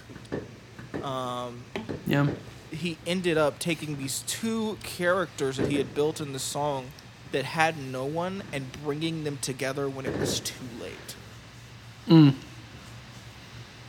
Um, 1.03 1.63
Yeah. 2.05 2.27
he 2.71 2.97
ended 3.05 3.37
up 3.37 3.59
taking 3.59 3.97
these 3.97 4.23
two 4.27 4.77
characters 4.83 5.57
that 5.57 5.69
he 5.69 5.77
had 5.77 5.93
built 5.93 6.19
in 6.19 6.33
the 6.33 6.39
song 6.39 6.87
that 7.31 7.45
had 7.45 7.77
no 7.77 8.05
one 8.05 8.43
and 8.51 8.71
bringing 8.83 9.23
them 9.23 9.37
together 9.37 9.89
when 9.89 10.05
it 10.05 10.17
was 10.17 10.39
too 10.39 10.65
late. 10.81 11.15
Mm. 12.07 12.35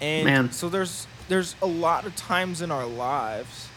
And 0.01 0.25
Man. 0.25 0.53
so 0.53 0.69
there's 0.69 1.07
there's 1.29 1.55
a 1.61 1.67
lot 1.67 2.07
of 2.07 2.17
times 2.17 2.63
in 2.63 2.71
our 2.71 2.87
lives 2.87 3.69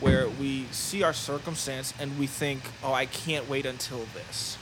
where 0.00 0.28
we 0.28 0.66
see 0.70 1.02
our 1.02 1.12
circumstance 1.12 1.94
and 1.98 2.18
we 2.18 2.26
think, 2.26 2.62
"Oh, 2.82 2.92
I 2.92 3.06
can't 3.06 3.48
wait 3.48 3.66
until 3.66 4.06
this." 4.14 4.56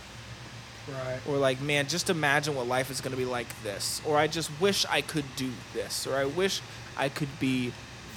Right. 0.88 1.20
Or 1.26 1.36
like, 1.36 1.60
"Man, 1.60 1.86
just 1.86 2.10
imagine 2.10 2.54
what 2.54 2.66
life 2.66 2.90
is 2.90 3.00
going 3.00 3.12
to 3.12 3.16
be 3.16 3.24
like 3.24 3.62
this." 3.62 4.00
Or 4.04 4.16
I 4.16 4.26
just 4.26 4.50
wish 4.60 4.84
I 4.86 5.00
could 5.00 5.24
do 5.36 5.52
this. 5.72 6.06
Or 6.06 6.16
I 6.16 6.24
wish 6.24 6.60
I 6.96 7.08
could 7.08 7.38
be 7.38 7.72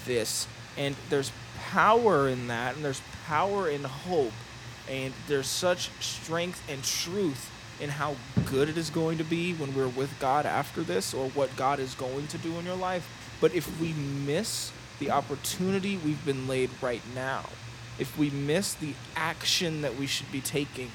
this. 0.06 0.48
And 0.78 0.96
there's 1.10 1.32
power 1.72 2.28
in 2.28 2.48
that 2.48 2.76
and 2.76 2.84
there's 2.84 3.02
power 3.28 3.70
in 3.70 3.84
hope 3.84 4.34
and 4.90 5.14
there's 5.28 5.48
such 5.48 5.90
strength 6.00 6.62
and 6.70 6.84
truth 6.84 7.52
in 7.80 7.90
how 7.90 8.16
good 8.46 8.70
it 8.70 8.78
is 8.78 8.90
going 8.90 9.18
to 9.18 9.24
be 9.24 9.54
when 9.54 9.76
we're 9.76 9.88
with 9.88 10.18
God 10.20 10.46
after 10.46 10.82
this 10.82 11.14
or 11.14 11.30
what 11.30 11.56
God 11.56 11.80
is 11.80 11.94
going 11.96 12.28
to 12.28 12.38
do 12.38 12.58
in 12.58 12.66
your 12.66 12.76
life. 12.76 13.08
But 13.42 13.54
if 13.54 13.80
we 13.80 13.94
miss 13.94 14.72
the 15.00 15.12
opportunity 15.12 15.98
we've 15.98 16.24
been 16.26 16.48
laid 16.48 16.70
right 16.82 17.02
now, 17.14 17.50
if 18.00 18.18
we 18.18 18.30
miss 18.30 18.74
the 18.74 18.94
action 19.16 19.82
that 19.82 19.98
we 19.98 20.08
should 20.08 20.32
be 20.32 20.42
taking 20.42 20.92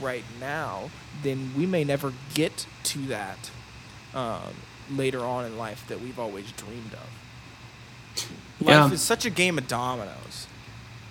right 0.00 0.24
now, 0.40 0.90
then 1.22 1.52
we 1.56 1.66
may 1.66 1.84
never 1.84 2.12
get 2.34 2.66
to 2.84 2.98
that 3.06 3.50
um, 4.14 4.54
later 4.90 5.20
on 5.20 5.44
in 5.44 5.58
life 5.58 5.86
that 5.88 6.00
we've 6.00 6.18
always 6.18 6.50
dreamed 6.52 6.94
of. 6.94 8.28
Yeah. 8.60 8.84
Life 8.84 8.92
is 8.92 9.02
such 9.02 9.24
a 9.24 9.30
game 9.30 9.58
of 9.58 9.66
dominoes, 9.66 10.46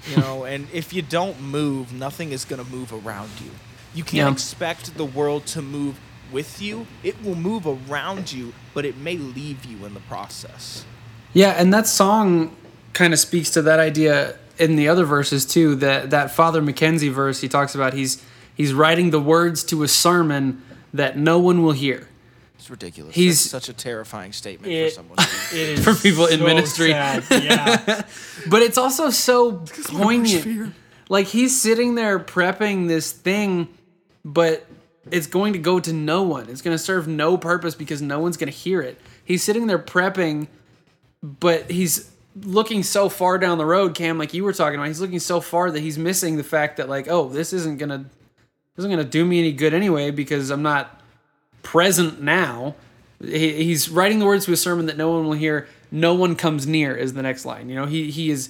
you 0.09 0.17
know, 0.17 0.43
and 0.45 0.67
if 0.73 0.93
you 0.93 1.01
don't 1.01 1.39
move, 1.41 1.93
nothing 1.93 2.31
is 2.31 2.45
going 2.45 2.63
to 2.63 2.69
move 2.71 2.91
around 2.93 3.29
you. 3.43 3.51
You 3.93 4.03
can't 4.03 4.27
Yeah. 4.27 4.31
expect 4.31 4.97
the 4.97 5.05
world 5.05 5.45
to 5.47 5.61
move 5.61 5.95
with 6.31 6.61
you. 6.61 6.87
It 7.03 7.21
will 7.23 7.35
move 7.35 7.65
around 7.67 8.31
you, 8.31 8.53
but 8.73 8.85
it 8.85 8.97
may 8.97 9.17
leave 9.17 9.65
you 9.65 9.85
in 9.85 9.93
the 9.93 9.99
process. 10.01 10.85
Yeah, 11.33 11.51
and 11.51 11.73
that 11.73 11.87
song 11.87 12.55
kind 12.93 13.13
of 13.13 13.19
speaks 13.19 13.49
to 13.51 13.61
that 13.63 13.79
idea 13.79 14.35
in 14.57 14.75
the 14.75 14.87
other 14.87 15.05
verses 15.05 15.45
too. 15.45 15.75
That 15.75 16.09
that 16.11 16.31
Father 16.31 16.61
Mackenzie 16.61 17.09
verse 17.09 17.41
he 17.41 17.47
talks 17.47 17.73
about 17.75 17.93
he's 17.93 18.21
he's 18.55 18.73
writing 18.73 19.11
the 19.11 19.19
words 19.19 19.63
to 19.65 19.83
a 19.83 19.87
sermon 19.87 20.61
that 20.93 21.17
no 21.17 21.39
one 21.39 21.61
will 21.63 21.71
hear. 21.73 22.07
It's 22.61 22.69
ridiculous. 22.69 23.15
He's- 23.15 23.41
That's 23.49 23.65
such 23.65 23.69
a 23.69 23.73
terrifying 23.73 24.33
statement 24.33 24.71
It- 24.71 24.89
for 24.89 24.95
someone. 24.95 25.17
It 25.51 25.79
is 25.79 25.83
For 25.83 25.95
people 25.95 26.27
in 26.27 26.41
ministry. 26.43 26.91
sad, 26.91 27.23
Yeah. 27.31 28.03
But 28.47 28.61
it's 28.61 28.77
also 28.77 29.09
so 29.09 29.63
poignant. 29.85 30.75
Like 31.09 31.25
he's 31.27 31.59
sitting 31.59 31.95
there 31.95 32.19
prepping 32.19 32.87
this 32.87 33.11
thing, 33.11 33.67
but 34.23 34.65
it's 35.09 35.25
going 35.25 35.53
to 35.53 35.59
go 35.59 35.79
to 35.79 35.91
no 35.91 36.21
one. 36.21 36.49
It's 36.49 36.61
going 36.61 36.75
to 36.77 36.81
serve 36.83 37.07
no 37.07 37.35
purpose 37.35 37.73
because 37.73 37.99
no 38.01 38.19
one's 38.19 38.37
going 38.37 38.51
to 38.51 38.57
hear 38.57 38.79
it. 38.81 39.01
He's 39.25 39.41
sitting 39.43 39.65
there 39.65 39.79
prepping, 39.79 40.47
but 41.23 41.71
he's 41.71 42.11
looking 42.43 42.83
so 42.83 43.09
far 43.09 43.39
down 43.39 43.57
the 43.57 43.65
road, 43.65 43.95
Cam, 43.95 44.19
like 44.19 44.35
you 44.35 44.43
were 44.43 44.53
talking 44.53 44.75
about. 44.75 44.87
He's 44.87 45.01
looking 45.01 45.19
so 45.19 45.41
far 45.41 45.71
that 45.71 45.79
he's 45.79 45.97
missing 45.97 46.37
the 46.37 46.43
fact 46.43 46.77
that 46.77 46.87
like, 46.87 47.07
oh, 47.09 47.27
this 47.29 47.53
isn't 47.53 47.77
gonna 47.79 47.97
this 48.75 48.85
isn't 48.85 48.91
gonna 48.91 49.03
do 49.03 49.25
me 49.25 49.39
any 49.39 49.51
good 49.51 49.73
anyway 49.73 50.11
because 50.11 50.51
I'm 50.51 50.61
not 50.61 51.00
present 51.63 52.21
now. 52.21 52.75
He, 53.23 53.63
he's 53.63 53.89
writing 53.89 54.19
the 54.19 54.25
words 54.25 54.45
to 54.45 54.53
a 54.53 54.57
sermon 54.57 54.85
that 54.87 54.97
no 54.97 55.11
one 55.11 55.25
will 55.25 55.33
hear. 55.33 55.67
No 55.91 56.13
one 56.13 56.35
comes 56.35 56.65
near 56.65 56.95
is 56.95 57.13
the 57.13 57.21
next 57.21 57.45
line. 57.45 57.69
You 57.69 57.75
know, 57.75 57.85
he 57.85 58.11
he 58.11 58.29
is 58.29 58.49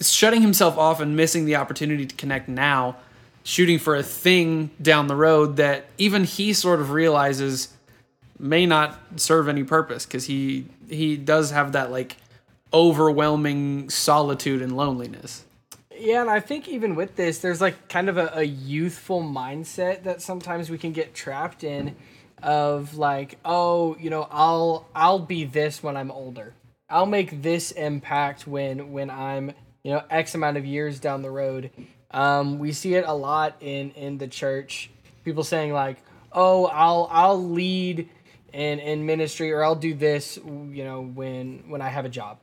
shutting 0.00 0.42
himself 0.42 0.76
off 0.78 1.00
and 1.00 1.16
missing 1.16 1.44
the 1.44 1.56
opportunity 1.56 2.06
to 2.06 2.14
connect 2.14 2.48
now, 2.48 2.96
shooting 3.42 3.78
for 3.78 3.94
a 3.94 4.02
thing 4.02 4.70
down 4.80 5.06
the 5.06 5.16
road 5.16 5.56
that 5.56 5.86
even 5.98 6.24
he 6.24 6.52
sort 6.52 6.80
of 6.80 6.90
realizes 6.90 7.68
may 8.38 8.66
not 8.66 8.98
serve 9.16 9.48
any 9.48 9.64
purpose 9.64 10.06
because 10.06 10.26
he 10.26 10.66
he 10.88 11.16
does 11.16 11.50
have 11.50 11.72
that 11.72 11.90
like 11.90 12.16
overwhelming 12.72 13.88
solitude 13.88 14.60
and 14.60 14.76
loneliness. 14.76 15.43
Yeah, 15.96 16.20
and 16.20 16.30
I 16.30 16.40
think 16.40 16.68
even 16.68 16.94
with 16.94 17.16
this, 17.16 17.38
there's 17.38 17.60
like 17.60 17.88
kind 17.88 18.08
of 18.08 18.16
a, 18.16 18.32
a 18.34 18.42
youthful 18.42 19.22
mindset 19.22 20.04
that 20.04 20.20
sometimes 20.22 20.68
we 20.70 20.78
can 20.78 20.92
get 20.92 21.14
trapped 21.14 21.62
in 21.64 21.96
of 22.42 22.96
like, 22.96 23.38
oh, 23.44 23.96
you 23.98 24.10
know, 24.10 24.26
I'll 24.30 24.88
I'll 24.94 25.18
be 25.18 25.44
this 25.44 25.82
when 25.82 25.96
I'm 25.96 26.10
older. 26.10 26.54
I'll 26.90 27.06
make 27.06 27.42
this 27.42 27.70
impact 27.70 28.46
when 28.46 28.92
when 28.92 29.10
I'm, 29.10 29.52
you 29.82 29.92
know, 29.92 30.02
X 30.10 30.34
amount 30.34 30.56
of 30.56 30.66
years 30.66 30.98
down 31.00 31.22
the 31.22 31.30
road. 31.30 31.70
Um, 32.10 32.58
we 32.58 32.72
see 32.72 32.94
it 32.94 33.04
a 33.06 33.14
lot 33.14 33.56
in 33.60 33.90
in 33.92 34.18
the 34.18 34.28
church. 34.28 34.90
People 35.24 35.44
saying 35.44 35.72
like, 35.72 35.98
oh, 36.32 36.66
I'll 36.66 37.08
I'll 37.10 37.42
lead 37.42 38.08
in 38.52 38.78
in 38.80 39.06
ministry 39.06 39.52
or 39.52 39.64
I'll 39.64 39.74
do 39.76 39.94
this, 39.94 40.38
you 40.44 40.84
know, 40.84 41.02
when 41.02 41.64
when 41.68 41.80
I 41.80 41.88
have 41.88 42.04
a 42.04 42.10
job 42.10 42.38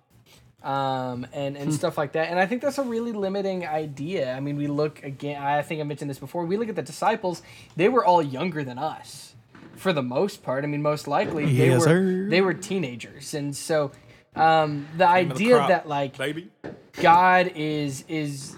um, 0.64 1.26
and 1.34 1.58
and 1.58 1.74
stuff 1.74 1.98
like 1.98 2.12
that. 2.14 2.30
And 2.30 2.40
I 2.40 2.46
think 2.46 2.62
that's 2.62 2.78
a 2.78 2.84
really 2.84 3.12
limiting 3.12 3.66
idea. 3.66 4.34
I 4.34 4.40
mean, 4.40 4.58
we 4.58 4.68
look 4.68 5.04
again. 5.04 5.42
I 5.42 5.62
think 5.62 5.82
I 5.82 5.84
mentioned 5.84 6.10
this 6.10 6.20
before. 6.20 6.46
We 6.46 6.58
look 6.58 6.70
at 6.70 6.76
the 6.76 6.82
disciples; 6.82 7.42
they 7.76 7.90
were 7.90 8.06
all 8.06 8.22
younger 8.22 8.64
than 8.64 8.78
us, 8.78 9.34
for 9.76 9.92
the 9.94 10.04
most 10.04 10.44
part. 10.44 10.64
I 10.64 10.68
mean, 10.68 10.82
most 10.82 11.08
likely 11.08 11.46
they 11.46 11.68
Yes, 11.70 11.80
were 11.82 11.86
sir. 11.88 12.28
they 12.30 12.42
were 12.42 12.54
teenagers, 12.54 13.34
and 13.34 13.56
so 13.56 13.92
um, 14.36 14.88
the 14.98 15.08
idea 15.08 15.56
crop, 15.58 15.70
that 15.70 15.88
like 15.88 16.18
baby. 16.18 16.50
God 17.02 17.52
is 17.56 18.04
is 18.08 18.56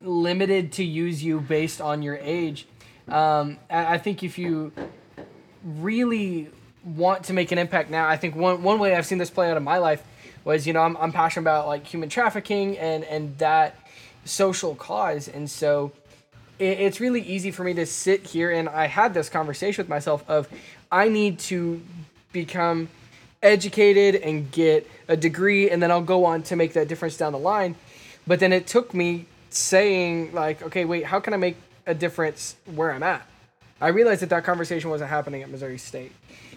limited 0.00 0.72
to 0.72 0.84
use 0.84 1.22
you 1.24 1.40
based 1.40 1.80
on 1.80 2.02
your 2.02 2.16
age. 2.16 2.66
Um, 3.08 3.58
I, 3.68 3.94
I 3.94 3.98
think 3.98 4.22
if 4.22 4.38
you 4.38 4.72
really 5.62 6.50
want 6.84 7.24
to 7.24 7.32
make 7.32 7.52
an 7.52 7.58
impact 7.58 7.90
now, 7.90 8.08
I 8.08 8.16
think 8.16 8.34
one 8.34 8.62
one 8.62 8.78
way 8.78 8.94
I've 8.94 9.06
seen 9.06 9.18
this 9.18 9.30
play 9.30 9.50
out 9.50 9.56
in 9.56 9.62
my 9.64 9.78
life 9.78 10.02
was 10.44 10.66
you 10.66 10.72
know 10.72 10.82
I'm, 10.82 10.96
I'm 10.98 11.12
passionate 11.12 11.42
about 11.42 11.66
like 11.66 11.86
human 11.86 12.08
trafficking 12.08 12.78
and 12.78 13.04
and 13.04 13.36
that 13.38 13.76
social 14.24 14.74
cause, 14.74 15.28
and 15.28 15.50
so 15.50 15.92
it, 16.58 16.80
it's 16.80 17.00
really 17.00 17.22
easy 17.22 17.50
for 17.50 17.64
me 17.64 17.74
to 17.74 17.86
sit 17.86 18.26
here 18.26 18.50
and 18.50 18.68
I 18.68 18.86
had 18.86 19.14
this 19.14 19.28
conversation 19.28 19.82
with 19.82 19.88
myself 19.88 20.24
of 20.28 20.48
I 20.90 21.08
need 21.08 21.38
to 21.40 21.82
become 22.32 22.88
educated 23.42 24.16
and 24.16 24.50
get 24.50 24.90
a 25.08 25.16
degree 25.16 25.70
and 25.70 25.82
then 25.82 25.90
I'll 25.90 26.02
go 26.02 26.24
on 26.24 26.42
to 26.44 26.56
make 26.56 26.72
that 26.74 26.88
difference 26.88 27.16
down 27.16 27.32
the 27.32 27.38
line. 27.38 27.76
But 28.26 28.40
then 28.40 28.52
it 28.52 28.66
took 28.66 28.94
me 28.94 29.26
saying 29.50 30.32
like, 30.32 30.62
okay, 30.62 30.84
wait, 30.84 31.04
how 31.04 31.20
can 31.20 31.34
I 31.34 31.36
make 31.36 31.56
a 31.86 31.94
difference 31.94 32.56
where 32.74 32.90
I'm 32.90 33.02
at? 33.02 33.26
I 33.80 33.88
realized 33.88 34.22
that 34.22 34.30
that 34.30 34.44
conversation 34.44 34.88
wasn't 34.88 35.10
happening 35.10 35.42
at 35.42 35.50
Missouri 35.50 35.78
State. 35.78 36.12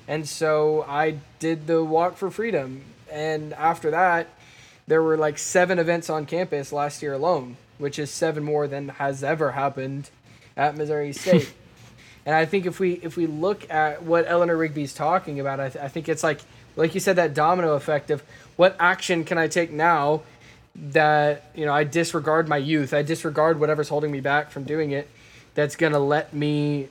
And 0.07 0.27
so 0.27 0.85
I 0.88 1.17
did 1.39 1.67
the 1.67 1.83
walk 1.83 2.15
for 2.15 2.31
freedom 2.31 2.83
and 3.11 3.53
after 3.53 3.91
that 3.91 4.27
there 4.87 5.03
were 5.03 5.17
like 5.17 5.37
seven 5.37 5.79
events 5.79 6.09
on 6.09 6.25
campus 6.25 6.71
last 6.71 7.01
year 7.01 7.13
alone, 7.13 7.57
which 7.77 7.99
is 7.99 8.09
seven 8.09 8.43
more 8.43 8.67
than 8.67 8.87
has 8.89 9.23
ever 9.23 9.51
happened 9.51 10.09
at 10.55 10.75
Missouri 10.77 11.13
State. 11.13 11.51
and 12.25 12.33
I 12.33 12.45
think 12.45 12.65
if 12.65 12.79
we 12.79 12.93
if 12.93 13.17
we 13.17 13.27
look 13.27 13.69
at 13.69 14.03
what 14.03 14.25
Eleanor 14.27 14.55
Rigby's 14.55 14.93
talking 14.93 15.39
about, 15.39 15.59
I, 15.59 15.69
th- 15.69 15.83
I 15.83 15.87
think 15.89 16.07
it's 16.09 16.23
like 16.23 16.39
like 16.75 16.93
you 16.93 16.99
said 17.01 17.17
that 17.17 17.33
domino 17.33 17.73
effect 17.73 18.09
of 18.11 18.23
what 18.55 18.75
action 18.79 19.23
can 19.23 19.37
I 19.37 19.47
take 19.47 19.71
now 19.71 20.21
that 20.75 21.51
you 21.53 21.65
know 21.65 21.73
I 21.73 21.83
disregard 21.83 22.47
my 22.47 22.57
youth, 22.57 22.93
I 22.93 23.01
disregard 23.01 23.59
whatever's 23.59 23.89
holding 23.89 24.11
me 24.11 24.21
back 24.21 24.51
from 24.51 24.63
doing 24.63 24.91
it. 24.91 25.09
That's 25.53 25.75
gonna 25.75 25.99
let 25.99 26.33
me 26.33 26.87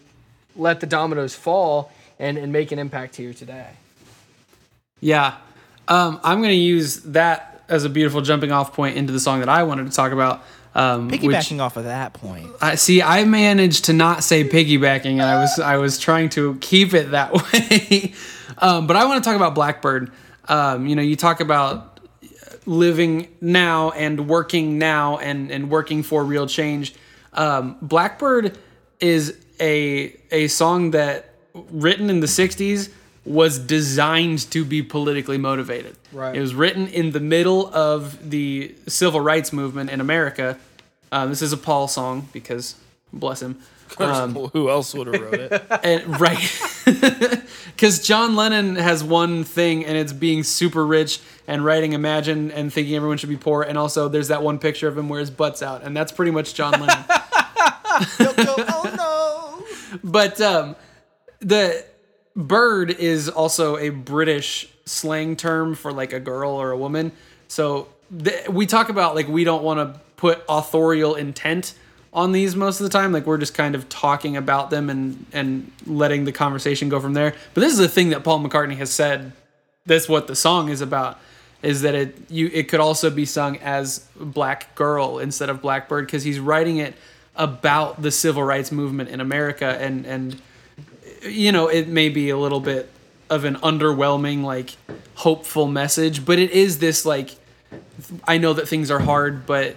let 0.55 0.81
the 0.81 0.87
dominoes 0.87 1.35
fall 1.35 1.93
and, 2.19 2.37
and 2.37 2.53
make 2.53 2.73
an 2.73 2.79
impact 2.79 3.17
here 3.17 3.33
today. 3.33 3.71
Yeah. 5.01 5.37
Um, 5.89 6.21
I'm 6.23 6.39
going 6.39 6.51
to 6.51 6.55
use 6.55 7.01
that 7.03 7.61
as 7.69 7.85
a 7.85 7.89
beautiful 7.89 8.21
jumping 8.21 8.53
off 8.53 8.73
point 8.73 8.97
into 8.97 9.13
the 9.13 9.21
song 9.21 9.41
that 9.41 9.49
I 9.49 9.63
wanted 9.63 9.87
to 9.87 9.93
talk 9.93 10.13
about. 10.13 10.43
Um, 10.75 11.09
which 11.09 11.23
Piggybacking 11.23 11.59
off 11.61 11.79
of 11.79 11.85
that 11.85 12.13
point. 12.13 12.51
I 12.61 12.75
see. 12.75 13.01
I 13.01 13.25
managed 13.25 13.87
to 13.87 13.95
not 13.95 14.23
say 14.23 14.45
piggybacking, 14.47 15.13
and 15.13 15.23
I 15.23 15.41
was 15.41 15.59
I 15.59 15.79
was 15.79 15.99
trying 15.99 16.29
to 16.31 16.57
keep 16.61 16.93
it 16.93 17.13
that 17.13 17.33
way. 17.53 18.13
um, 18.59 18.87
but 18.87 18.95
I 18.95 19.07
want 19.07 19.25
to 19.25 19.27
talk 19.27 19.37
about 19.37 19.55
Blackbird. 19.55 20.13
Um, 20.49 20.87
you 20.87 20.95
know, 20.95 21.01
you 21.01 21.17
talk 21.17 21.41
about 21.41 22.01
living 22.67 23.29
now 23.41 23.91
and 23.93 24.29
working 24.29 24.77
now 24.77 25.17
and 25.17 25.51
and 25.51 25.71
working 25.71 26.03
for 26.03 26.23
real 26.23 26.47
change. 26.47 26.95
Um, 27.33 27.79
Blackbird 27.81 28.59
is 29.01 29.39
a 29.59 30.15
a 30.31 30.49
song 30.49 30.91
that 30.91 31.33
written 31.71 32.11
in 32.11 32.21
the 32.21 32.27
'60s 32.27 32.91
was 33.27 33.59
designed 33.59 34.51
to 34.53 34.65
be 34.65 34.83
politically 34.83 35.39
motivated. 35.39 35.97
Right. 36.13 36.35
It 36.35 36.41
was 36.41 36.55
written 36.55 36.87
in 36.89 37.11
the 37.11 37.21
middle 37.21 37.73
of 37.75 38.31
the 38.31 38.75
civil 38.87 39.21
rights 39.21 39.53
movement 39.53 39.91
in 39.91 40.01
America. 40.01 40.59
Um, 41.11 41.31
this 41.31 41.43
is 41.43 41.53
a 41.53 41.57
Paul 41.57 41.89
song 41.89 42.29
because 42.33 42.77
bless 43.13 43.43
him. 43.43 43.61
Um, 43.99 44.35
Who 44.35 44.69
else 44.69 44.95
would 44.95 45.07
have 45.07 45.21
wrote 45.21 45.35
it? 45.35 45.63
and 45.85 46.21
right 46.21 46.61
because 47.67 48.05
john 48.05 48.35
lennon 48.35 48.75
has 48.75 49.05
one 49.05 49.45
thing 49.45 49.85
and 49.85 49.97
it's 49.97 50.13
being 50.13 50.43
super 50.43 50.85
rich 50.85 51.21
and 51.47 51.65
writing 51.65 51.93
imagine 51.93 52.51
and 52.51 52.73
thinking 52.73 52.97
everyone 52.97 53.17
should 53.17 53.29
be 53.29 53.37
poor 53.37 53.63
and 53.63 53.79
also 53.79 54.09
there's 54.09 54.27
that 54.29 54.43
one 54.43 54.59
picture 54.59 54.89
of 54.89 54.99
him 54.99 55.09
where 55.09 55.21
his 55.21 55.31
butt's 55.31 55.63
out 55.63 55.85
and 55.85 55.97
that's 55.97 56.11
pretty 56.11 56.33
much 56.33 56.53
john 56.53 56.73
lennon 56.73 57.05
oh 58.99 59.65
but 60.03 60.41
um, 60.41 60.75
the 61.41 61.85
bird 62.37 62.91
is 62.91 63.29
also 63.29 63.79
a 63.79 63.89
british 63.89 64.69
slang 64.85 65.37
term 65.37 65.75
for 65.75 65.93
like 65.93 66.13
a 66.13 66.21
girl 66.21 66.53
or 66.53 66.71
a 66.71 66.79
woman. 66.79 67.13
So 67.49 67.89
th- 68.23 68.49
we 68.49 68.67
talk 68.67 68.89
about 68.89 69.15
like 69.15 69.29
we 69.29 69.45
don't 69.45 69.63
want 69.63 69.81
to 69.81 70.01
put 70.17 70.43
authorial 70.49 71.17
intent 71.17 71.75
on 72.13 72.33
these 72.33 72.57
most 72.57 72.81
of 72.81 72.85
the 72.85 72.91
time. 72.91 73.13
Like 73.13 73.27
we're 73.27 73.39
just 73.39 73.55
kind 73.55 73.75
of 73.75 73.89
talking 73.89 74.37
about 74.37 74.71
them 74.71 74.89
and 74.89 75.27
and 75.33 75.71
letting 75.87 76.25
the 76.25 76.33
conversation 76.33 76.89
go 76.89 77.01
from 77.01 77.15
there. 77.15 77.35
But 77.53 77.61
this 77.61 77.73
is 77.73 77.81
a 77.81 77.89
thing 77.89 78.11
that 78.11 78.25
paul 78.25 78.41
mccartney 78.41 78.77
has 78.77 78.91
said. 78.91 79.33
That's 79.85 80.09
what 80.09 80.27
the 80.27 80.37
song 80.37 80.69
is 80.69 80.81
about 80.81 81.19
is 81.63 81.83
that 81.83 81.95
it 81.95 82.31
you 82.31 82.51
it 82.53 82.69
could 82.69 82.81
also 82.81 83.11
be 83.11 83.25
sung 83.25 83.57
as 83.59 84.07
black 84.19 84.75
girl 84.75 85.19
instead 85.19 85.49
of 85.49 85.61
blackbird 85.61 86.07
because 86.07 86.23
he's 86.23 86.39
writing 86.39 86.77
it 86.77 86.95
about 87.35 88.01
the 88.03 88.11
civil 88.11 88.43
rights 88.43 88.71
movement 88.73 89.11
in 89.11 89.21
america 89.21 89.77
and 89.81 90.07
and 90.07 90.41
you 91.23 91.53
know 91.53 91.69
it 91.69 91.89
may 91.89 92.09
be 92.09 92.31
a 92.31 92.37
little 92.37 92.61
bit 92.61 92.91
of 93.29 93.45
an 93.45 93.57
underwhelming 93.57 94.43
like 94.43 94.77
hopeful 95.15 95.67
message 95.67 96.25
but 96.25 96.39
it 96.39 96.51
is 96.51 96.79
this 96.79 97.05
like 97.05 97.37
i 98.27 98.39
know 98.39 98.53
that 98.53 98.69
things 98.69 98.91
are 98.91 99.01
hard 99.01 99.47
but 99.47 99.77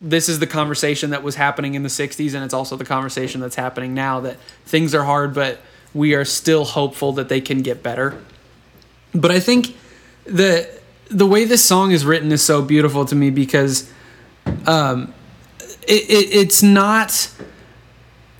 this 0.00 0.28
is 0.28 0.38
the 0.38 0.46
conversation 0.46 1.10
that 1.10 1.22
was 1.22 1.34
happening 1.34 1.74
in 1.74 1.82
the 1.82 1.88
60s 1.88 2.34
and 2.34 2.44
it's 2.44 2.54
also 2.54 2.76
the 2.76 2.84
conversation 2.84 3.40
that's 3.40 3.56
happening 3.56 3.94
now 3.94 4.20
that 4.20 4.36
things 4.66 4.94
are 4.94 5.04
hard 5.04 5.34
but 5.34 5.60
we 5.94 6.14
are 6.14 6.24
still 6.24 6.64
hopeful 6.64 7.12
that 7.12 7.28
they 7.28 7.40
can 7.40 7.62
get 7.62 7.82
better. 7.82 8.20
But 9.14 9.30
i 9.30 9.40
think 9.40 9.76
the 10.24 10.68
the 11.08 11.26
way 11.26 11.44
this 11.44 11.64
song 11.64 11.92
is 11.92 12.04
written 12.04 12.32
is 12.32 12.42
so 12.42 12.60
beautiful 12.60 13.04
to 13.04 13.14
me 13.14 13.30
because 13.30 13.90
um 14.66 15.14
it, 15.86 16.10
it 16.10 16.34
it's 16.34 16.62
not 16.62 17.30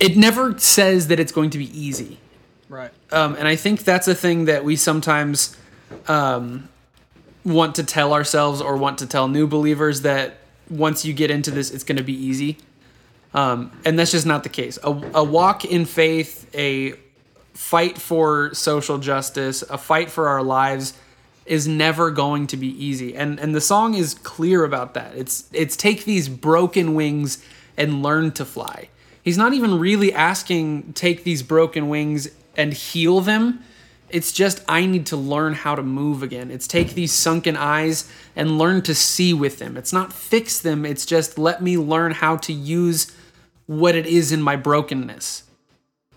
it 0.04 0.16
never 0.16 0.58
says 0.58 1.08
that 1.08 1.18
it's 1.20 1.32
going 1.32 1.50
to 1.50 1.58
be 1.58 1.68
easy 1.78 2.18
Right. 2.68 2.90
um, 3.12 3.36
and 3.38 3.46
I 3.46 3.56
think 3.56 3.84
that's 3.84 4.08
a 4.08 4.14
thing 4.14 4.46
that 4.46 4.64
we 4.64 4.76
sometimes 4.76 5.56
um, 6.08 6.68
want 7.44 7.74
to 7.76 7.84
tell 7.84 8.12
ourselves 8.12 8.60
or 8.60 8.76
want 8.76 8.98
to 8.98 9.06
tell 9.06 9.28
new 9.28 9.46
believers 9.46 10.02
that 10.02 10.38
once 10.70 11.04
you 11.04 11.12
get 11.12 11.30
into 11.30 11.50
this, 11.50 11.70
it's 11.70 11.84
going 11.84 11.98
to 11.98 12.02
be 12.04 12.14
easy. 12.14 12.56
Um, 13.34 13.70
and 13.84 13.98
that's 13.98 14.12
just 14.12 14.26
not 14.26 14.42
the 14.44 14.48
case. 14.48 14.78
A, 14.82 14.90
a 15.14 15.24
walk 15.24 15.64
in 15.64 15.84
faith, 15.84 16.48
a 16.54 16.94
fight 17.52 17.98
for 17.98 18.54
social 18.54 18.98
justice, 18.98 19.62
a 19.62 19.78
fight 19.78 20.10
for 20.10 20.28
our 20.28 20.42
lives 20.42 20.94
is 21.44 21.68
never 21.68 22.10
going 22.10 22.46
to 22.48 22.56
be 22.56 22.68
easy. 22.68 23.14
And 23.14 23.38
and 23.38 23.54
the 23.54 23.60
song 23.60 23.94
is 23.94 24.14
clear 24.14 24.64
about 24.64 24.94
that. 24.94 25.14
It's 25.14 25.48
it's 25.52 25.76
take 25.76 26.04
these 26.04 26.28
broken 26.28 26.94
wings 26.94 27.44
and 27.76 28.02
learn 28.02 28.32
to 28.32 28.44
fly. 28.44 28.88
He's 29.24 29.38
not 29.38 29.54
even 29.54 29.78
really 29.78 30.12
asking 30.12 30.92
take 30.92 31.24
these 31.24 31.42
broken 31.42 31.88
wings 31.88 32.28
and 32.56 32.74
heal 32.74 33.22
them. 33.22 33.64
It's 34.10 34.30
just 34.32 34.62
I 34.68 34.84
need 34.84 35.06
to 35.06 35.16
learn 35.16 35.54
how 35.54 35.74
to 35.74 35.82
move 35.82 36.22
again. 36.22 36.50
It's 36.50 36.66
take 36.66 36.92
these 36.92 37.10
sunken 37.10 37.56
eyes 37.56 38.08
and 38.36 38.58
learn 38.58 38.82
to 38.82 38.94
see 38.94 39.32
with 39.32 39.58
them. 39.58 39.78
It's 39.78 39.94
not 39.94 40.12
fix 40.12 40.60
them, 40.60 40.84
it's 40.84 41.06
just 41.06 41.38
let 41.38 41.62
me 41.62 41.78
learn 41.78 42.12
how 42.12 42.36
to 42.36 42.52
use 42.52 43.16
what 43.66 43.94
it 43.94 44.04
is 44.04 44.30
in 44.30 44.42
my 44.42 44.56
brokenness. 44.56 45.44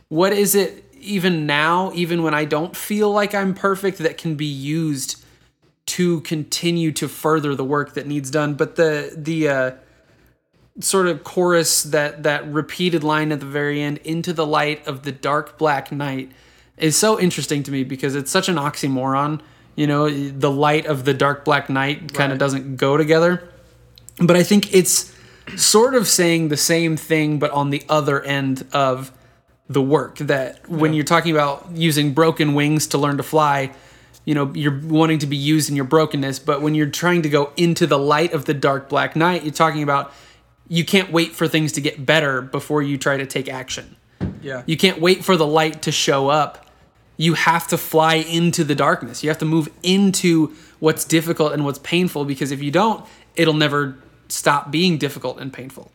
What 0.09 0.33
is 0.33 0.53
it 0.53 0.83
even 0.99 1.45
now, 1.45 1.93
even 1.95 2.23
when 2.23 2.33
I 2.33 2.43
don't 2.43 2.75
feel 2.75 3.09
like 3.09 3.33
I'm 3.33 3.53
perfect, 3.53 3.99
that 3.99 4.17
can 4.17 4.35
be 4.35 4.45
used 4.45 5.23
to 5.85 6.19
continue 6.21 6.91
to 6.91 7.07
further 7.07 7.55
the 7.55 7.63
work 7.63 7.93
that 7.93 8.05
needs 8.05 8.29
done? 8.29 8.55
But 8.55 8.75
the 8.75 9.13
the 9.15 9.47
uh, 9.47 9.71
sort 10.79 11.07
of 11.07 11.23
chorus 11.23 11.83
that 11.83 12.23
that 12.23 12.47
repeated 12.51 13.03
line 13.03 13.31
at 13.31 13.39
the 13.39 13.45
very 13.45 13.81
end, 13.81 13.99
"Into 14.03 14.33
the 14.33 14.45
light 14.45 14.85
of 14.87 15.03
the 15.03 15.11
dark 15.11 15.57
black 15.57 15.91
night," 15.91 16.31
is 16.77 16.97
so 16.97 17.19
interesting 17.19 17.63
to 17.63 17.71
me 17.71 17.83
because 17.83 18.15
it's 18.15 18.31
such 18.31 18.49
an 18.49 18.55
oxymoron. 18.55 19.39
You 19.75 19.87
know, 19.87 20.09
the 20.09 20.51
light 20.51 20.85
of 20.85 21.05
the 21.05 21.13
dark 21.13 21.45
black 21.45 21.69
night 21.69 22.13
kind 22.13 22.31
of 22.31 22.35
Right. 22.35 22.39
doesn't 22.39 22.77
go 22.77 22.97
together. 22.97 23.43
But 24.19 24.35
I 24.35 24.43
think 24.43 24.73
it's 24.73 25.11
sort 25.55 25.95
of 25.95 26.07
saying 26.07 26.49
the 26.49 26.57
same 26.57 26.97
thing, 26.97 27.39
but 27.39 27.51
on 27.51 27.69
the 27.69 27.83
other 27.87 28.21
end 28.21 28.65
of 28.73 29.11
the 29.69 29.81
work. 29.81 30.17
That 30.17 30.67
when 30.69 30.93
you're 30.93 31.03
talking 31.03 31.31
about 31.31 31.67
using 31.73 32.13
broken 32.13 32.53
wings 32.53 32.87
to 32.87 32.97
learn 32.97 33.17
to 33.17 33.23
fly, 33.23 33.71
you 34.25 34.33
know, 34.33 34.51
you're 34.53 34.79
wanting 34.83 35.19
to 35.19 35.27
be 35.27 35.37
used 35.37 35.69
in 35.69 35.75
your 35.75 35.85
brokenness. 35.85 36.39
But 36.39 36.61
when 36.61 36.73
you're 36.75 36.87
trying 36.87 37.21
to 37.21 37.29
go 37.29 37.51
into 37.55 37.85
the 37.85 37.97
light 37.97 38.33
of 38.33 38.45
the 38.45 38.53
dark 38.53 38.89
black 38.89 39.15
night, 39.15 39.43
you're 39.43 39.53
talking 39.53 39.83
about 39.83 40.13
you 40.69 40.83
can't 40.85 41.11
wait 41.11 41.33
for 41.33 41.47
things 41.47 41.71
to 41.73 41.81
get 41.81 42.05
better 42.05 42.41
before 42.41 42.81
you 42.81 42.97
try 42.97 43.17
to 43.17 43.25
take 43.25 43.49
action. 43.49 43.95
Yeah. 44.41 44.63
You 44.65 44.77
can't 44.77 44.99
wait 44.99 45.23
for 45.23 45.37
the 45.37 45.47
light 45.47 45.81
to 45.83 45.91
show 45.91 46.29
up. 46.29 46.65
You 47.17 47.33
have 47.33 47.67
to 47.69 47.77
fly 47.77 48.15
into 48.15 48.63
the 48.63 48.75
darkness. 48.75 49.23
You 49.23 49.29
have 49.29 49.39
to 49.39 49.45
move 49.45 49.69
into 49.81 50.55
what's 50.79 51.05
difficult 51.05 51.53
and 51.53 51.65
what's 51.65 51.79
painful 51.79 52.25
because 52.25 52.51
if 52.51 52.61
you 52.61 52.71
don't, 52.71 53.05
it'll 53.35 53.53
never 53.53 53.97
stop 54.27 54.71
being 54.71 54.97
difficult 54.97 55.39
and 55.39 55.51
painful. 55.51 55.91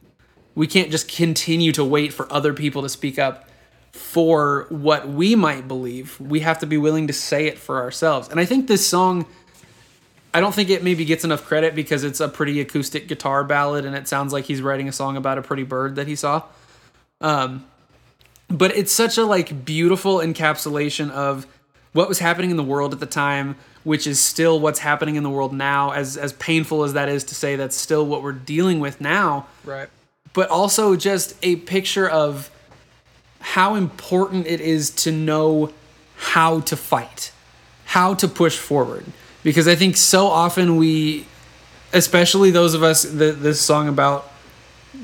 We 0.54 0.66
can't 0.66 0.90
just 0.90 1.08
continue 1.08 1.72
to 1.72 1.84
wait 1.84 2.12
for 2.12 2.30
other 2.32 2.52
people 2.52 2.82
to 2.82 2.88
speak 2.88 3.18
up 3.18 3.48
for 3.92 4.66
what 4.70 5.08
we 5.08 5.34
might 5.34 5.68
believe. 5.68 6.18
We 6.20 6.40
have 6.40 6.58
to 6.60 6.66
be 6.66 6.78
willing 6.78 7.06
to 7.06 7.12
say 7.12 7.46
it 7.46 7.58
for 7.58 7.80
ourselves. 7.80 8.28
And 8.28 8.40
I 8.40 8.44
think 8.44 8.66
this 8.66 8.86
song 8.86 9.26
I 10.34 10.40
don't 10.40 10.54
think 10.54 10.70
it 10.70 10.82
maybe 10.82 11.04
gets 11.04 11.24
enough 11.24 11.44
credit 11.44 11.74
because 11.74 12.04
it's 12.04 12.20
a 12.20 12.28
pretty 12.28 12.60
acoustic 12.60 13.06
guitar 13.06 13.44
ballad 13.44 13.84
and 13.84 13.94
it 13.94 14.08
sounds 14.08 14.32
like 14.32 14.46
he's 14.46 14.62
writing 14.62 14.88
a 14.88 14.92
song 14.92 15.16
about 15.16 15.38
a 15.38 15.42
pretty 15.42 15.62
bird 15.64 15.96
that 15.96 16.06
he 16.06 16.16
saw. 16.16 16.42
Um, 17.20 17.66
but 18.48 18.76
it's 18.76 18.92
such 18.92 19.18
a 19.18 19.24
like 19.24 19.64
beautiful 19.64 20.18
encapsulation 20.18 21.10
of 21.10 21.46
what 21.92 22.08
was 22.08 22.18
happening 22.18 22.50
in 22.50 22.56
the 22.56 22.62
world 22.62 22.92
at 22.92 23.00
the 23.00 23.06
time, 23.06 23.56
which 23.84 24.06
is 24.06 24.20
still 24.20 24.58
what's 24.58 24.78
happening 24.78 25.16
in 25.16 25.22
the 25.22 25.30
world 25.30 25.52
now. 25.52 25.90
As 25.90 26.16
as 26.16 26.32
painful 26.34 26.84
as 26.84 26.94
that 26.94 27.08
is 27.08 27.24
to 27.24 27.34
say, 27.34 27.56
that's 27.56 27.76
still 27.76 28.06
what 28.06 28.22
we're 28.22 28.32
dealing 28.32 28.80
with 28.80 29.00
now. 29.00 29.46
Right. 29.64 29.88
But 30.32 30.48
also 30.48 30.96
just 30.96 31.34
a 31.42 31.56
picture 31.56 32.08
of 32.08 32.50
how 33.40 33.74
important 33.74 34.46
it 34.46 34.60
is 34.60 34.90
to 34.90 35.12
know 35.12 35.72
how 36.16 36.60
to 36.60 36.76
fight, 36.76 37.32
how 37.86 38.14
to 38.14 38.28
push 38.28 38.56
forward. 38.56 39.04
Because 39.42 39.66
I 39.66 39.74
think 39.74 39.96
so 39.96 40.26
often 40.26 40.76
we, 40.76 41.26
especially 41.92 42.50
those 42.50 42.74
of 42.74 42.82
us, 42.82 43.02
this 43.02 43.60
song 43.60 43.88
about 43.88 44.30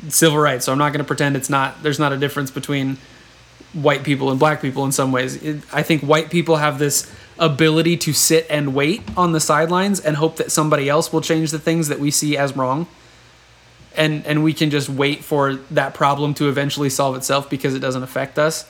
civil 0.09 0.39
rights. 0.39 0.67
So 0.67 0.73
I'm 0.73 0.79
not 0.79 0.93
going 0.93 1.01
to 1.01 1.05
pretend 1.05 1.37
it's 1.37 1.51
not. 1.51 1.83
There's 1.83 1.99
not 1.99 2.13
a 2.13 2.17
difference 2.17 2.51
between 2.51 2.99
white 3.73 4.03
people 4.03 4.31
and 4.31 4.39
black 4.39 4.63
people 4.63 4.85
in 4.85 4.93
some 4.93 5.13
ways. 5.13 5.43
It, 5.43 5.63
I 5.73 5.83
think 5.83 6.03
white 6.03 6.31
people 6.31 6.57
have 6.57 6.79
this 6.79 7.13
ability 7.39 7.97
to 7.97 8.13
sit 8.13 8.47
and 8.51 8.75
wait 8.75 9.03
on 9.17 9.33
the 9.33 9.41
sidelines 9.41 10.01
and 10.01 10.17
hope 10.17 10.37
that 10.37 10.51
somebody 10.51 10.89
else 10.89 11.13
will 11.13 11.21
change 11.21 11.51
the 11.51 11.59
things 11.59 11.89
that 11.89 11.99
we 11.99 12.11
see 12.11 12.37
as 12.37 12.57
wrong. 12.57 12.87
And 13.97 14.25
and 14.27 14.45
we 14.45 14.53
can 14.53 14.71
just 14.71 14.89
wait 14.89 15.25
for 15.25 15.55
that 15.71 15.95
problem 15.95 16.35
to 16.35 16.49
eventually 16.49 16.91
solve 16.91 17.17
itself 17.17 17.51
because 17.51 17.75
it 17.75 17.81
doesn't 17.81 18.03
affect 18.03 18.39
us. 18.39 18.69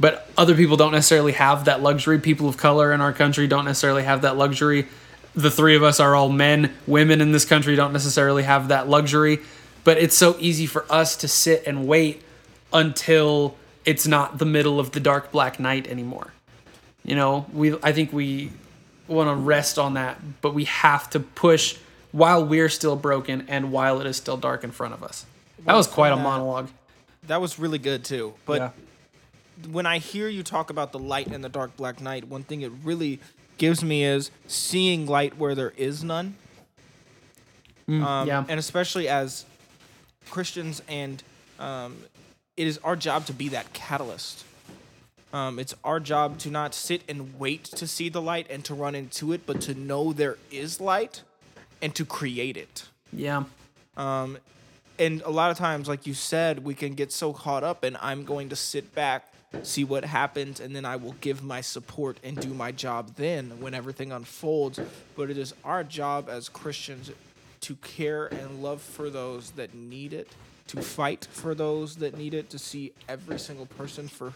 But 0.00 0.28
other 0.36 0.56
people 0.56 0.76
don't 0.76 0.92
necessarily 0.92 1.32
have 1.32 1.66
that 1.66 1.82
luxury. 1.82 2.18
People 2.18 2.48
of 2.48 2.56
color 2.56 2.92
in 2.92 3.00
our 3.00 3.12
country 3.12 3.46
don't 3.46 3.66
necessarily 3.66 4.02
have 4.02 4.22
that 4.22 4.36
luxury. 4.36 4.88
The 5.34 5.50
three 5.50 5.76
of 5.76 5.84
us 5.84 6.00
are 6.00 6.16
all 6.16 6.30
men. 6.30 6.74
Women 6.88 7.20
in 7.20 7.30
this 7.30 7.44
country 7.44 7.76
don't 7.76 7.92
necessarily 7.92 8.42
have 8.42 8.68
that 8.68 8.88
luxury 8.88 9.40
but 9.84 9.98
it's 9.98 10.16
so 10.16 10.36
easy 10.38 10.66
for 10.66 10.84
us 10.90 11.16
to 11.16 11.28
sit 11.28 11.64
and 11.66 11.86
wait 11.86 12.22
until 12.72 13.56
it's 13.84 14.06
not 14.06 14.38
the 14.38 14.44
middle 14.44 14.78
of 14.78 14.92
the 14.92 15.00
dark 15.00 15.32
black 15.32 15.58
night 15.58 15.86
anymore. 15.88 16.32
You 17.04 17.16
know, 17.16 17.46
we 17.52 17.76
I 17.82 17.92
think 17.92 18.12
we 18.12 18.52
want 19.08 19.28
to 19.28 19.34
rest 19.34 19.78
on 19.78 19.94
that, 19.94 20.20
but 20.42 20.54
we 20.54 20.64
have 20.64 21.10
to 21.10 21.20
push 21.20 21.76
while 22.12 22.44
we're 22.44 22.68
still 22.68 22.96
broken 22.96 23.46
and 23.48 23.72
while 23.72 24.00
it 24.00 24.06
is 24.06 24.16
still 24.16 24.36
dark 24.36 24.64
in 24.64 24.70
front 24.70 24.94
of 24.94 25.02
us. 25.02 25.24
That 25.64 25.74
was 25.74 25.86
quite 25.86 26.12
a 26.12 26.16
monologue. 26.16 26.68
That 27.26 27.40
was 27.40 27.58
really 27.58 27.78
good 27.78 28.04
too. 28.04 28.34
But 28.46 28.60
Yeah. 28.60 28.70
When 29.66 29.86
I 29.86 29.98
hear 29.98 30.28
you 30.28 30.42
talk 30.42 30.70
about 30.70 30.92
the 30.92 30.98
light 30.98 31.28
and 31.28 31.42
the 31.42 31.48
dark 31.48 31.76
black 31.76 32.00
night, 32.00 32.28
one 32.28 32.42
thing 32.42 32.62
it 32.62 32.72
really 32.84 33.20
gives 33.58 33.84
me 33.84 34.04
is 34.04 34.30
seeing 34.46 35.06
light 35.06 35.36
where 35.36 35.54
there 35.54 35.72
is 35.76 36.02
none. 36.02 36.36
Um, 37.88 38.28
yeah. 38.28 38.44
And 38.48 38.58
especially 38.58 39.08
as 39.08 39.44
Christians, 40.30 40.80
and 40.88 41.22
um, 41.58 41.96
it 42.56 42.66
is 42.66 42.78
our 42.84 42.96
job 42.96 43.26
to 43.26 43.32
be 43.32 43.48
that 43.48 43.72
catalyst. 43.72 44.44
Um, 45.32 45.58
it's 45.58 45.74
our 45.84 46.00
job 46.00 46.38
to 46.38 46.50
not 46.50 46.74
sit 46.74 47.02
and 47.08 47.38
wait 47.38 47.64
to 47.64 47.86
see 47.86 48.08
the 48.08 48.20
light 48.20 48.46
and 48.50 48.64
to 48.64 48.74
run 48.74 48.94
into 48.94 49.32
it, 49.32 49.46
but 49.46 49.60
to 49.62 49.74
know 49.74 50.12
there 50.12 50.38
is 50.50 50.80
light 50.80 51.22
and 51.80 51.94
to 51.94 52.04
create 52.04 52.56
it. 52.56 52.88
Yeah. 53.12 53.44
Um, 53.96 54.38
and 54.98 55.22
a 55.22 55.30
lot 55.30 55.50
of 55.50 55.56
times, 55.56 55.88
like 55.88 56.06
you 56.06 56.14
said, 56.14 56.64
we 56.64 56.74
can 56.74 56.94
get 56.94 57.10
so 57.12 57.32
caught 57.32 57.64
up, 57.64 57.84
and 57.84 57.96
I'm 58.00 58.24
going 58.24 58.48
to 58.50 58.56
sit 58.56 58.94
back, 58.94 59.29
see 59.62 59.84
what 59.84 60.04
happens, 60.04 60.60
and 60.60 60.74
then 60.74 60.84
I 60.84 60.96
will 60.96 61.14
give 61.20 61.42
my 61.42 61.60
support 61.60 62.18
and 62.22 62.40
do 62.40 62.54
my 62.54 62.72
job 62.72 63.16
then 63.16 63.60
when 63.60 63.74
everything 63.74 64.12
unfolds. 64.12 64.80
But 65.16 65.30
it 65.30 65.38
is 65.38 65.54
our 65.64 65.84
job 65.84 66.28
as 66.28 66.48
Christians 66.48 67.10
to 67.60 67.76
care 67.76 68.26
and 68.26 68.62
love 68.62 68.80
for 68.80 69.10
those 69.10 69.50
that 69.52 69.74
need 69.74 70.12
it, 70.12 70.28
to 70.68 70.80
fight 70.80 71.28
for 71.30 71.54
those 71.54 71.96
that 71.96 72.16
need 72.16 72.34
it, 72.34 72.50
to 72.50 72.58
see 72.58 72.92
every 73.08 73.38
single 73.38 73.66
person 73.66 74.08
for 74.08 74.32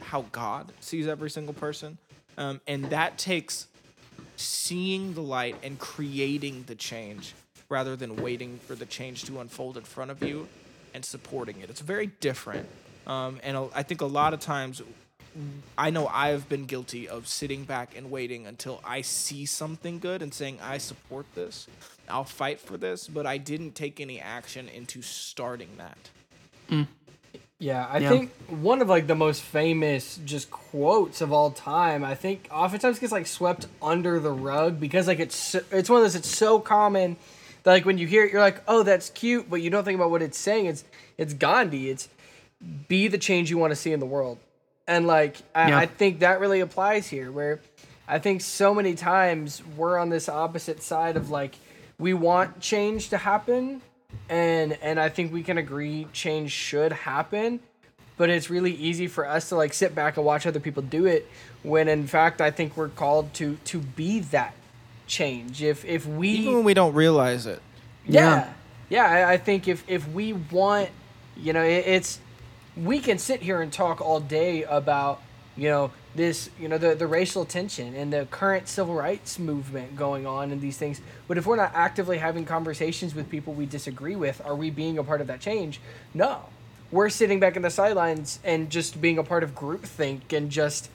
how 0.00 0.26
God 0.32 0.72
sees 0.80 1.06
every 1.06 1.30
single 1.30 1.54
person. 1.54 1.98
Um, 2.36 2.60
and 2.66 2.86
that 2.86 3.18
takes 3.18 3.66
seeing 4.36 5.14
the 5.14 5.22
light 5.22 5.56
and 5.62 5.78
creating 5.78 6.64
the 6.66 6.74
change 6.74 7.34
rather 7.68 7.96
than 7.96 8.16
waiting 8.16 8.58
for 8.66 8.74
the 8.74 8.86
change 8.86 9.24
to 9.24 9.40
unfold 9.40 9.76
in 9.76 9.84
front 9.84 10.10
of 10.10 10.22
you 10.22 10.48
and 10.94 11.04
supporting 11.04 11.60
it. 11.60 11.70
It's 11.70 11.80
very 11.80 12.08
different. 12.20 12.68
Um, 13.06 13.40
and 13.42 13.56
a- 13.56 13.68
I 13.74 13.82
think 13.82 14.00
a 14.00 14.06
lot 14.06 14.34
of 14.34 14.40
times, 14.40 14.80
I 15.78 15.90
know 15.90 16.06
I've 16.08 16.48
been 16.48 16.66
guilty 16.66 17.08
of 17.08 17.26
sitting 17.26 17.64
back 17.64 17.96
and 17.96 18.10
waiting 18.10 18.46
until 18.46 18.80
I 18.84 19.00
see 19.00 19.46
something 19.46 19.98
good 19.98 20.20
and 20.22 20.32
saying, 20.32 20.58
I 20.62 20.78
support 20.78 21.26
this. 21.34 21.66
I'll 22.08 22.24
fight 22.24 22.60
for 22.60 22.76
this, 22.76 23.08
but 23.08 23.26
I 23.26 23.38
didn't 23.38 23.74
take 23.74 24.00
any 24.00 24.20
action 24.20 24.68
into 24.68 25.00
starting 25.02 25.70
that. 25.78 26.86
Yeah, 27.58 27.86
I 27.88 27.98
Yeah. 27.98 28.08
think 28.08 28.32
one 28.48 28.82
of 28.82 28.88
like 28.88 29.06
the 29.06 29.14
most 29.14 29.40
famous 29.42 30.18
just 30.24 30.50
quotes 30.50 31.20
of 31.20 31.32
all 31.32 31.50
time. 31.52 32.02
I 32.04 32.14
think 32.16 32.48
oftentimes 32.50 32.98
gets 32.98 33.12
like 33.12 33.26
swept 33.28 33.66
under 33.80 34.18
the 34.18 34.32
rug 34.32 34.80
because 34.80 35.06
like 35.06 35.20
it's 35.20 35.36
so- 35.36 35.62
it's 35.70 35.88
one 35.88 35.98
of 35.98 36.04
those 36.04 36.16
it's 36.16 36.28
so 36.36 36.58
common 36.58 37.16
that 37.62 37.70
like 37.70 37.84
when 37.84 37.98
you 37.98 38.06
hear 38.08 38.24
it 38.24 38.32
you're 38.32 38.40
like 38.40 38.60
oh 38.66 38.82
that's 38.82 39.10
cute 39.10 39.48
but 39.48 39.62
you 39.62 39.70
don't 39.70 39.84
think 39.84 39.94
about 39.96 40.10
what 40.10 40.22
it's 40.22 40.38
saying. 40.38 40.66
It's 40.66 40.82
it's 41.16 41.34
Gandhi. 41.34 41.88
It's 41.90 42.08
be 42.88 43.08
the 43.08 43.18
change 43.18 43.50
you 43.50 43.58
want 43.58 43.70
to 43.72 43.76
see 43.76 43.92
in 43.92 44.00
the 44.00 44.06
world, 44.06 44.38
and 44.86 45.06
like 45.06 45.36
I, 45.54 45.68
Yeah. 45.68 45.78
I 45.78 45.86
think 45.86 46.20
that 46.20 46.40
really 46.40 46.60
applies 46.60 47.08
here 47.08 47.30
where 47.32 47.60
I 48.08 48.18
think 48.18 48.40
so 48.40 48.74
many 48.74 48.94
times 48.94 49.62
we're 49.76 49.98
on 49.98 50.10
this 50.10 50.28
opposite 50.28 50.82
side 50.82 51.16
of 51.16 51.30
like 51.30 51.56
we 51.98 52.14
want 52.14 52.60
change 52.60 53.08
to 53.10 53.18
happen 53.18 53.80
and 54.28 54.76
and 54.82 55.00
I 55.00 55.08
think 55.08 55.32
we 55.32 55.42
can 55.42 55.56
agree 55.58 56.06
change 56.12 56.50
should 56.52 56.92
happen 56.92 57.60
but 58.18 58.28
it's 58.28 58.50
really 58.50 58.72
easy 58.74 59.06
for 59.06 59.26
us 59.26 59.48
to 59.48 59.56
like 59.56 59.72
sit 59.72 59.94
back 59.94 60.16
and 60.16 60.26
watch 60.26 60.46
other 60.46 60.60
people 60.60 60.82
do 60.82 61.06
it 61.06 61.26
when 61.62 61.88
in 61.88 62.06
fact 62.06 62.40
I 62.40 62.50
think 62.50 62.76
we're 62.76 62.88
called 62.88 63.32
to 63.34 63.56
to 63.66 63.78
be 63.78 64.20
that 64.20 64.54
change 65.06 65.62
if 65.62 65.84
if 65.84 66.06
we 66.06 66.28
Even 66.28 66.54
when 66.56 66.64
we 66.64 66.74
don't 66.74 66.94
realize 66.94 67.46
it. 67.46 67.60
yeah 68.06 68.52
yeah, 68.90 69.04
I, 69.06 69.32
I 69.34 69.36
think 69.38 69.68
if 69.68 69.84
if 69.88 70.06
we 70.08 70.34
want 70.34 70.90
you 71.36 71.52
know 71.54 71.62
it, 71.62 71.84
it's 71.86 72.18
we 72.76 73.00
can 73.00 73.18
sit 73.18 73.42
here 73.42 73.60
and 73.60 73.72
talk 73.72 74.00
all 74.00 74.20
day 74.20 74.64
about 74.64 75.20
you 75.56 75.68
know 75.68 75.90
this 76.14 76.50
you 76.58 76.68
know 76.68 76.78
the 76.78 76.94
the 76.94 77.06
racial 77.06 77.44
tension 77.44 77.94
and 77.94 78.12
the 78.12 78.26
current 78.30 78.68
civil 78.68 78.94
rights 78.94 79.38
movement 79.38 79.96
going 79.96 80.26
on 80.26 80.50
and 80.50 80.60
these 80.60 80.76
things. 80.76 81.00
But 81.28 81.38
if 81.38 81.46
we're 81.46 81.56
not 81.56 81.72
actively 81.74 82.18
having 82.18 82.44
conversations 82.44 83.14
with 83.14 83.28
people 83.28 83.52
we 83.52 83.66
disagree 83.66 84.16
with 84.16 84.40
are 84.44 84.56
we 84.56 84.70
being 84.70 84.98
a 84.98 85.04
part 85.04 85.20
of 85.20 85.26
that 85.26 85.40
change? 85.40 85.80
No. 86.14 86.40
We're 86.90 87.08
sitting 87.08 87.40
back 87.40 87.56
in 87.56 87.62
the 87.62 87.70
sidelines 87.70 88.38
and 88.44 88.68
just 88.68 89.00
being 89.00 89.16
a 89.16 89.24
part 89.24 89.42
of 89.42 89.54
groupthink 89.54 90.32
and 90.32 90.50
just 90.50 90.90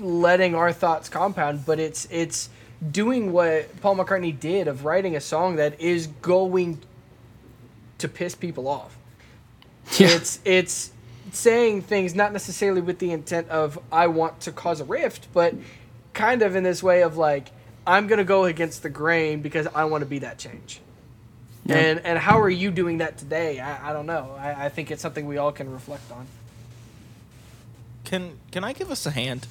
letting 0.00 0.54
our 0.54 0.72
thoughts 0.72 1.08
compound. 1.08 1.66
But 1.66 1.78
it's 1.78 2.06
it's 2.10 2.50
doing 2.92 3.32
what 3.32 3.80
paul 3.80 3.96
mccartney 3.96 4.38
did 4.38 4.68
of 4.68 4.84
writing 4.84 5.16
a 5.16 5.20
song 5.20 5.56
that 5.56 5.80
is 5.80 6.06
going 6.22 6.80
to 7.98 8.08
piss 8.08 8.34
people 8.34 8.68
off. 8.68 8.96
Yeah. 9.98 10.08
it's 10.08 10.38
it's 10.44 10.92
saying 11.34 11.82
things 11.82 12.14
not 12.14 12.32
necessarily 12.32 12.80
with 12.80 12.98
the 12.98 13.12
intent 13.12 13.48
of 13.48 13.78
I 13.92 14.06
want 14.06 14.40
to 14.40 14.52
cause 14.52 14.80
a 14.80 14.84
rift, 14.84 15.28
but 15.32 15.54
kind 16.12 16.42
of 16.42 16.56
in 16.56 16.64
this 16.64 16.82
way 16.82 17.02
of 17.02 17.16
like 17.16 17.50
I'm 17.86 18.06
gonna 18.06 18.24
go 18.24 18.44
against 18.44 18.82
the 18.82 18.90
grain 18.90 19.40
because 19.40 19.66
I 19.74 19.84
want 19.84 20.02
to 20.02 20.06
be 20.06 20.18
that 20.20 20.38
change. 20.38 20.80
And 21.68 22.00
and 22.00 22.18
how 22.18 22.40
are 22.40 22.48
you 22.50 22.70
doing 22.70 22.98
that 22.98 23.18
today? 23.18 23.60
I, 23.60 23.90
I 23.90 23.92
don't 23.92 24.06
know. 24.06 24.34
I, 24.38 24.66
I 24.66 24.68
think 24.70 24.90
it's 24.90 25.02
something 25.02 25.26
we 25.26 25.36
all 25.36 25.52
can 25.52 25.70
reflect 25.70 26.10
on. 26.10 26.26
Can 28.04 28.38
can 28.50 28.64
I 28.64 28.72
give 28.72 28.90
us 28.90 29.04
a 29.04 29.10
hand, 29.10 29.46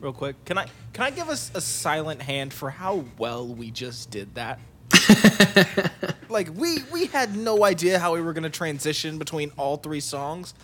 real 0.00 0.12
quick? 0.12 0.44
Can 0.44 0.58
I 0.58 0.66
can 0.92 1.04
I 1.04 1.10
give 1.10 1.28
us 1.28 1.52
a 1.54 1.60
silent 1.60 2.22
hand 2.22 2.52
for 2.52 2.70
how 2.70 3.04
well 3.16 3.46
we 3.46 3.70
just 3.70 4.10
did 4.10 4.34
that? 4.34 4.58
like 6.28 6.48
we 6.54 6.78
we 6.92 7.06
had 7.06 7.36
no 7.36 7.64
idea 7.64 7.98
how 7.98 8.14
we 8.14 8.20
were 8.20 8.32
gonna 8.32 8.50
transition 8.50 9.18
between 9.18 9.52
all 9.56 9.76
three 9.76 10.00
songs, 10.00 10.54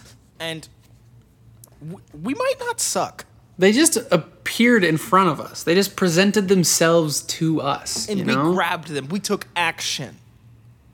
and 0.40 0.68
we, 1.80 1.96
we 2.22 2.34
might 2.34 2.54
not 2.60 2.80
suck. 2.80 3.24
They 3.58 3.72
just 3.72 3.96
appeared 4.12 4.84
in 4.84 4.96
front 4.98 5.30
of 5.30 5.40
us. 5.40 5.64
They 5.64 5.74
just 5.74 5.96
presented 5.96 6.48
themselves 6.48 7.22
to 7.22 7.60
us. 7.60 8.08
And 8.08 8.20
you 8.20 8.24
we 8.24 8.34
know? 8.34 8.52
grabbed 8.54 8.88
them. 8.88 9.08
We 9.08 9.18
took 9.18 9.48
action. 9.56 10.16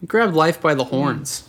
We 0.00 0.08
grabbed 0.08 0.34
life 0.34 0.60
by 0.62 0.74
the 0.74 0.84
horns. 0.84 1.46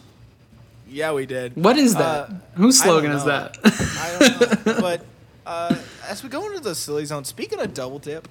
Yeah, 0.89 1.13
we 1.13 1.25
did. 1.25 1.55
What 1.55 1.77
is 1.77 1.93
that? 1.95 2.29
Uh, 2.29 2.33
Whose 2.55 2.79
slogan 2.81 3.11
is 3.11 3.23
that? 3.25 3.57
I 3.63 4.17
don't 4.19 4.65
know. 4.65 4.81
but 4.81 5.05
uh, 5.45 5.75
as 6.07 6.23
we 6.23 6.29
go 6.29 6.45
into 6.47 6.59
the 6.59 6.75
silly 6.75 7.05
zone, 7.05 7.23
speaking 7.23 7.59
of 7.59 7.73
double 7.73 7.99
dip, 7.99 8.27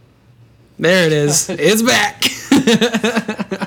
there 0.79 1.07
it 1.07 1.13
is. 1.13 1.49
It's 1.51 1.83
back. 1.83 2.25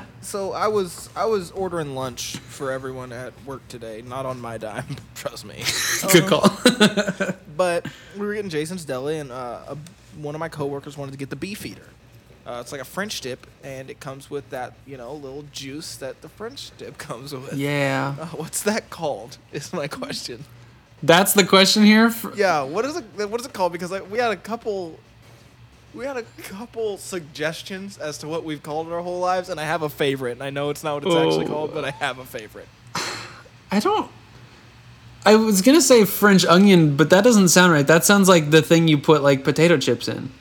So 0.27 0.51
I 0.51 0.67
was 0.67 1.09
I 1.15 1.23
was 1.23 1.51
ordering 1.51 1.95
lunch 1.95 2.35
for 2.35 2.69
everyone 2.69 3.13
at 3.13 3.31
work 3.45 3.65
today, 3.69 4.03
not 4.05 4.25
on 4.25 4.41
my 4.41 4.57
dime, 4.57 4.97
trust 5.15 5.45
me. 5.45 5.63
Good 6.11 6.27
call. 6.27 6.51
But 7.55 7.87
we 8.15 8.27
were 8.27 8.35
getting 8.35 8.51
Jason's 8.51 8.83
Deli, 8.85 9.17
and 9.17 9.31
uh, 9.31 9.61
a, 9.69 9.77
one 10.17 10.35
of 10.35 10.39
my 10.39 10.49
coworkers 10.49 10.95
wanted 10.95 11.13
to 11.13 11.17
get 11.17 11.29
the 11.31 11.35
beef 11.37 11.65
eater. 11.65 11.87
Uh, 12.45 12.59
it's 12.61 12.71
like 12.73 12.81
a 12.81 12.85
French 12.85 13.21
dip, 13.21 13.47
and 13.63 13.89
it 13.89 14.01
comes 14.01 14.29
with 14.29 14.47
that 14.49 14.73
you 14.85 14.97
know 14.97 15.13
little 15.13 15.45
juice 15.53 15.95
that 15.95 16.21
the 16.21 16.27
French 16.27 16.71
dip 16.77 16.97
comes 16.97 17.33
with. 17.33 17.53
yeah. 17.53 18.13
Uh, 18.19 18.25
what's 18.27 18.61
that 18.63 18.89
called? 18.89 19.37
Is 19.53 19.71
my 19.71 19.87
question. 19.87 20.43
That's 21.01 21.31
the 21.31 21.45
question 21.45 21.83
here. 21.83 22.11
For, 22.11 22.35
Yeah, 22.35 22.63
what 22.63 22.83
is 22.83 22.97
it? 22.97 23.05
What 23.29 23.39
is 23.39 23.47
it 23.47 23.53
called? 23.53 23.71
Because 23.71 23.91
like, 23.91 24.11
we 24.11 24.19
had 24.19 24.31
a 24.31 24.35
couple 24.35 24.99
we 25.97 26.05
had 26.05 26.17
a 26.17 26.23
couple 26.43 26.97
suggestions 26.97 27.97
as 27.97 28.17
to 28.19 28.27
what 28.27 28.43
we've 28.43 28.61
called 28.61 28.87
it 28.87 28.93
our 28.93 29.01
whole 29.01 29.19
lives, 29.19 29.49
and 29.49 29.59
I 29.59 29.63
have 29.65 29.81
a 29.81 29.89
favorite. 29.89 30.33
And 30.33 30.43
I 30.43 30.49
know 30.51 30.69
it's 30.69 30.83
not 30.83 31.03
what 31.03 31.05
it's 31.05 31.15
actually 31.15 31.45
Oh. 31.45 31.49
called, 31.49 31.73
but 31.73 31.83
I 31.85 31.91
have 31.91 32.19
a 32.19 32.25
favorite. 32.25 32.67
I 33.71 33.79
don't. 33.79 34.09
I 35.25 35.35
was 35.35 35.61
gonna 35.61 35.81
say 35.81 36.05
French 36.05 36.45
onion, 36.45 36.95
but 36.95 37.09
that 37.09 37.23
doesn't 37.23 37.49
sound 37.49 37.73
right. 37.73 37.85
That 37.85 38.05
sounds 38.05 38.29
like 38.29 38.51
the 38.51 38.61
thing 38.61 38.87
you 38.87 38.97
put 38.97 39.23
like 39.23 39.43
potato 39.43 39.77
chips 39.77 40.07
in. 40.07 40.31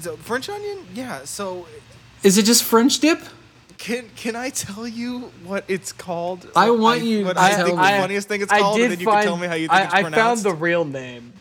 So 0.00 0.16
French 0.16 0.48
onion, 0.50 0.78
yeah. 0.94 1.24
So 1.24 1.66
Is 2.22 2.36
it 2.36 2.42
just 2.44 2.62
French 2.64 2.98
dip? 3.00 3.20
can 3.78 4.08
can 4.16 4.34
I 4.36 4.50
tell 4.50 4.86
you 4.88 5.30
what 5.44 5.64
it's 5.68 5.92
called? 5.92 6.50
I 6.56 6.70
What 6.70 6.78
want 6.80 7.02
you 7.02 7.24
What 7.24 7.34
to 7.36 7.42
I 7.42 7.50
tell 7.50 7.66
think 7.66 7.78
me. 7.78 7.82
the 7.84 7.88
funniest 7.88 8.28
thing 8.28 8.40
it's 8.42 8.52
I 8.52 8.58
called, 8.60 8.76
did 8.76 8.84
and 8.84 8.92
then 8.92 9.00
you 9.00 9.04
find, 9.06 9.18
can 9.20 9.26
tell 9.26 9.36
me 9.36 9.46
how 9.46 9.54
you 9.54 9.68
think 9.68 9.94
I, 9.94 10.00
it's 10.00 10.08
I 10.08 10.10
found 10.10 10.40
the 10.40 10.52
real 10.54 10.84
name. 10.84 11.32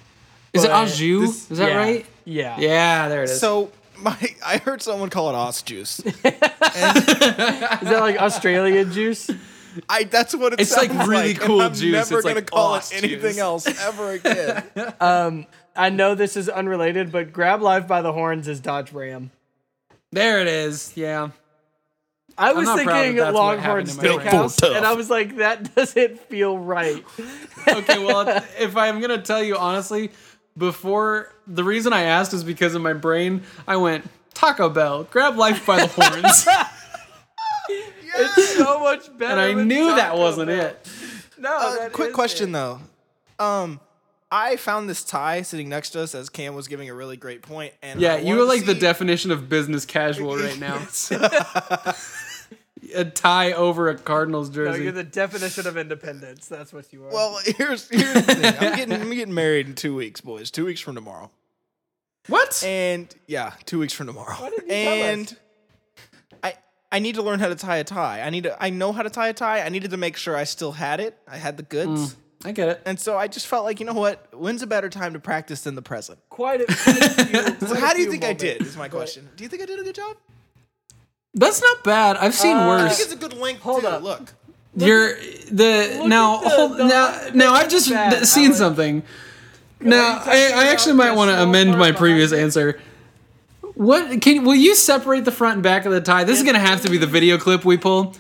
Is 0.53 0.63
it 0.63 0.67
But 0.69 0.83
au 0.83 0.85
jus? 0.85 1.21
this- 1.47 1.51
Is 1.51 1.57
that 1.57 1.69
yeah, 1.71 1.77
right? 1.77 2.05
Yeah. 2.25 2.59
Yeah, 2.59 3.07
there 3.09 3.21
it 3.23 3.29
is. 3.29 3.39
So 3.39 3.71
my, 3.97 4.17
I 4.45 4.57
heard 4.57 4.81
someone 4.81 5.09
call 5.09 5.29
it 5.29 5.35
os 5.35 5.61
juice. 5.61 5.99
Is 6.05 6.21
that 6.23 7.97
like 8.01 8.17
Australian 8.17 8.91
juice? 8.91 9.29
I 9.89 10.05
that's 10.05 10.33
what 10.35 10.53
it 10.53 10.61
It's 10.61 10.71
sounds 10.71 10.89
like 10.93 11.07
really 11.07 11.31
and 11.31 11.39
cool 11.39 11.61
I'm 11.61 11.73
juice. 11.73 11.91
Never 12.09 12.15
It's 12.17 12.23
gonna 12.23 12.35
like 12.35 12.49
call 12.49 12.75
it 12.75 12.91
anything 12.93 13.19
juice. 13.33 13.37
else 13.37 13.67
ever 13.81 14.11
again. 14.11 14.63
Um, 14.99 15.45
I 15.75 15.89
know 15.89 16.15
this 16.15 16.37
is 16.37 16.47
unrelated, 16.47 17.11
but 17.11 17.33
Grab 17.33 17.61
Life 17.61 17.85
by 17.87 18.01
the 18.01 18.13
Horns 18.13 18.47
is 18.47 18.59
Dodge 18.61 18.93
Ram. 18.93 19.31
there 20.13 20.39
it 20.41 20.47
is. 20.47 20.93
Yeah. 20.95 21.31
I 22.37 22.53
was 22.53 22.65
not 22.65 22.79
proud 22.83 22.87
that 22.87 23.01
thinking 23.01 23.15
that's 23.17 23.35
Longhorn 23.35 23.59
happened 23.59 23.89
in 23.89 23.95
my 23.97 24.03
brain. 24.03 24.31
Built 24.31 24.51
Steakhouse, 24.53 24.75
and 24.77 24.85
I 24.85 24.93
was 24.93 25.09
like, 25.09 25.37
that 25.37 25.73
doesn't 25.75 26.19
feel 26.21 26.57
right. 26.57 27.03
Okay, 27.67 27.99
well, 28.03 28.43
if 28.59 28.75
I'm 28.77 28.99
gonna 29.01 29.21
tell 29.21 29.43
you 29.43 29.57
honestly, 29.57 30.11
before 30.57 31.33
the 31.47 31.63
reason 31.63 31.93
I 31.93 32.03
asked 32.03 32.33
is 32.33 32.43
because 32.43 32.75
in 32.75 32.81
my 32.81 32.93
brain 32.93 33.43
I 33.67 33.77
went 33.77 34.09
Taco 34.33 34.69
Bell, 34.69 35.03
grab 35.05 35.37
life 35.37 35.65
by 35.65 35.85
the 35.85 35.87
horns, 35.87 36.47
It's 38.17 38.55
so 38.57 38.79
much 38.79 39.05
better. 39.17 39.31
and 39.33 39.39
I 39.41 39.53
with 39.55 39.65
knew 39.67 39.87
that 39.95 40.17
wasn't 40.17 40.47
Bell. 40.47 40.67
it. 40.67 40.87
No, 41.37 41.49
Uh, 41.57 41.75
that 41.79 41.91
quick 41.93 42.09
is 42.09 42.15
question 42.15 42.49
it. 42.49 42.53
though. 42.53 42.79
Um, 43.39 43.79
I 44.31 44.55
found 44.55 44.89
this 44.89 45.03
tie 45.03 45.41
sitting 45.41 45.67
next 45.69 45.89
to 45.91 46.01
us 46.01 46.15
as 46.15 46.29
Cam 46.29 46.55
was 46.55 46.67
giving 46.67 46.89
a 46.89 46.93
really 46.93 47.17
great 47.17 47.41
point, 47.41 47.73
and 47.81 47.99
Yeah, 47.99 48.15
you 48.17 48.25
wanted 48.27 48.35
were 48.37 48.41
to 48.41 48.45
like 48.45 48.65
the 48.65 48.73
definition 48.73 49.31
of 49.31 49.49
business 49.49 49.85
casual 49.85 50.37
right 50.37 50.57
now. 50.59 50.77
a 52.93 53.05
tie 53.05 53.53
over 53.53 53.89
a 53.89 53.97
Cardinals 53.97 54.49
No, 54.49 54.55
jersey. 54.55 54.83
you're 54.83 54.91
the 54.91 55.03
definition 55.03 55.65
of 55.67 55.77
independence. 55.77 56.47
That's 56.47 56.71
what 56.73 56.91
you 56.93 57.05
are. 57.05 57.09
Well, 57.11 57.39
here's 57.45 57.87
here's 57.89 58.13
the 58.13 58.21
thing. 58.21 58.45
I'm 58.59 58.75
getting 58.77 58.93
I'm 58.93 59.09
getting 59.11 59.33
married 59.33 59.67
in 59.67 59.75
two 59.75 59.95
weeks, 59.95 60.21
boys. 60.21 60.51
Two 60.51 60.65
weeks 60.65 60.81
from 60.81 60.95
tomorrow. 60.95 61.31
what? 62.27 62.63
And 62.63 63.13
yeah, 63.27 63.53
two 63.65 63.79
weeks 63.79 63.93
from 63.93 64.07
tomorrow. 64.07 64.35
didn't 64.49 64.67
you 64.67 64.83
tell 64.83 64.93
us? 64.93 65.05
and 65.05 65.37
I 66.43 66.53
I 66.91 66.99
need 66.99 67.15
to 67.15 67.21
learn 67.21 67.39
how 67.39 67.47
to 67.49 67.55
tie 67.55 67.77
a 67.77 67.83
tie. 67.83 68.21
I 68.21 68.29
need 68.29 68.43
to 68.43 68.61
I 68.63 68.69
know 68.69 68.91
how 68.91 69.03
to 69.03 69.09
tie 69.09 69.29
a 69.29 69.33
tie. 69.33 69.61
I 69.61 69.69
needed 69.69 69.91
to 69.91 69.97
make 69.97 70.17
sure 70.17 70.35
I 70.35 70.43
still 70.43 70.73
had 70.73 70.99
it. 70.99 71.17
I 71.27 71.37
had 71.37 71.57
the 71.57 71.63
goods. 71.63 72.13
Mm, 72.13 72.15
I 72.45 72.51
get 72.51 72.69
it. 72.69 72.81
And 72.85 72.99
so 72.99 73.17
I 73.17 73.27
just 73.27 73.47
felt 73.47 73.65
like, 73.65 73.79
you 73.79 73.85
know 73.85 73.93
what? 73.93 74.27
When's 74.33 74.61
a 74.61 74.67
better 74.67 74.89
time 74.89 75.13
to 75.13 75.19
practice 75.19 75.61
than 75.61 75.73
the 75.75 75.81
present? 75.81 76.19
quite 76.29 76.61
a, 76.61 76.65
quite 76.65 77.01
a 77.01 77.09
few. 77.25 77.41
So 77.43 77.53
quite 77.67 77.71
a 77.71 77.79
how 77.79 77.93
do 77.93 77.99
you 77.99 78.05
few 78.05 78.11
think 78.11 78.23
I 78.23 78.27
moments. 78.27 78.43
did? 78.43 78.61
Is 78.61 78.77
my 78.77 78.87
question. 78.89 79.29
Do 79.35 79.43
you 79.43 79.49
think 79.49 79.63
I 79.63 79.65
did 79.65 79.79
a 79.79 79.83
good 79.83 79.95
job? 79.95 80.15
That's 81.35 81.61
not 81.61 81.83
bad. 81.83 82.17
I've 82.17 82.33
seen 82.33 82.55
Uh, 82.55 82.61
I 82.61 82.67
worse. 82.67 82.97
think 82.97 83.11
it's 83.11 83.13
a 83.13 83.27
good 83.29 83.37
link 83.39 83.59
Hold 83.59 83.81
too. 83.81 83.87
up. 83.87 84.01
Look. 84.01 84.33
You're 84.77 85.15
the 85.51 86.03
now 86.05 86.37
at 86.37 86.43
the- 86.43 86.49
hold, 86.49 86.77
the- 86.77 86.83
now 86.85 87.07
the- 87.11 87.31
now 87.33 87.51
the- 87.53 87.59
I've 87.59 87.69
just 87.69 87.89
bad, 87.89 88.19
d- 88.19 88.25
seen 88.25 88.45
Alex. 88.45 88.57
something. 88.57 89.03
Now 89.81 90.15
talking 90.19 90.31
I, 90.31 90.35
I 90.35 90.39
about 90.49 90.65
actually 90.67 90.93
might 90.93 91.09
the 91.09 91.13
want 91.15 91.29
to 91.29 91.35
small 91.35 91.43
amend 91.47 91.69
part 91.71 91.79
my 91.79 91.85
behind 91.87 91.97
previous 91.97 92.31
it? 92.31 92.39
answer. 92.39 92.79
What 93.75 94.21
can 94.21 94.43
will 94.45 94.55
you 94.55 94.75
separate 94.75 95.25
the 95.25 95.31
front 95.31 95.55
and 95.55 95.63
back 95.63 95.85
of 95.85 95.91
the 95.91 96.01
tie? 96.01 96.23
This 96.23 96.37
is 96.39 96.43
gonna 96.45 96.59
have 96.59 96.81
to 96.83 96.89
be 96.89 96.97
the 96.97 97.07
video 97.07 97.37
clip 97.37 97.65
we 97.65 97.77
pull. 97.77 98.15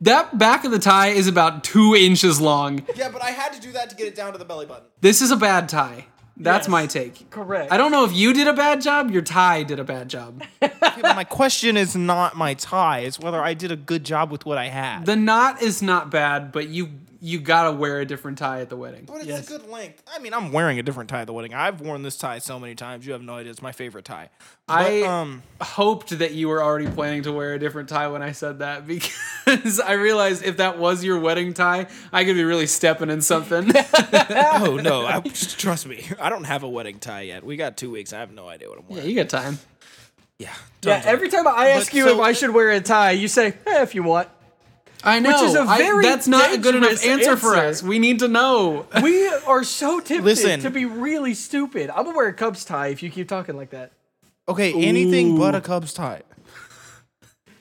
That 0.00 0.38
back 0.38 0.64
of 0.64 0.70
the 0.72 0.78
tie 0.78 1.08
is 1.08 1.26
about 1.28 1.62
two 1.64 1.94
inches 1.94 2.40
long. 2.40 2.82
Yeah, 2.96 3.08
but 3.08 3.22
I 3.22 3.30
had 3.30 3.52
to 3.52 3.60
do 3.60 3.72
that 3.72 3.90
to 3.90 3.96
get 3.96 4.06
it 4.08 4.14
down 4.16 4.32
to 4.32 4.38
the 4.38 4.44
belly 4.44 4.66
button. 4.66 4.84
This 5.00 5.20
is 5.22 5.30
a 5.30 5.36
bad 5.36 5.68
tie. 5.68 6.06
That's 6.42 6.66
Yes. 6.66 6.70
my 6.70 6.86
take. 6.86 7.30
Correct. 7.30 7.72
I 7.72 7.76
don't 7.76 7.90
know 7.92 8.04
if 8.04 8.12
you 8.12 8.32
did 8.32 8.48
a 8.48 8.52
bad 8.52 8.80
job. 8.82 9.10
Your 9.10 9.22
tie 9.22 9.62
did 9.62 9.78
a 9.78 9.84
bad 9.84 10.08
job. 10.08 10.42
Okay, 10.92 11.14
my 11.14 11.24
question 11.24 11.76
is 11.78 11.96
not 11.96 12.36
my 12.36 12.52
tie. 12.52 12.98
It's 13.00 13.18
whether 13.18 13.40
I 13.42 13.54
did 13.54 13.72
a 13.72 13.76
good 13.76 14.04
job 14.04 14.30
with 14.30 14.44
what 14.44 14.58
I 14.58 14.66
had. 14.66 15.06
The 15.06 15.16
knot 15.16 15.62
is 15.62 15.80
not 15.80 16.10
bad, 16.10 16.52
but 16.52 16.68
you 16.68 16.90
you 17.24 17.38
gotta 17.38 17.70
wear 17.70 18.00
a 18.00 18.04
different 18.04 18.36
tie 18.36 18.60
at 18.62 18.68
the 18.68 18.76
wedding. 18.76 19.04
but 19.06 19.18
it's 19.18 19.26
Yes. 19.26 19.46
a 19.46 19.58
good 19.58 19.68
length. 19.70 20.02
I 20.12 20.18
mean, 20.18 20.34
I'm 20.34 20.50
wearing 20.50 20.80
a 20.80 20.82
different 20.82 21.08
tie 21.08 21.20
at 21.20 21.28
the 21.28 21.32
wedding. 21.32 21.54
I've 21.54 21.80
worn 21.80 22.02
this 22.02 22.16
tie 22.16 22.40
so 22.40 22.58
many 22.58 22.74
times. 22.74 23.06
You 23.06 23.12
have 23.12 23.22
no 23.22 23.34
idea. 23.36 23.52
It's 23.52 23.62
my 23.62 23.70
favorite 23.70 24.04
tie. 24.04 24.28
But, 24.66 24.74
I 24.74 25.02
um 25.02 25.44
hoped 25.60 26.18
that 26.18 26.32
you 26.32 26.48
were 26.48 26.60
already 26.60 26.88
planning 26.88 27.22
to 27.22 27.32
wear 27.32 27.54
a 27.54 27.60
different 27.60 27.88
tie 27.88 28.08
when 28.08 28.22
I 28.22 28.32
said 28.32 28.58
that 28.58 28.86
because 29.46 29.78
I 29.78 29.92
realized 29.92 30.42
if 30.42 30.56
that 30.56 30.78
was 30.78 31.04
your 31.04 31.20
wedding 31.20 31.54
tie, 31.54 31.86
I 32.12 32.24
could 32.24 32.34
be 32.34 32.42
really 32.42 32.66
stepping 32.66 33.08
in 33.08 33.20
something. 33.22 33.70
oh 33.74 34.80
no, 34.82 35.06
I, 35.06 35.20
trust 35.20 35.86
me. 35.86 36.04
I 36.20 36.28
don't 36.28 36.44
have 36.44 36.64
a 36.64 36.68
wedding 36.68 36.98
tie 36.98 37.20
yet. 37.22 37.44
We 37.44 37.56
got 37.56 37.76
two 37.76 37.90
weeks. 37.92 38.12
I 38.12 38.18
have 38.18 38.32
no 38.32 38.48
idea 38.48 38.68
what 38.68 38.78
I'm 38.80 38.84
wearing. 38.88 38.96
yeah, 38.96 39.02
wearing. 39.02 39.16
you 39.16 39.22
got 39.22 39.28
time. 39.28 39.58
Yeah. 40.38 40.52
Yeah, 40.82 41.00
every 41.04 41.28
it. 41.28 41.30
time 41.30 41.46
I 41.46 41.68
ask 41.68 41.92
But 41.92 41.96
you 41.98 42.04
so- 42.04 42.14
if 42.14 42.20
I 42.20 42.32
should 42.32 42.50
wear 42.50 42.70
a 42.70 42.80
tie, 42.80 43.12
you 43.12 43.28
say, 43.28 43.54
eh, 43.64 43.82
if 43.82 43.94
you 43.94 44.02
want. 44.02 44.28
I 45.04 45.18
know. 45.18 45.30
Which 45.32 45.42
is 45.50 45.54
a 45.56 45.60
I- 45.62 45.78
very 45.78 46.04
that's 46.04 46.28
not 46.28 46.52
a 46.54 46.58
good 46.58 46.74
enough 46.74 47.00
dangerous 47.02 47.26
answer, 47.28 47.36
for 47.36 47.56
us. 47.56 47.82
We 47.82 47.98
need 47.98 48.20
to 48.20 48.28
know. 48.28 48.86
We 49.02 49.28
are 49.28 49.64
so 49.64 49.98
tempted 50.00 50.24
Listen. 50.24 50.60
to 50.60 50.70
be 50.70 50.84
really 50.84 51.34
stupid. 51.34 51.90
I'm 51.90 52.04
gonna 52.04 52.16
wear 52.16 52.28
a 52.28 52.32
Cubs 52.34 52.64
tie 52.64 52.88
if 52.88 53.02
you 53.02 53.10
keep 53.10 53.28
talking 53.28 53.56
like 53.56 53.70
that. 53.70 53.92
Okay, 54.48 54.72
anything 54.72 55.38
but 55.38 55.54
a 55.54 55.60
Cubs 55.60 55.92
tie. 55.92 56.22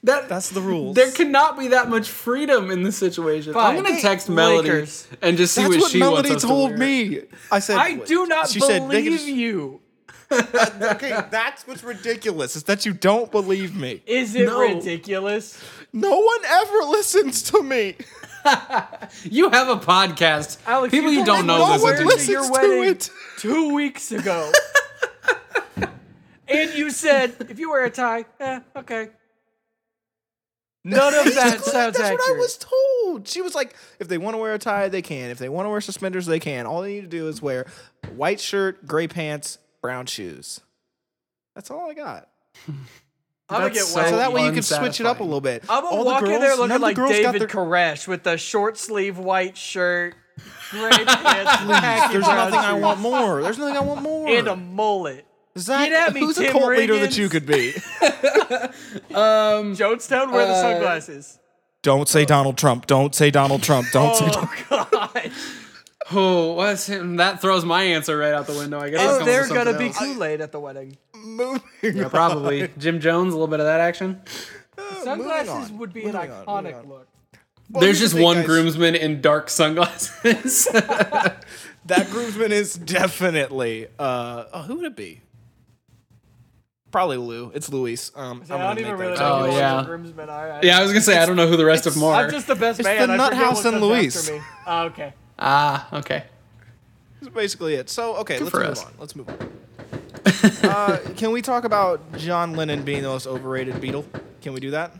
That 0.03 0.29
That's 0.29 0.49
the 0.49 0.61
rules. 0.61 0.95
there 0.95 1.11
cannot 1.11 1.59
be 1.59 1.67
that 1.69 1.87
much 1.87 2.09
freedom 2.09 2.71
in 2.71 2.81
this 2.81 2.97
situation. 2.97 3.53
Fine. 3.53 3.77
I'm 3.77 3.83
gonna 3.83 4.01
text 4.01 4.29
Melody 4.29 4.69
Lakers. 4.69 5.07
and 5.21 5.37
just 5.37 5.53
see 5.53 5.61
That's 5.61 5.75
what, 5.75 5.81
what 5.81 5.91
she 5.91 5.99
Melody 5.99 6.29
wants 6.29 6.43
us 6.43 6.49
told 6.49 6.71
to 6.71 6.77
wear. 6.77 6.87
me. 6.87 7.21
I 7.51 7.59
said 7.59 7.77
I 7.77 7.95
do 7.97 8.25
not 8.25 8.49
she 8.49 8.59
said, 8.61 8.83
they 8.89 9.03
believe 9.03 9.11
just- 9.19 9.27
you. 9.27 9.80
Okay, 10.31 11.09
that's 11.29 11.67
what's 11.67 11.83
ridiculous. 11.83 12.55
Is 12.55 12.63
that 12.63 12.85
you 12.85 12.93
don't 12.93 13.31
believe 13.31 13.75
me. 13.75 14.01
Is 14.05 14.33
it 14.35 14.45
No. 14.45 14.59
ridiculous? 14.61 15.61
No 15.93 16.19
one 16.19 16.39
ever 16.45 16.77
listens 16.89 17.41
to 17.51 17.61
me. 17.61 17.95
You 19.23 19.51
have 19.51 19.69
a 19.69 19.75
podcast. 19.75 20.57
Alex, 20.65 20.89
People 20.91 21.11
you 21.11 21.19
you 21.19 21.25
told 21.25 21.37
don't 21.39 21.47
know 21.47 21.57
no 21.59 21.77
to 21.77 21.83
listen 21.83 21.87
to 21.87 21.93
it 21.93 21.99
you. 21.99 22.05
listens 22.07 22.29
your 22.29 22.43
to 22.45 22.51
wedding 22.51 22.83
it. 22.85 23.09
two 23.37 23.73
weeks 23.75 24.11
ago. 24.11 24.51
and 26.47 26.73
you 26.73 26.89
said, 26.89 27.35
if 27.49 27.59
you 27.59 27.69
wear 27.69 27.85
a 27.85 27.89
tie, 27.91 28.25
eh, 28.39 28.59
okay. 28.75 29.09
None 30.83 31.13
of 31.13 31.25
that 31.35 31.61
sounds 31.61 31.67
like 31.67 31.73
That's 31.93 31.99
accurate. 31.99 32.19
what 32.19 32.35
I 32.35 32.37
was 32.39 32.57
told. 32.57 33.27
She 33.27 33.41
was 33.43 33.53
like, 33.53 33.75
if 33.99 34.07
they 34.07 34.17
want 34.17 34.33
to 34.33 34.39
wear 34.39 34.55
a 34.55 34.59
tie, 34.59 34.89
they 34.89 35.03
can. 35.03 35.29
If 35.29 35.37
they 35.37 35.47
want 35.49 35.67
to 35.67 35.69
wear 35.69 35.79
suspenders, 35.81 36.25
they 36.25 36.39
can. 36.39 36.65
All 36.65 36.81
they 36.81 36.95
need 36.95 37.01
to 37.01 37.07
do 37.07 37.27
is 37.27 37.41
wear 37.43 37.67
white 38.15 38.39
shirt, 38.39 38.87
gray 38.87 39.07
pants, 39.07 39.59
brown 39.81 40.05
shoes. 40.05 40.61
That's 41.55 41.69
all 41.71 41.89
I 41.89 41.93
got. 41.93 42.29
I'm 42.67 42.75
gonna 43.49 43.65
get 43.69 43.79
That's 43.79 43.95
wet. 43.95 44.09
So 44.09 44.15
that 44.17 44.31
way 44.33 44.45
you 44.45 44.51
can 44.53 44.61
switch 44.63 44.99
it 45.01 45.05
up 45.05 45.19
a 45.19 45.23
little 45.23 45.41
bit. 45.41 45.63
I'm 45.69 45.83
gonna 45.83 45.95
all 45.95 46.05
walk 46.05 46.21
the 46.21 46.27
girls, 46.27 46.35
in 46.35 46.41
there 46.41 46.49
none 46.51 46.59
looking 46.59 46.75
of 46.75 46.79
the 46.81 46.85
like 46.87 46.95
girls 46.95 47.11
got 47.11 47.31
David 47.33 47.41
their- 47.41 47.47
Koresh 47.49 48.07
with 48.07 48.23
the 48.23 48.37
short 48.37 48.77
sleeve 48.77 49.17
white 49.17 49.57
shirt, 49.57 50.15
gray 50.69 50.89
pants, 50.89 51.51
khaki 51.51 52.13
There's 52.13 52.25
nothing 52.27 52.59
I 52.59 52.73
want 52.73 52.99
more. 53.01 53.41
There's 53.41 53.57
nothing 53.57 53.75
I 53.75 53.81
want 53.81 54.01
more. 54.01 54.29
and 54.29 54.47
a 54.47 54.55
mullet. 54.55 55.25
Zach, 55.57 55.89
Get 55.89 56.07
at 56.07 56.13
me, 56.13 56.21
who's 56.21 56.37
a 56.37 56.43
Tim 56.43 56.53
cult 56.53 56.77
leader 56.77 56.97
that 56.99 57.17
you 57.17 57.27
could 57.27 57.45
be? 57.45 57.73
Jonestown, 59.11 60.31
wear 60.31 60.45
the 60.45 60.53
Uh, 60.53 60.61
sunglasses. 60.61 61.39
Don't 61.81 62.07
say 62.07 62.23
Donald 62.25 62.57
Trump. 62.57 62.87
Don't 62.87 63.13
say 63.13 63.31
Donald 63.31 63.63
Trump. 63.63 63.87
Don't 63.91 64.15
say. 64.15 64.29
Oh 64.31 64.53
God! 64.69 64.87
Oh, 66.13 66.53
what's 66.53 66.87
him? 66.87 67.17
That 67.17 67.41
throws 67.41 67.63
my 67.65 67.83
answer 67.83 68.17
right 68.17 68.33
out 68.33 68.47
the 68.47 68.53
window. 68.53 68.79
I 68.79 68.89
guess. 68.89 68.99
I'll 69.01 69.07
Is 69.27 69.47
come 69.47 69.57
up 69.57 69.65
with 69.65 69.65
gonna 69.65 69.77
be 69.77 69.85
else. 69.87 69.97
Kool 69.97 70.23
Aid 70.23 70.41
at 70.41 70.51
the 70.51 70.59
wedding? 70.59 70.97
Moving. 71.15 71.61
Yeah, 71.83 72.09
probably 72.09 72.69
Jim 72.77 72.99
Jones. 72.99 73.29
A 73.33 73.37
little 73.37 73.47
bit 73.47 73.59
of 73.59 73.65
that 73.65 73.79
action. 73.79 74.21
Sunglasses 75.03 75.69
on, 75.71 75.77
would 75.77 75.93
be 75.93 76.01
an 76.05 76.13
moving 76.13 76.31
on, 76.31 76.45
iconic 76.45 76.63
moving 76.63 76.75
on. 76.75 76.89
look. 76.89 77.07
Well, 77.69 77.81
There's 77.81 77.99
just 77.99 78.15
the 78.15 78.23
one 78.23 78.37
guys. 78.37 78.45
groomsman 78.47 78.95
in 78.95 79.21
dark 79.21 79.49
sunglasses. 79.49 80.67
That 81.85 82.09
groomsman 82.11 82.51
is 82.51 82.75
definitely. 82.75 83.87
Uh, 83.97 84.43
oh, 84.53 84.61
who 84.61 84.75
would 84.75 84.85
it 84.85 84.95
be? 84.95 85.21
Probably 86.91 87.17
Lou. 87.17 87.51
It's 87.55 87.69
Luis. 87.69 88.11
Um, 88.15 88.43
I 88.49 88.53
I'm 88.53 88.59
don't 88.59 88.79
even 88.79 88.97
really 88.97 89.17
know 89.17 89.33
Oh, 89.33 89.39
who 89.45 89.47
joke. 89.51 89.57
yeah. 89.59 89.71
all 89.75 89.81
the 89.81 89.87
groomsmen 89.87 90.29
are. 90.29 90.51
I- 90.51 90.59
yeah, 90.61 90.77
I 90.77 90.81
was 90.83 90.91
gonna 90.91 91.01
say 91.01 91.17
I 91.17 91.25
don't 91.25 91.37
know 91.37 91.47
who 91.47 91.55
the 91.57 91.65
rest 91.65 91.87
of 91.87 91.93
them 91.93 92.03
are. 92.03 92.25
I'm 92.25 92.29
just 92.31 92.47
the 92.47 92.55
best 92.55 92.79
It's 92.81 92.85
man. 92.87 93.07
the 93.07 93.13
I 93.13 93.17
Nut 93.17 93.33
House 93.33 93.63
what 93.63 93.73
and 93.73 93.81
comes 93.81 93.83
Luis. 93.83 94.29
me. 94.29 94.41
Oh, 94.67 94.83
okay. 94.85 95.13
Ah, 95.41 95.87
okay. 95.99 96.23
That's 97.21 97.33
basically 97.33 97.75
it. 97.75 97.89
So 97.89 98.15
okay, 98.17 98.39
let's 98.39 98.53
move 98.53 98.63
us. 98.63 98.85
on. 98.85 98.93
Let's 98.99 99.15
move 99.15 99.29
on. 99.29 100.69
uh, 100.69 100.97
can 101.17 101.31
we 101.31 101.41
talk 101.41 101.63
about 101.65 101.99
John 102.17 102.53
Lennon 102.53 102.83
being 102.83 103.01
the 103.01 103.09
most 103.09 103.27
overrated 103.27 103.75
Beatle? 103.75 104.05
Can 104.41 104.53
we 104.53 104.59
do 104.59 104.71
that? 104.71 104.93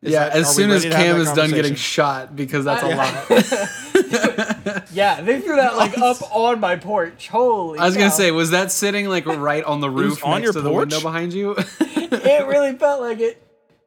yeah, 0.00 0.28
that- 0.28 0.36
as 0.36 0.54
soon 0.54 0.70
as 0.70 0.84
ready 0.84 0.90
to 0.90 0.96
have 0.96 1.16
Cam 1.16 1.20
is 1.20 1.32
done 1.32 1.50
getting 1.50 1.74
shot 1.76 2.34
because 2.34 2.64
that's 2.64 2.82
a 2.82 2.88
lot. 2.96 3.68
Yeah, 4.92 5.20
they 5.22 5.40
threw 5.40 5.56
that 5.56 5.76
like 5.76 5.96
up 5.98 6.18
on 6.34 6.60
my 6.60 6.76
porch. 6.76 7.28
Holy! 7.28 7.78
I 7.78 7.86
was 7.86 7.96
gonna 7.96 8.10
say, 8.10 8.30
was 8.30 8.50
that 8.50 8.70
sitting 8.70 9.08
like 9.08 9.24
right 9.26 9.64
on 9.64 9.80
the 9.80 9.88
roof 9.88 10.24
on 10.24 10.42
next 10.42 10.44
your 10.44 10.52
to 10.52 10.60
the 10.60 10.68
porch? 10.68 10.80
window 10.80 11.00
behind 11.00 11.32
you? 11.32 11.56
it 11.80 12.46
really 12.46 12.76
felt 12.76 13.00
like 13.00 13.18
it. 13.18 13.42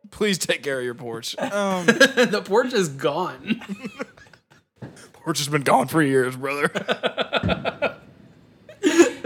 Please 0.10 0.38
take 0.38 0.64
care 0.64 0.80
of 0.80 0.86
your 0.86 0.96
porch. 0.96 1.38
Um, 1.38 1.86
the 1.86 2.42
porch 2.44 2.74
is 2.74 2.90
gone. 2.90 3.62
Porch 5.26 5.40
has 5.40 5.48
been 5.50 5.64
gone 5.64 5.88
for 5.88 6.02
years, 6.02 6.36
brother. 6.38 6.72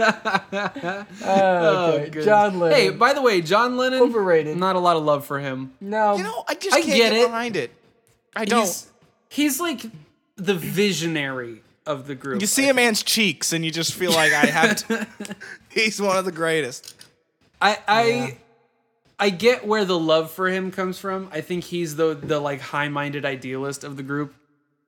Oh, 0.02 1.92
okay. 1.94 2.04
Goodness. 2.06 2.24
John 2.24 2.58
Lennon. 2.58 2.78
Hey, 2.78 2.90
by 2.90 3.12
the 3.12 3.20
way, 3.22 3.42
John 3.42 3.76
Lennon 3.76 4.00
Overrated. 4.00 4.56
Not 4.56 4.76
a 4.76 4.78
lot 4.78 4.96
of 4.96 5.02
love 5.04 5.26
for 5.26 5.38
him. 5.38 5.72
no, 5.80 6.16
You 6.16 6.22
know, 6.22 6.44
I 6.48 6.54
just 6.54 6.74
I 6.74 6.80
can't 6.80 6.96
get 6.96 7.10
get, 7.10 7.12
it. 7.12 7.26
behind 7.26 7.56
it. 7.56 7.70
I 8.34 8.44
don't. 8.46 8.62
He's 8.62 8.90
he's 9.28 9.60
like 9.60 9.82
the 10.36 10.54
visionary 10.54 11.60
of 11.86 12.06
the 12.06 12.14
group. 12.14 12.40
you 12.40 12.46
see 12.46 12.68
a 12.70 12.74
man's 12.74 13.02
cheeks 13.02 13.52
and 13.52 13.62
you 13.64 13.70
just 13.70 13.92
feel 13.94 14.12
like 14.12 14.32
I 14.32 14.46
have 14.46 14.76
to. 14.88 15.06
He's 15.68 16.00
one 16.00 16.16
of 16.16 16.24
the 16.24 16.32
greatest. 16.32 16.94
I 17.60 17.78
I 17.86 18.38
I 19.18 19.30
get 19.30 19.66
where 19.66 19.84
the 19.84 19.98
love 19.98 20.30
for 20.30 20.48
him 20.48 20.70
comes 20.70 20.98
from. 20.98 21.28
I 21.32 21.40
think 21.42 21.64
he's 21.64 21.96
the 21.96 22.14
the 22.14 22.40
like 22.40 22.60
high-minded 22.60 23.24
idealist 23.26 23.84
of 23.84 23.96
the 23.96 24.02
group, 24.02 24.34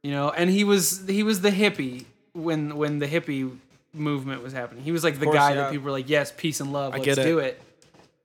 you 0.03 0.11
know. 0.11 0.31
And 0.31 0.51
he 0.51 0.65
was 0.65 1.07
he 1.09 1.23
was 1.23 1.41
the 1.41 1.51
hippie 1.51 2.05
when 2.33 2.77
when 2.77 2.99
the 2.99 3.07
hippie 3.07 3.57
movement 3.93 4.43
was 4.43 4.53
happening. 4.53 4.85
He 4.85 4.93
was 4.93 5.05
like 5.05 5.19
the 5.19 5.27
course, 5.27 5.37
guy 5.37 5.51
yeah. 5.51 5.55
that 5.57 5.71
people 5.71 5.87
were 5.87 5.91
like, 5.91 6.09
"Yes, 6.09 6.33
peace 6.37 6.61
and 6.61 6.73
love. 6.73 6.93
Let's 6.93 7.05
get 7.05 7.19
it. 7.19 7.25
do 7.25 7.39
it." 7.39 7.61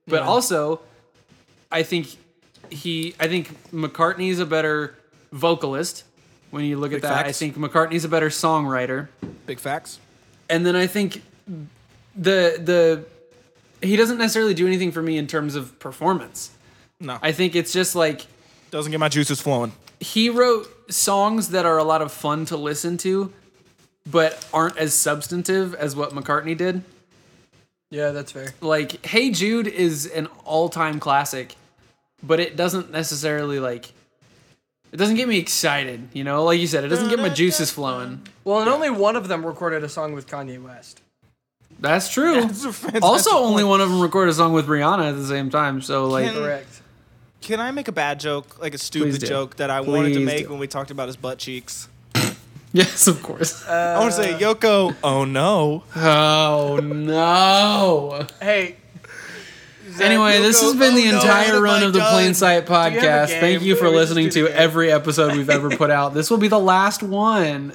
But 0.06 0.22
also, 0.22 0.80
I 1.70 1.82
think 1.82 2.16
he 2.70 3.14
I 3.20 3.28
think 3.28 3.50
McCartney's 3.72 4.38
a 4.38 4.46
better 4.46 4.96
vocalist. 5.32 6.04
When 6.50 6.64
you 6.64 6.78
look 6.78 6.92
Big 6.92 7.04
at 7.04 7.10
that, 7.10 7.26
I 7.26 7.32
think 7.32 7.56
McCartney's 7.56 8.04
a 8.04 8.08
better 8.08 8.30
songwriter. 8.30 9.08
Big 9.46 9.58
facts. 9.58 9.98
and 10.48 10.64
then 10.64 10.76
I 10.76 10.86
think 10.86 11.22
the 12.16 12.58
the 12.58 13.04
he 13.86 13.96
doesn't 13.96 14.18
necessarily 14.18 14.54
do 14.54 14.66
anything 14.66 14.90
for 14.90 15.02
me 15.02 15.18
in 15.18 15.26
terms 15.26 15.54
of 15.54 15.78
performance. 15.78 16.50
No, 17.00 17.18
I 17.22 17.32
think 17.32 17.54
it's 17.54 17.72
just 17.72 17.94
like 17.94 18.26
doesn't 18.70 18.90
get 18.90 19.00
my 19.00 19.08
juices 19.08 19.40
flowing. 19.40 19.72
He 20.00 20.30
wrote 20.30 20.92
songs 20.92 21.50
that 21.50 21.66
are 21.66 21.78
a 21.78 21.84
lot 21.84 22.02
of 22.02 22.12
fun 22.12 22.44
to 22.46 22.56
listen 22.56 22.96
to, 22.98 23.32
but 24.10 24.46
aren't 24.52 24.76
as 24.78 24.94
substantive 24.94 25.74
as 25.74 25.94
what 25.96 26.10
McCartney 26.12 26.56
did. 26.56 26.82
yeah, 27.90 28.10
that's 28.10 28.32
fair. 28.32 28.54
Like 28.60 29.04
Hey 29.04 29.30
Jude 29.30 29.66
is 29.66 30.06
an 30.06 30.26
all-time 30.44 31.00
classic, 31.00 31.56
but 32.22 32.40
it 32.40 32.56
doesn't 32.56 32.90
necessarily 32.90 33.60
like 33.60 33.92
it 34.90 34.96
doesn't 34.96 35.16
get 35.16 35.28
me 35.28 35.38
excited, 35.38 36.08
you 36.14 36.24
know? 36.24 36.44
Like 36.44 36.58
you 36.60 36.66
said, 36.66 36.82
it 36.84 36.88
doesn't 36.88 37.10
get 37.10 37.18
my 37.18 37.28
juices 37.28 37.70
flowing. 37.70 38.22
Well, 38.44 38.60
and 38.60 38.70
only 38.70 38.88
one 38.88 39.16
of 39.16 39.28
them 39.28 39.44
recorded 39.44 39.84
a 39.84 39.88
song 39.88 40.14
with 40.14 40.26
Kanye 40.26 40.62
West. 40.62 41.02
That's 41.78 42.08
true. 42.08 42.46
That's 42.46 43.02
also, 43.02 43.36
only 43.36 43.64
one 43.64 43.82
of 43.82 43.90
them 43.90 44.00
recorded 44.00 44.30
a 44.30 44.34
song 44.34 44.54
with 44.54 44.66
Rihanna 44.66 45.10
at 45.10 45.16
the 45.16 45.26
same 45.26 45.50
time. 45.50 45.82
So, 45.82 46.06
like, 46.08 46.24
Can- 46.32 46.42
Correct. 46.42 46.80
Can 47.40 47.60
I 47.60 47.70
make 47.70 47.88
a 47.88 47.92
bad 47.92 48.20
joke, 48.20 48.60
like 48.60 48.74
a 48.74 48.78
stupid 48.78 49.24
joke 49.24 49.56
that 49.56 49.70
I 49.70 49.80
wanted 49.80 50.14
to 50.14 50.20
make 50.20 50.44
do. 50.44 50.50
when 50.50 50.58
we 50.58 50.66
talked 50.66 50.90
about 50.90 51.06
his 51.06 51.16
butt 51.16 51.38
cheeks? 51.38 51.88
yes, 52.72 53.06
of 53.06 53.22
course. 53.22 53.64
Uh, 53.68 53.72
I 53.72 53.98
want 53.98 54.14
to 54.14 54.22
say, 54.22 54.32
Yoko. 54.34 54.94
Oh 55.02 55.24
no. 55.24 55.84
Oh 55.96 56.80
no. 56.82 58.26
Hey, 58.40 58.76
Anyway, 60.00 60.40
this 60.40 60.60
has 60.60 60.74
been 60.74 60.94
the 60.94 61.08
oh, 61.08 61.12
no, 61.12 61.16
entire 61.16 61.46
have 61.46 61.62
run 61.62 61.82
I 61.82 61.86
of 61.86 61.92
the 61.92 61.98
done? 61.98 62.12
Plain 62.12 62.34
Sight 62.34 62.68
you 62.68 62.74
have 62.74 62.92
a 62.94 62.98
podcast. 62.98 63.28
game? 63.28 63.40
Thank 63.40 63.62
you 63.62 63.74
for 63.76 63.84
we 63.84 63.90
just 63.90 63.96
listening 63.96 64.24
do 64.26 64.30
to 64.32 64.42
the 64.42 64.48
game? 64.48 64.56
every 64.58 64.92
episode 64.92 65.36
we've 65.36 65.50
ever 65.50 65.70
put 65.70 65.90
out. 65.90 66.14
This 66.14 66.30
will 66.30 66.38
be 66.38 66.48
the 66.48 66.58
last 66.58 67.02
one. 67.02 67.72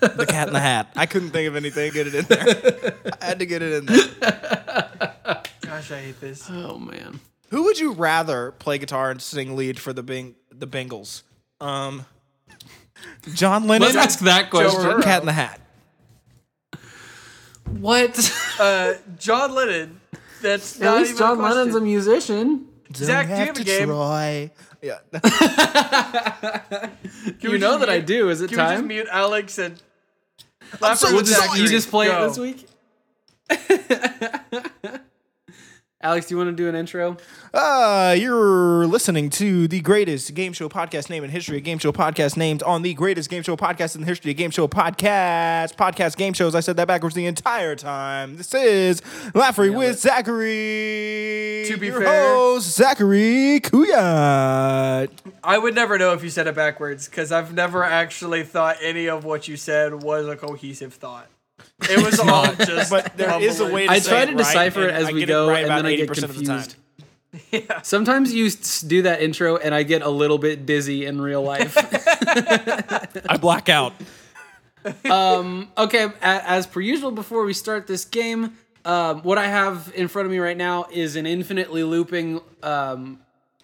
The 0.00 0.26
cat 0.28 0.48
in 0.48 0.54
the 0.54 0.60
hat. 0.60 0.88
I 0.96 1.06
couldn't 1.06 1.30
think 1.30 1.48
of 1.48 1.56
anything. 1.56 1.90
Get 1.92 2.06
it 2.06 2.14
in 2.14 2.24
there. 2.26 2.94
I 3.22 3.24
had 3.24 3.38
to 3.38 3.46
get 3.46 3.62
it 3.62 3.72
in 3.72 3.86
there. 3.86 5.42
gosh, 5.62 5.90
I 5.90 6.00
hate 6.00 6.20
this. 6.20 6.46
oh 6.50 6.78
man. 6.78 7.20
Who 7.54 7.62
would 7.62 7.78
you 7.78 7.92
rather 7.92 8.50
play 8.50 8.78
guitar 8.78 9.12
and 9.12 9.22
sing 9.22 9.54
lead 9.54 9.78
for 9.78 9.92
the 9.92 10.02
Bing 10.02 10.34
the 10.50 10.66
Bengals? 10.66 11.22
Um, 11.60 12.04
John 13.32 13.68
Lennon. 13.68 13.94
Let's 13.94 13.96
ask 13.96 14.18
that 14.24 14.50
question. 14.50 15.00
Cat 15.02 15.20
in 15.22 15.26
the 15.26 15.32
Hat. 15.32 15.60
What? 17.78 18.18
Uh, 18.58 18.94
John 19.18 19.52
Lennon. 19.54 20.00
That's 20.40 20.76
At 20.80 20.84
not 20.84 20.98
least 20.98 21.10
even 21.10 21.18
John 21.18 21.32
a 21.32 21.36
question. 21.36 21.56
Lennon's 21.58 21.74
a 21.76 21.80
musician. 21.80 22.66
Zach, 22.94 23.26
do 23.26 23.32
you 23.32 23.38
have 23.38 23.58
a 23.58 23.64
game? 23.64 23.86
Try. 23.88 24.50
Yeah. 24.82 24.98
You 27.40 27.50
we 27.50 27.58
know 27.58 27.70
just 27.72 27.80
that 27.80 27.90
I 27.90 27.94
mute- 27.98 28.06
do. 28.06 28.28
Is 28.30 28.40
it 28.42 28.48
Can 28.50 28.58
we 28.58 28.62
just 28.62 28.74
time? 28.76 28.86
mute 28.86 29.08
Alex 29.10 29.58
and 29.58 29.80
laugh 30.80 30.98
so 30.98 31.06
with 31.08 31.14
We'll 31.14 31.24
just, 31.24 31.40
Zachary? 31.40 31.60
you 31.62 31.68
just 31.68 31.90
play 31.90 32.06
Go. 32.06 32.24
it 32.24 32.28
this 32.28 32.38
week. 32.38 32.66
Alex, 36.04 36.26
do 36.26 36.34
you 36.34 36.36
want 36.36 36.50
to 36.50 36.54
do 36.54 36.68
an 36.68 36.74
intro? 36.74 37.16
Uh, 37.54 38.14
you're 38.18 38.86
listening 38.86 39.30
to 39.30 39.66
the 39.66 39.80
greatest 39.80 40.34
game 40.34 40.52
show 40.52 40.68
podcast 40.68 41.08
name 41.08 41.24
in 41.24 41.30
history. 41.30 41.56
A 41.56 41.60
game 41.60 41.78
show 41.78 41.92
podcast 41.92 42.36
named 42.36 42.62
on 42.62 42.82
the 42.82 42.92
greatest 42.92 43.30
game 43.30 43.42
show 43.42 43.56
podcast 43.56 43.94
in 43.94 44.02
the 44.02 44.06
history. 44.06 44.32
A 44.32 44.34
game 44.34 44.50
show 44.50 44.68
podcast. 44.68 45.76
Podcast 45.76 46.18
game 46.18 46.34
shows. 46.34 46.54
I 46.54 46.60
said 46.60 46.76
that 46.76 46.86
backwards 46.88 47.14
the 47.14 47.24
entire 47.24 47.74
time. 47.74 48.36
This 48.36 48.52
is 48.52 49.00
Laffery 49.34 49.74
with 49.74 49.98
Zachary. 49.98 51.64
To 51.68 51.76
be 51.78 51.86
your 51.86 52.02
fair- 52.02 52.34
host, 52.34 52.76
Zachary 52.76 53.60
Kuyat. 53.62 55.08
I 55.42 55.56
would 55.58 55.74
never 55.74 55.96
know 55.96 56.12
if 56.12 56.22
you 56.22 56.28
said 56.28 56.46
it 56.46 56.54
backwards 56.54 57.08
because 57.08 57.32
I've 57.32 57.54
never 57.54 57.82
actually 57.82 58.42
thought 58.44 58.76
any 58.82 59.08
of 59.08 59.24
what 59.24 59.48
you 59.48 59.56
said 59.56 60.02
was 60.02 60.26
a 60.28 60.36
cohesive 60.36 60.92
thought. 60.92 61.28
It 61.90 62.04
was 62.04 62.18
all 62.20 62.52
just. 62.54 62.90
But 62.90 63.16
there 63.16 63.40
is 63.40 63.60
a 63.60 63.72
way 63.72 63.86
to 63.86 63.92
I 63.92 63.98
say 63.98 64.10
try 64.10 64.22
it 64.22 64.26
to 64.26 64.32
right, 64.32 64.38
decipher 64.38 64.82
it 64.82 64.88
and 64.88 64.96
as 64.96 65.04
I 65.08 65.12
we 65.12 65.20
get 65.20 65.28
it 65.28 65.32
go, 65.32 65.48
right 65.48 65.56
and 65.58 65.66
about 65.66 65.76
then 65.82 65.86
I 65.86 65.96
get 65.96 66.08
80% 66.10 66.22
of 66.24 66.36
the 66.36 66.44
time. 66.44 66.64
confused. 67.50 67.72
Sometimes 67.86 68.32
you 68.32 68.46
s- 68.46 68.80
do 68.80 69.02
that 69.02 69.20
intro, 69.20 69.56
and 69.56 69.74
I 69.74 69.82
get 69.82 70.02
a 70.02 70.08
little 70.08 70.38
bit 70.38 70.66
dizzy 70.66 71.04
in 71.04 71.20
real 71.20 71.42
life. 71.42 71.76
I 73.28 73.36
black 73.40 73.68
out. 73.68 73.92
Um 75.08 75.70
okay, 75.78 76.04
a- 76.04 76.20
as 76.22 76.66
per 76.66 76.80
usual, 76.80 77.10
before 77.10 77.44
we 77.44 77.54
start 77.54 77.86
this 77.86 78.04
game, 78.04 78.52
um, 78.84 79.22
what 79.22 79.38
I 79.38 79.46
have 79.46 79.90
in 79.94 80.08
front 80.08 80.26
of 80.26 80.32
me 80.32 80.38
right 80.38 80.56
now 80.56 80.86
is 80.92 81.16
an 81.16 81.24
infinitely 81.26 81.82
looping 81.84 82.40
um, 82.62 83.18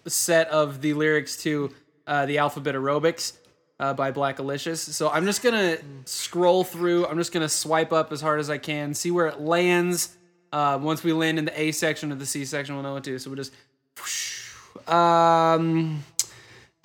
set 0.07 0.47
of 0.47 0.81
the 0.81 0.93
lyrics 0.93 1.37
to 1.43 1.71
uh, 2.07 2.25
the 2.25 2.39
Alphabet 2.39 2.73
Aerobics 2.73 3.33
uh, 3.81 3.93
by 3.93 4.11
Blackalicious. 4.11 4.77
So 4.77 5.09
I'm 5.09 5.25
just 5.25 5.41
gonna 5.41 5.77
scroll 6.05 6.63
through. 6.63 7.07
I'm 7.07 7.17
just 7.17 7.33
gonna 7.33 7.49
swipe 7.49 7.91
up 7.91 8.11
as 8.13 8.21
hard 8.21 8.39
as 8.39 8.49
I 8.49 8.59
can, 8.59 8.93
see 8.93 9.09
where 9.11 9.27
it 9.27 9.41
lands. 9.41 10.15
Uh, 10.53 10.77
once 10.81 11.03
we 11.03 11.11
land 11.13 11.39
in 11.39 11.45
the 11.45 11.59
A 11.59 11.71
section 11.71 12.11
of 12.11 12.19
the 12.19 12.25
C 12.25 12.45
section, 12.45 12.75
we'll 12.75 12.83
know 12.83 12.93
what 12.93 13.03
to 13.05 13.09
do. 13.09 13.19
So 13.19 13.31
we'll 13.31 13.37
just. 13.37 13.53
Um, 14.87 16.03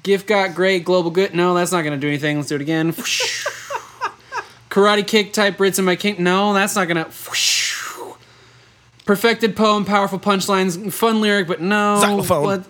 gift 0.03 0.27
got 0.27 0.55
great. 0.55 0.85
Global 0.85 1.11
good. 1.11 1.35
No, 1.35 1.55
that's 1.55 1.71
not 1.71 1.83
gonna 1.83 1.99
do 1.99 2.09
anything. 2.09 2.39
Let's 2.39 2.49
do 2.49 2.55
it 2.55 2.63
again. 2.63 2.93
Karate 4.71 5.07
kick 5.07 5.35
type 5.35 5.59
Brits 5.59 5.79
in 5.79 5.85
my 5.85 5.97
king. 5.97 6.23
No, 6.23 6.55
that's 6.55 6.75
not 6.75 6.89
gonna. 6.89 7.11
Perfected 9.05 9.55
poem, 9.55 9.85
powerful 9.85 10.19
punchlines, 10.19 10.93
fun 10.93 11.21
lyric, 11.21 11.47
but 11.47 11.61
no. 11.61 12.01
Xylophone. 12.01 12.45
Let, 12.45 12.65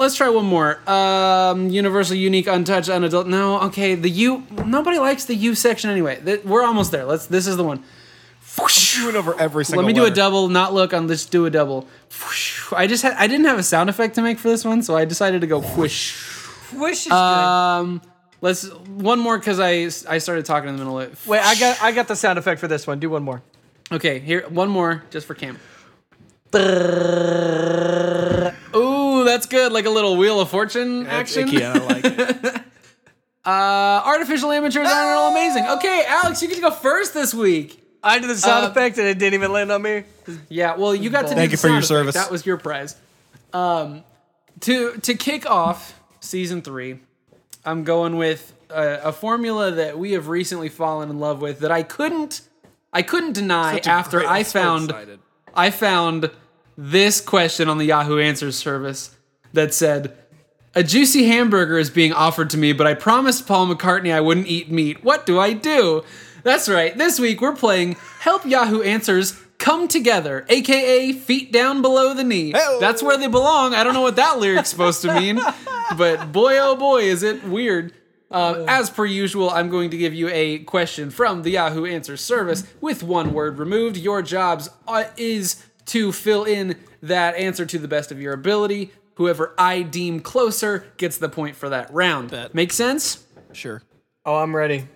us 0.00 0.16
try 0.16 0.28
one 0.28 0.44
more. 0.46 0.78
Um, 0.90 1.68
universal, 1.70 2.16
unique, 2.16 2.46
untouched, 2.46 2.88
unadult. 2.88 3.26
No, 3.26 3.60
okay. 3.62 3.94
The 3.94 4.10
U. 4.10 4.44
Nobody 4.64 4.98
likes 4.98 5.24
the 5.24 5.34
U 5.34 5.54
section 5.54 5.90
anyway. 5.90 6.20
Th- 6.24 6.44
We're 6.44 6.64
almost 6.64 6.90
there. 6.90 7.04
Let's. 7.04 7.26
This 7.26 7.46
is 7.46 7.56
the 7.56 7.64
one. 7.64 7.82
Doing 8.94 9.16
over 9.16 9.38
every 9.40 9.64
single 9.64 9.82
Let 9.82 9.86
me 9.88 9.92
do 9.92 10.02
a 10.02 10.04
letter. 10.04 10.14
double. 10.14 10.48
Not 10.48 10.72
look 10.72 10.94
on. 10.94 11.08
Let's 11.08 11.26
do 11.26 11.44
a 11.46 11.50
double. 11.50 11.88
I 12.76 12.86
just 12.86 13.02
had. 13.02 13.14
I 13.14 13.26
didn't 13.26 13.46
have 13.46 13.58
a 13.58 13.62
sound 13.64 13.90
effect 13.90 14.14
to 14.14 14.22
make 14.22 14.38
for 14.38 14.48
this 14.48 14.64
one, 14.64 14.82
so 14.82 14.96
I 14.96 15.04
decided 15.04 15.40
to 15.40 15.46
go 15.48 15.60
whoosh. 15.60 16.14
Wish 16.72 17.06
is 17.06 17.12
Um, 17.12 18.00
let's 18.40 18.68
one 18.86 19.18
more 19.18 19.38
because 19.38 19.58
I 19.58 19.90
I 20.12 20.18
started 20.18 20.44
talking 20.44 20.68
in 20.68 20.76
the 20.76 20.84
middle 20.84 21.00
of 21.00 21.08
it. 21.12 21.18
good. 21.24 21.28
Wait, 21.30 21.40
I 21.44 21.54
got 21.58 21.82
I 21.82 21.90
got 21.92 22.06
the 22.08 22.14
sound 22.16 22.38
effect 22.38 22.60
for 22.60 22.68
this 22.68 22.86
one. 22.86 23.00
Do 23.00 23.10
one 23.10 23.22
more. 23.24 23.42
Okay, 23.90 24.20
here 24.20 24.46
one 24.48 24.68
more 24.70 25.02
just 25.10 25.26
for 25.26 25.34
Cam. 25.34 25.58
Ooh, 29.34 29.36
that's 29.36 29.46
good. 29.46 29.72
Like 29.72 29.84
a 29.86 29.90
little 29.90 30.16
Wheel 30.16 30.40
of 30.40 30.48
Fortune 30.50 31.04
That's 31.04 31.36
action. 31.36 31.48
icky, 31.48 31.64
I 31.64 31.72
don't 31.74 31.88
like 31.88 32.04
it. 32.04 32.62
Uh, 33.46 34.00
artificial 34.06 34.50
amateurs 34.52 34.88
aren't 34.88 35.18
all 35.18 35.30
amazing. 35.30 35.66
Okay, 35.66 36.02
Alex, 36.08 36.40
you 36.40 36.48
get 36.48 36.54
to 36.54 36.60
go 36.62 36.70
first 36.70 37.12
this 37.12 37.34
week. 37.34 37.78
I 38.02 38.18
did 38.18 38.30
the 38.30 38.36
sound 38.36 38.64
Uh, 38.64 38.70
effect 38.70 38.96
and 38.96 39.06
it 39.06 39.18
didn't 39.18 39.34
even 39.34 39.52
land 39.52 39.70
on 39.70 39.82
me. 39.82 40.04
Yeah, 40.48 40.76
well, 40.76 40.94
you 40.94 41.10
got 41.10 41.22
to 41.24 41.28
do 41.28 41.34
Thank 41.34 41.50
the 41.50 41.52
you 41.52 41.56
for 41.58 41.68
your 41.68 41.82
sound 41.82 42.08
effect. 42.08 42.14
service. 42.14 42.14
That 42.14 42.30
was 42.30 42.46
your 42.46 42.56
prize. 42.56 42.96
Um, 43.52 44.02
to 44.60 44.96
to 44.96 45.14
kick 45.14 45.44
off 45.44 46.00
season 46.20 46.62
three, 46.62 47.00
I'm 47.66 47.84
going 47.84 48.16
with 48.16 48.54
a, 48.70 49.00
a 49.04 49.12
formula 49.12 49.72
that 49.72 49.98
we 49.98 50.12
have 50.12 50.28
recently 50.28 50.70
fallen 50.70 51.10
in 51.10 51.18
love 51.20 51.42
with 51.42 51.58
that 51.60 51.70
I 51.70 51.82
couldn't 51.82 52.40
I 52.94 53.02
couldn't 53.02 53.34
deny 53.34 53.76
after 53.84 54.20
great- 54.20 54.28
I 54.30 54.38
I'm 54.38 54.44
so 54.46 54.58
found. 54.58 54.94
I 55.54 55.70
found 55.70 56.30
this 56.78 57.20
question 57.20 57.68
on 57.68 57.76
the 57.76 57.84
Yahoo 57.84 58.18
Answers 58.18 58.56
service 58.56 59.14
that 59.54 59.72
said, 59.72 60.16
A 60.74 60.82
juicy 60.82 61.24
hamburger 61.24 61.78
is 61.78 61.90
being 61.90 62.12
offered 62.12 62.50
to 62.50 62.58
me, 62.58 62.72
but 62.72 62.86
I 62.86 62.94
promised 62.94 63.46
Paul 63.46 63.68
McCartney 63.68 64.12
I 64.12 64.20
wouldn't 64.20 64.46
eat 64.46 64.70
meat. 64.70 65.02
What 65.02 65.24
do 65.26 65.40
I 65.40 65.52
do? 65.52 66.04
That's 66.42 66.68
right. 66.68 66.96
This 66.96 67.18
week 67.18 67.40
we're 67.40 67.56
playing 67.56 67.96
Help 68.20 68.44
Yahoo 68.44 68.82
Answers 68.82 69.40
Come 69.58 69.88
Together, 69.88 70.44
aka 70.48 71.12
Feet 71.12 71.52
Down 71.52 71.80
Below 71.80 72.12
the 72.12 72.24
Knee. 72.24 72.52
Hey-o. 72.52 72.78
That's 72.80 73.02
where 73.02 73.16
they 73.16 73.28
belong. 73.28 73.74
I 73.74 73.82
don't 73.82 73.94
know 73.94 74.02
what 74.02 74.16
that 74.16 74.38
lyric's 74.38 74.68
supposed 74.68 75.00
to 75.02 75.14
mean, 75.14 75.40
but 75.96 76.32
boy 76.32 76.58
oh 76.58 76.76
boy 76.76 77.02
is 77.02 77.22
it 77.22 77.44
weird. 77.44 77.94
Uh, 78.30 78.64
as 78.66 78.90
per 78.90 79.06
usual, 79.06 79.48
I'm 79.48 79.70
going 79.70 79.90
to 79.90 79.96
give 79.96 80.12
you 80.12 80.28
a 80.28 80.58
question 80.60 81.10
from 81.10 81.42
the 81.42 81.50
Yahoo 81.50 81.86
Answers 81.86 82.20
service 82.20 82.64
with 82.80 83.02
one 83.02 83.32
word 83.32 83.58
removed. 83.58 83.96
Your 83.96 84.22
jobs 84.22 84.68
uh, 84.88 85.04
is 85.16 85.64
to 85.86 86.10
fill 86.10 86.44
in 86.44 86.76
that 87.00 87.36
answer 87.36 87.64
to 87.64 87.78
the 87.78 87.86
best 87.86 88.10
of 88.10 88.20
your 88.20 88.32
ability. 88.32 88.90
Whoever 89.14 89.54
I 89.56 89.82
deem 89.82 90.20
closer 90.20 90.86
gets 90.96 91.18
the 91.18 91.28
point 91.28 91.56
for 91.56 91.68
that 91.68 91.92
round. 91.92 92.30
Bet. 92.30 92.54
Make 92.54 92.72
sense? 92.72 93.24
Sure. 93.52 93.82
Oh, 94.26 94.36
I'm 94.36 94.54
ready. 94.56 94.86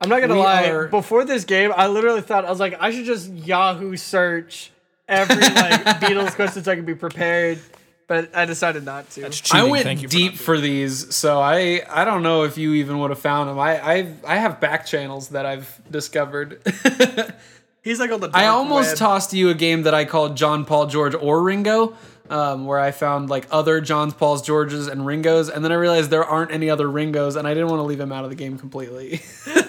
I'm 0.00 0.08
not 0.08 0.20
gonna 0.22 0.34
We 0.34 0.40
lie. 0.40 0.68
are- 0.68 0.88
Before 0.88 1.24
this 1.26 1.44
game, 1.44 1.72
I 1.76 1.88
literally 1.88 2.22
thought 2.22 2.44
I 2.46 2.50
was 2.50 2.60
like, 2.60 2.76
I 2.80 2.90
should 2.90 3.04
just 3.04 3.30
Yahoo 3.30 3.96
search 3.96 4.70
every 5.06 5.36
like 5.40 5.84
Beatles 6.00 6.34
question 6.34 6.64
so 6.64 6.72
I 6.72 6.76
can 6.76 6.86
be 6.86 6.94
prepared. 6.94 7.58
But 8.06 8.34
I 8.34 8.44
decided 8.44 8.84
not 8.84 9.08
to. 9.10 9.26
I 9.26 9.28
Cheating. 9.28 9.60
I 9.60 9.64
went 9.70 9.84
Thank 9.84 10.02
you 10.02 10.08
for 10.08 10.12
deep 10.12 10.32
not 10.32 10.40
for 10.40 10.58
these, 10.58 11.14
so 11.14 11.38
I 11.38 11.82
I 11.88 12.04
don't 12.04 12.22
know 12.24 12.42
if 12.44 12.56
you 12.58 12.72
even 12.74 12.98
would 12.98 13.10
have 13.10 13.20
found 13.20 13.48
them. 13.50 13.58
I 13.58 13.78
I 13.78 14.14
I 14.26 14.36
have 14.38 14.58
back 14.58 14.84
channels 14.86 15.28
that 15.28 15.46
I've 15.46 15.80
discovered. 15.90 16.60
He's 17.82 18.00
like 18.00 18.10
on 18.10 18.20
the. 18.20 18.30
I 18.34 18.46
almost 18.46 18.90
web. 18.90 18.96
tossed 18.98 19.32
you 19.32 19.48
a 19.50 19.54
game 19.54 19.82
that 19.84 19.94
I 19.94 20.04
called 20.06 20.36
John 20.36 20.64
Paul 20.64 20.86
George 20.86 21.14
or 21.14 21.40
Ringo, 21.42 21.94
um, 22.30 22.64
where 22.64 22.78
I 22.78 22.92
found 22.92 23.28
like 23.28 23.46
other 23.50 23.80
Johns 23.80 24.14
Pauls 24.14 24.40
Georges 24.40 24.86
and 24.86 25.04
Ringos, 25.04 25.50
and 25.50 25.64
then 25.64 25.72
I 25.72 25.74
realized 25.74 26.10
there 26.10 26.24
aren't 26.24 26.52
any 26.52 26.70
other 26.70 26.88
Ringos, 26.88 27.36
and 27.36 27.46
I 27.46 27.52
didn't 27.52 27.68
want 27.68 27.80
to 27.80 27.84
leave 27.84 28.00
him 28.00 28.12
out 28.12 28.24
of 28.24 28.30
the 28.30 28.36
game 28.36 28.58
completely. 28.58 29.20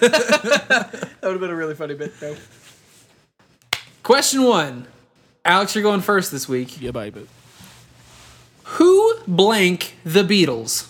That 1.21 1.27
would 1.27 1.33
have 1.33 1.39
been 1.39 1.51
a 1.51 1.55
really 1.55 1.75
funny 1.75 1.93
bit 1.93 2.19
though. 2.19 2.35
Question 4.01 4.41
one, 4.41 4.87
Alex, 5.45 5.75
you're 5.75 5.83
going 5.83 6.01
first 6.01 6.31
this 6.31 6.49
week. 6.49 6.81
Yeah, 6.81 6.89
bye, 6.89 7.11
but 7.11 7.27
Who 8.63 9.19
blank 9.27 9.97
the 10.03 10.23
Beatles? 10.23 10.87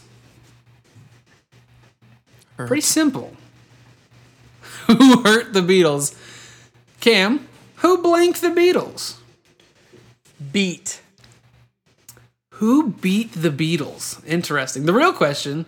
Pretty 2.55 2.80
simple. 2.80 3.36
Who 4.88 5.22
hurt 5.24 5.51
the 5.51 5.59
Beatles? 5.59 6.15
Cam, 7.01 7.47
who 7.78 8.01
blank 8.01 8.39
the 8.39 8.49
Beatles? 8.49 9.15
Beat. 10.51 11.01
Who 12.62 12.91
beat 12.91 13.34
the 13.34 13.49
Beatles? 13.49 14.24
Interesting. 14.24 14.86
The 14.86 14.93
real 14.93 15.14
question 15.14 15.66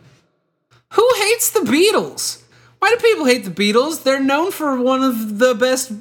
Who 0.89 1.09
hates 1.17 1.49
the 1.49 1.61
Beatles? 1.61 2.43
Why 2.77 2.89
do 2.91 2.97
people 2.97 3.25
hate 3.25 3.45
the 3.45 3.49
Beatles? 3.49 4.03
They're 4.03 4.19
known 4.23 4.51
for 4.51 4.79
one 4.79 5.01
of 5.03 5.39
the 5.39 5.55
best. 5.55 5.91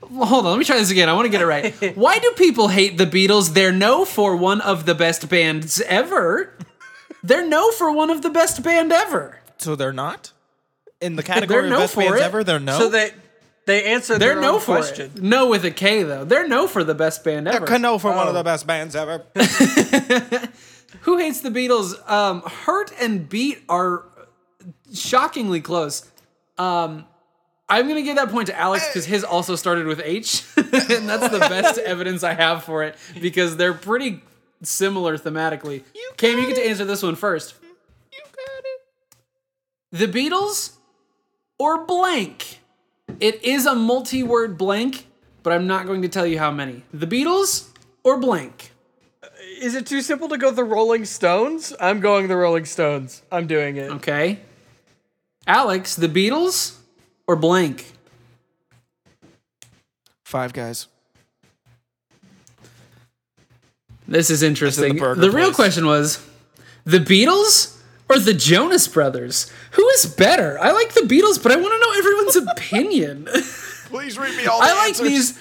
Hold 0.00 0.46
on, 0.46 0.52
let 0.52 0.58
me 0.58 0.64
try 0.64 0.78
this 0.78 0.90
again. 0.90 1.10
I 1.10 1.12
want 1.12 1.26
to 1.26 1.30
get 1.30 1.42
it 1.42 1.46
right. 1.46 1.74
Why 1.98 2.18
do 2.18 2.32
people 2.36 2.68
hate 2.68 2.96
the 2.96 3.04
Beatles? 3.04 3.52
They're 3.52 3.72
known 3.72 4.06
for 4.06 4.34
one 4.34 4.62
of 4.62 4.86
the 4.86 4.94
best 4.94 5.28
bands 5.28 5.82
ever. 5.82 6.56
They're 7.22 7.46
known 7.46 7.74
for 7.74 7.92
one 7.92 8.08
of 8.08 8.22
the 8.22 8.30
best 8.30 8.62
band 8.62 8.90
ever. 8.90 9.38
so 9.58 9.76
they're 9.76 9.92
not 9.92 10.32
in 11.02 11.16
the 11.16 11.22
category 11.22 11.68
no 11.68 11.74
of 11.76 11.80
best 11.82 11.96
bands 11.96 12.20
it. 12.20 12.22
ever. 12.22 12.42
They're 12.42 12.58
no. 12.58 12.78
So 12.78 12.88
they 12.88 13.12
they 13.66 13.84
answered 13.84 14.18
They're 14.18 14.34
their 14.34 14.40
known 14.42 14.54
own 14.54 14.60
for 14.60 14.76
question. 14.76 15.12
it. 15.16 15.22
No 15.22 15.48
with 15.48 15.64
a 15.64 15.70
K 15.70 16.02
though. 16.02 16.24
They're 16.24 16.48
no 16.48 16.66
for 16.66 16.82
the 16.84 16.94
best 16.94 17.22
band 17.24 17.46
ever. 17.48 17.64
They're 17.66 17.78
no 17.78 17.98
for 17.98 18.10
one 18.10 18.26
Oh. 18.26 18.30
of 18.30 18.34
the 18.34 18.42
best 18.42 18.66
bands 18.66 18.96
ever. 18.96 19.24
Who 21.02 21.18
hates 21.18 21.40
the 21.40 21.50
Beatles? 21.50 21.94
Um, 22.10 22.42
Hurt 22.42 22.92
and 23.00 23.28
Beat 23.28 23.62
are 23.68 24.04
shockingly 24.92 25.60
close. 25.60 26.10
Um, 26.58 27.06
I'm 27.68 27.88
gonna 27.88 28.02
give 28.02 28.16
that 28.16 28.28
point 28.30 28.48
to 28.48 28.58
Alex 28.58 28.86
because 28.88 29.06
his 29.06 29.24
also 29.24 29.56
started 29.56 29.86
with 29.86 30.00
H, 30.04 30.44
and 30.56 31.08
that's 31.08 31.28
the 31.30 31.38
best 31.48 31.78
evidence 31.78 32.22
I 32.22 32.34
have 32.34 32.64
for 32.64 32.82
it 32.82 32.96
because 33.20 33.56
they're 33.56 33.72
pretty 33.72 34.22
similar 34.62 35.16
thematically. 35.16 35.82
Cam, 36.18 36.38
you 36.38 36.46
get 36.46 36.56
to 36.56 36.66
answer 36.68 36.84
this 36.84 37.02
one 37.02 37.14
first. 37.16 37.54
you 38.12 38.18
got 38.20 38.64
it. 40.02 40.08
The 40.12 40.28
Beatles 40.28 40.76
or 41.58 41.84
blank? 41.86 42.58
It 43.20 43.42
is 43.44 43.66
a 43.66 43.74
multi-word 43.74 44.58
blank, 44.58 45.06
but 45.42 45.52
I'm 45.52 45.66
not 45.66 45.86
going 45.86 46.02
to 46.02 46.08
tell 46.08 46.26
you 46.26 46.38
how 46.38 46.50
many. 46.50 46.82
The 46.92 47.06
Beatles 47.06 47.68
or 48.04 48.18
blank? 48.18 48.72
Uh, 49.22 49.28
is 49.60 49.74
it 49.74 49.86
too 49.86 50.02
simple 50.02 50.28
to 50.28 50.38
go 50.38 50.50
the 50.50 50.64
Rolling 50.64 51.04
Stones? 51.04 51.72
I'm 51.80 52.00
going 52.00 52.28
the 52.28 52.36
Rolling 52.36 52.64
Stones. 52.64 53.22
I'm 53.30 53.46
doing 53.46 53.76
it. 53.76 53.90
Okay. 53.92 54.40
Alex, 55.46 55.96
the 55.96 56.08
Beatles 56.08 56.78
or 57.26 57.36
blank? 57.36 57.92
Five 60.24 60.52
guys. 60.52 60.88
This 64.08 64.30
is 64.30 64.42
interesting. 64.42 64.96
burger 64.96 65.20
the 65.20 65.30
real 65.30 65.52
question 65.52 65.86
was 65.86 66.24
the 66.84 66.98
Beatles 66.98 67.78
or 68.08 68.18
the 68.18 68.34
Jonas 68.34 68.88
Brothers? 68.88 69.50
Who 69.72 69.88
is 69.90 70.06
better? 70.06 70.58
I 70.60 70.70
like 70.72 70.92
the 70.94 71.00
Beatles, 71.02 71.42
but 71.42 71.52
I 71.52 71.56
want 71.56 71.72
to 71.72 71.78
know 71.80 71.98
everyone's 71.98 72.36
opinion. 72.52 73.28
Please 73.86 74.18
read 74.18 74.36
me 74.36 74.46
all 74.46 74.60
the 74.60 74.66
time. 74.66 74.76
I 74.76 74.86
like 74.86 74.96
these. 74.98 75.38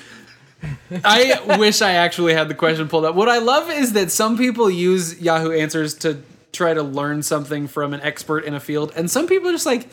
I 1.03 1.57
wish 1.57 1.81
I 1.81 1.93
actually 1.93 2.33
had 2.33 2.47
the 2.49 2.53
question 2.53 2.87
pulled 2.87 3.05
up. 3.05 3.15
What 3.15 3.29
I 3.29 3.39
love 3.39 3.69
is 3.69 3.93
that 3.93 4.11
some 4.11 4.37
people 4.37 4.69
use 4.69 5.19
Yahoo 5.21 5.51
Answers 5.51 5.93
to 5.99 6.21
try 6.51 6.73
to 6.73 6.83
learn 6.83 7.23
something 7.23 7.67
from 7.67 7.93
an 7.93 8.01
expert 8.01 8.43
in 8.45 8.53
a 8.53 8.59
field, 8.59 8.91
and 8.95 9.09
some 9.09 9.25
people 9.27 9.49
are 9.49 9.53
just 9.53 9.65
like, 9.65 9.87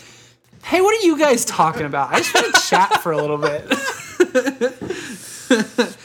"Hey, 0.64 0.80
what 0.80 0.92
are 1.00 1.06
you 1.06 1.18
guys 1.18 1.44
talking 1.44 1.86
about? 1.86 2.12
I 2.12 2.18
just 2.18 2.34
want 2.34 2.54
to 2.54 2.60
chat 2.62 3.00
for 3.02 3.12
a 3.12 3.16
little 3.16 3.38
bit." 3.38 3.62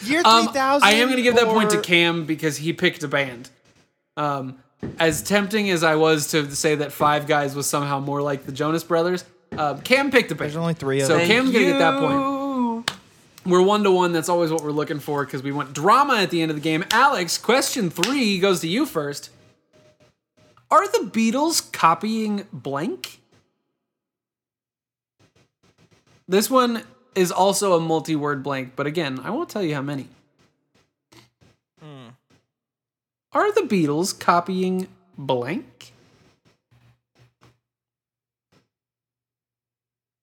Year 0.04 0.22
Um, 0.24 0.46
3000. 0.48 0.88
I 0.88 0.92
am 0.94 1.08
going 1.08 1.18
to 1.18 1.24
give 1.24 1.36
that 1.36 1.48
point 1.48 1.72
to 1.72 1.82
Cam 1.82 2.26
because 2.26 2.58
he 2.58 2.72
picked 2.72 3.04
a 3.04 3.08
band. 3.08 3.50
Um, 4.16 4.60
as 5.00 5.22
tempting 5.22 5.70
as 5.70 5.84
I 5.84 5.96
was 5.96 6.28
to 6.28 6.56
say 6.56 6.76
that 6.76 6.92
Five 6.92 7.28
Guys 7.28 7.56
was 7.56 7.70
somehow 7.70 8.00
more 8.00 8.22
like 8.22 8.46
the 8.46 8.52
Jonas 8.52 8.84
Brothers, 8.84 9.26
um, 9.58 9.82
Cam 9.82 10.12
picked 10.12 10.32
a 10.32 10.36
band. 10.36 10.52
There's 10.52 10.58
only 10.58 10.74
three 10.74 11.02
of 11.02 11.08
so 11.08 11.18
them. 11.18 11.28
Cam's 11.28 11.52
going 11.52 11.66
to 11.66 11.72
get 11.72 11.80
that 11.80 12.00
point. 12.00 12.92
We're 13.46 13.62
one 13.62 13.84
to 13.84 13.92
one. 13.92 14.14
That's 14.14 14.30
always 14.30 14.52
what 14.52 14.64
we're 14.64 14.72
looking 14.72 15.00
for 15.00 15.26
because 15.26 15.44
we 15.44 15.52
want 15.52 15.74
drama 15.74 16.16
at 16.16 16.30
the 16.30 16.42
end 16.42 16.50
of 16.50 16.56
the 16.56 16.62
game. 16.62 16.86
Alex, 16.92 17.38
question 17.38 17.90
three 17.90 18.40
goes 18.40 18.62
to 18.62 18.68
you 18.68 18.86
first. 18.86 19.30
Are 20.72 20.88
the 20.88 21.10
Beatles 21.10 21.72
copying 21.72 22.48
blank? 22.52 23.20
This 26.28 26.50
one 26.50 26.84
is 27.16 27.32
also 27.32 27.74
a 27.74 27.80
multi 27.80 28.16
word 28.16 28.44
blank, 28.44 28.74
but 28.76 28.88
again, 28.88 29.20
I 29.24 29.30
won't 29.30 29.50
tell 29.50 29.62
you 29.62 29.76
how 29.76 29.82
many. 29.82 30.08
Are 33.34 33.52
the 33.52 33.62
Beatles 33.62 34.18
copying 34.18 34.88
blank? 35.18 35.92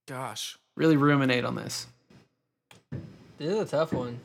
Gosh. 0.07 0.57
Really 0.77 0.97
ruminate 0.97 1.45
on 1.45 1.57
this. 1.57 1.87
This 3.39 3.53
is 3.53 3.59
a 3.59 3.65
tough 3.65 3.93
one. 3.93 4.21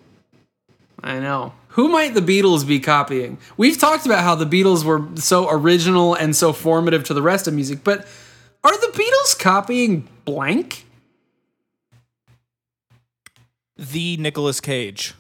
I 1.03 1.19
know. 1.19 1.53
Who 1.69 1.89
might 1.89 2.13
the 2.13 2.21
Beatles 2.21 2.65
be 2.65 2.79
copying? 2.79 3.38
We've 3.57 3.77
talked 3.77 4.05
about 4.05 4.23
how 4.23 4.36
the 4.36 4.45
Beatles 4.45 4.83
were 4.83 5.05
so 5.15 5.49
original 5.49 6.13
and 6.13 6.36
so 6.36 6.53
formative 6.53 7.03
to 7.05 7.13
the 7.13 7.21
rest 7.21 7.47
of 7.47 7.53
music, 7.53 7.83
but 7.83 8.07
are 8.63 8.77
the 8.79 8.88
Beatles 8.97 9.38
copying 9.38 10.07
blank? 10.25 10.86
The 13.77 14.17
Nicolas 14.17 14.61
Cage. 14.61 15.13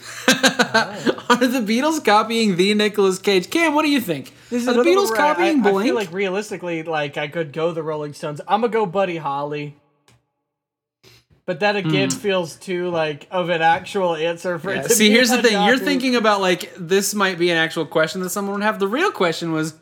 Are 0.28 1.46
the 1.46 1.60
Beatles 1.60 2.04
copying 2.04 2.56
the 2.56 2.74
Nicolas 2.74 3.18
Cage? 3.18 3.50
Cam, 3.50 3.74
what 3.74 3.84
do 3.84 3.90
you 3.90 4.00
think? 4.00 4.32
This 4.48 4.62
is 4.62 4.68
are 4.68 4.74
the 4.74 4.82
Beatles 4.82 5.10
one 5.10 5.12
where 5.12 5.20
I- 5.20 5.34
copying 5.34 5.66
I, 5.66 5.70
I 5.70 5.82
feel 5.82 5.94
like 5.94 6.12
realistically, 6.12 6.82
like 6.82 7.16
I 7.16 7.28
could 7.28 7.52
go 7.52 7.72
the 7.72 7.82
Rolling 7.82 8.14
Stones. 8.14 8.40
I'm 8.48 8.62
gonna 8.62 8.72
go 8.72 8.86
Buddy 8.86 9.16
Holly. 9.16 9.76
But 11.46 11.60
that 11.60 11.74
again 11.74 12.10
hmm. 12.10 12.16
feels 12.16 12.54
too 12.54 12.90
like 12.90 13.26
of 13.30 13.48
an 13.48 13.60
actual 13.60 14.14
answer 14.14 14.58
for. 14.58 14.72
Yeah, 14.72 14.80
it 14.80 14.88
to 14.88 14.94
See, 14.94 15.08
be 15.08 15.14
here's 15.14 15.30
the 15.30 15.38
on 15.38 15.42
thing. 15.42 15.66
You're 15.66 15.78
thinking 15.78 16.14
about 16.14 16.40
like 16.40 16.72
this 16.76 17.14
might 17.14 17.38
be 17.38 17.50
an 17.50 17.56
actual 17.56 17.86
question 17.86 18.20
that 18.20 18.30
someone 18.30 18.54
would 18.54 18.62
have. 18.62 18.78
The 18.78 18.86
real 18.86 19.10
question 19.10 19.52
was, 19.52 19.74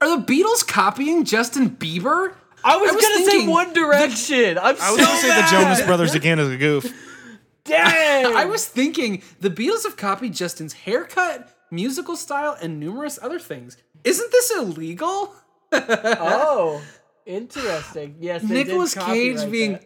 are 0.00 0.16
the 0.16 0.22
Beatles 0.22 0.66
copying 0.66 1.24
Justin 1.24 1.70
Bieber? 1.70 2.34
I 2.62 2.76
was, 2.76 2.90
I 2.90 2.94
was 2.94 3.02
gonna 3.02 3.30
say 3.30 3.46
One 3.48 3.72
Direction. 3.72 4.58
I'm 4.58 4.76
I 4.80 4.90
was 4.90 5.00
going 5.00 5.16
to 5.16 5.16
say 5.22 5.40
the 5.40 5.48
Jonas 5.50 5.82
Brothers 5.82 6.14
again 6.14 6.38
as 6.38 6.50
a 6.50 6.56
goof. 6.56 6.92
Dang. 7.66 8.26
I 8.36 8.44
was 8.44 8.66
thinking 8.66 9.22
the 9.40 9.50
Beatles 9.50 9.84
have 9.84 9.96
copied 9.96 10.34
Justin's 10.34 10.72
haircut, 10.72 11.48
musical 11.70 12.16
style, 12.16 12.56
and 12.60 12.78
numerous 12.80 13.18
other 13.20 13.38
things. 13.38 13.76
Isn't 14.04 14.30
this 14.30 14.50
illegal? 14.56 15.34
Oh, 15.72 16.82
interesting. 17.26 18.16
Yes, 18.20 18.42
Nicolas 18.42 18.94
Cage 18.94 19.50
being 19.50 19.72
that. 19.72 19.82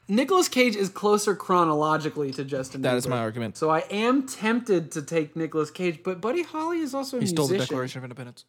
Nicolas 0.08 0.48
Cage 0.48 0.74
is 0.74 0.88
closer 0.88 1.34
chronologically 1.36 2.32
to 2.32 2.44
Justin. 2.44 2.82
That 2.82 2.96
is 2.96 3.06
Bieber. 3.06 3.10
my 3.10 3.18
argument. 3.18 3.56
So 3.56 3.70
I 3.70 3.80
am 3.90 4.26
tempted 4.26 4.90
to 4.92 5.02
take 5.02 5.36
Nicolas 5.36 5.70
Cage, 5.70 6.00
but 6.02 6.20
Buddy 6.20 6.42
Holly 6.42 6.80
is 6.80 6.94
also 6.94 7.18
a 7.18 7.20
He 7.20 7.26
stole 7.26 7.46
the 7.46 7.52
musician. 7.54 7.74
Declaration 7.74 7.98
of 7.98 8.04
Independence. 8.04 8.44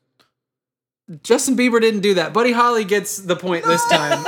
Justin 1.23 1.55
Bieber 1.57 1.81
didn't 1.81 2.01
do 2.01 2.13
that. 2.15 2.33
Buddy 2.33 2.51
Holly 2.51 2.83
gets 2.85 3.17
the 3.19 3.35
point 3.35 3.65
this 3.65 3.83
time. 3.91 4.23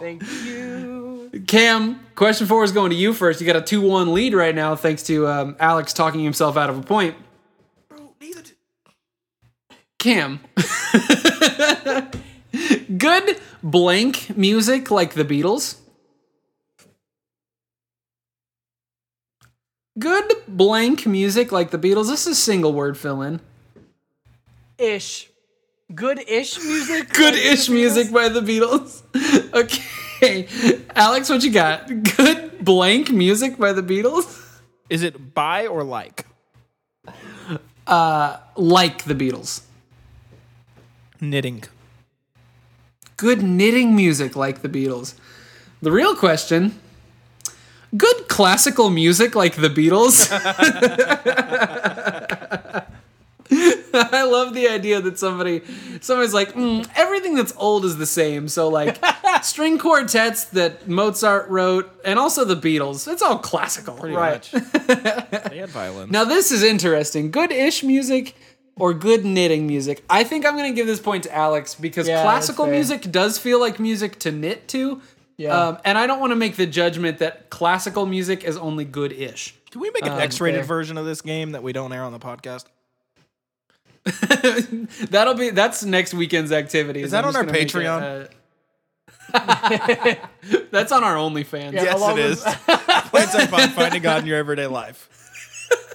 Thank 0.00 0.22
you. 0.44 1.30
Cam, 1.46 2.00
question 2.14 2.46
four 2.46 2.64
is 2.64 2.72
going 2.72 2.90
to 2.90 2.96
you 2.96 3.12
first. 3.12 3.40
You 3.40 3.46
got 3.46 3.56
a 3.56 3.60
2 3.60 3.82
1 3.82 4.14
lead 4.14 4.34
right 4.34 4.54
now, 4.54 4.74
thanks 4.74 5.02
to 5.04 5.28
um, 5.28 5.56
Alex 5.60 5.92
talking 5.92 6.24
himself 6.24 6.56
out 6.56 6.70
of 6.70 6.78
a 6.78 6.82
point. 6.82 7.14
Cam. 9.98 10.40
Good 12.96 13.38
blank 13.62 14.36
music 14.36 14.90
like 14.90 15.12
the 15.12 15.24
Beatles. 15.24 15.76
Good 19.98 20.32
blank 20.48 21.06
music 21.06 21.52
like 21.52 21.70
the 21.70 21.78
Beatles. 21.78 22.08
This 22.08 22.26
is 22.26 22.42
single 22.42 22.72
word 22.72 22.96
fill 22.96 23.20
in. 23.20 23.40
Ish. 24.78 25.29
Good 25.94 26.20
ish 26.28 26.58
music. 26.58 27.12
good-ish 27.12 27.68
music 27.68 28.12
by 28.12 28.28
the 28.28 28.40
Beatles. 28.40 29.02
okay. 29.54 30.46
Alex, 30.94 31.28
what 31.28 31.42
you 31.42 31.50
got? 31.50 31.86
Good 31.86 32.64
blank 32.64 33.10
music 33.10 33.58
by 33.58 33.72
the 33.72 33.82
Beatles? 33.82 34.60
Is 34.88 35.02
it 35.02 35.34
by 35.34 35.66
or 35.66 35.82
like? 35.82 36.26
Uh, 37.86 38.36
like 38.54 39.04
the 39.04 39.14
Beatles. 39.14 39.62
Knitting. 41.20 41.64
Good 43.16 43.42
knitting 43.42 43.96
music 43.96 44.36
like 44.36 44.62
the 44.62 44.68
Beatles. 44.68 45.14
The 45.82 45.90
real 45.90 46.14
question 46.14 46.78
good 47.96 48.28
classical 48.28 48.90
music 48.90 49.34
like 49.34 49.56
the 49.56 49.68
Beatles? 49.68 50.30
I 53.94 54.24
love 54.24 54.54
the 54.54 54.68
idea 54.68 55.00
that 55.00 55.18
somebody 55.18 55.62
somebody's 56.00 56.34
like 56.34 56.52
mm, 56.54 56.88
everything 56.96 57.34
that's 57.34 57.52
old 57.56 57.84
is 57.84 57.96
the 57.96 58.06
same. 58.06 58.48
So 58.48 58.68
like 58.68 58.98
string 59.42 59.78
quartets 59.78 60.44
that 60.46 60.88
Mozart 60.88 61.48
wrote 61.48 61.90
and 62.04 62.18
also 62.18 62.44
the 62.44 62.56
Beatles. 62.56 63.10
It's 63.10 63.22
all 63.22 63.38
classical. 63.38 63.96
Right. 63.96 64.42
they 64.52 65.58
had 65.58 65.70
violins. 65.70 66.10
Now 66.10 66.24
this 66.24 66.52
is 66.52 66.62
interesting. 66.62 67.30
Good-ish 67.30 67.82
music 67.82 68.34
or 68.76 68.94
good 68.94 69.24
knitting 69.24 69.66
music. 69.66 70.04
I 70.08 70.24
think 70.24 70.46
I'm 70.46 70.56
gonna 70.56 70.72
give 70.72 70.86
this 70.86 71.00
point 71.00 71.24
to 71.24 71.34
Alex 71.34 71.74
because 71.74 72.08
Yeah, 72.08 72.22
classical 72.22 72.66
music 72.66 73.10
does 73.10 73.38
feel 73.38 73.60
like 73.60 73.78
music 73.78 74.18
to 74.20 74.32
knit 74.32 74.68
to. 74.68 75.00
Yeah. 75.36 75.56
Um, 75.58 75.78
and 75.86 75.96
I 75.96 76.06
don't 76.06 76.20
want 76.20 76.32
to 76.32 76.36
make 76.36 76.56
the 76.56 76.66
judgment 76.66 77.18
that 77.20 77.48
classical 77.48 78.04
music 78.04 78.44
is 78.44 78.58
only 78.58 78.84
good-ish. 78.84 79.54
Can 79.70 79.80
we 79.80 79.90
make 79.90 80.04
an 80.04 80.12
X-rated 80.12 80.60
fair. 80.60 80.66
version 80.66 80.98
of 80.98 81.06
this 81.06 81.22
game 81.22 81.52
that 81.52 81.62
we 81.62 81.72
don't 81.72 81.92
air 81.92 82.02
on 82.02 82.12
the 82.12 82.18
podcast? 82.18 82.64
That'll 85.10 85.34
be 85.34 85.50
that's 85.50 85.84
next 85.84 86.14
weekend's 86.14 86.52
activity. 86.52 87.02
Is 87.02 87.10
that 87.10 87.24
I'm 87.24 87.30
on 87.30 87.36
our 87.36 87.44
gonna 87.44 88.28
uh, 89.32 90.14
that's 90.70 90.90
on 90.92 91.04
our 91.04 91.14
OnlyFans. 91.16 91.72
Yeah. 91.72 91.94
along 91.96 92.14
with- 92.16 92.42
Plans 92.42 93.34
are 93.34 93.46
fun. 93.46 93.68
Finding 93.70 94.02
God 94.02 94.22
in 94.22 94.26
your 94.26 94.38
everyday 94.38 94.66
life. 94.66 95.08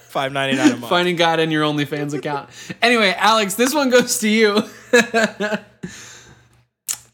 Five 0.08 0.32
ninety 0.32 0.56
nine 0.56 0.68
a 0.68 0.76
month. 0.76 0.88
Finding 0.88 1.16
God 1.16 1.40
in 1.40 1.50
your 1.50 1.64
OnlyFans 1.64 2.14
account. 2.14 2.48
Anyway, 2.80 3.12
Alex, 3.18 3.54
this 3.54 3.74
one 3.74 3.90
goes 3.90 4.18
to 4.20 4.28
you. 4.28 4.62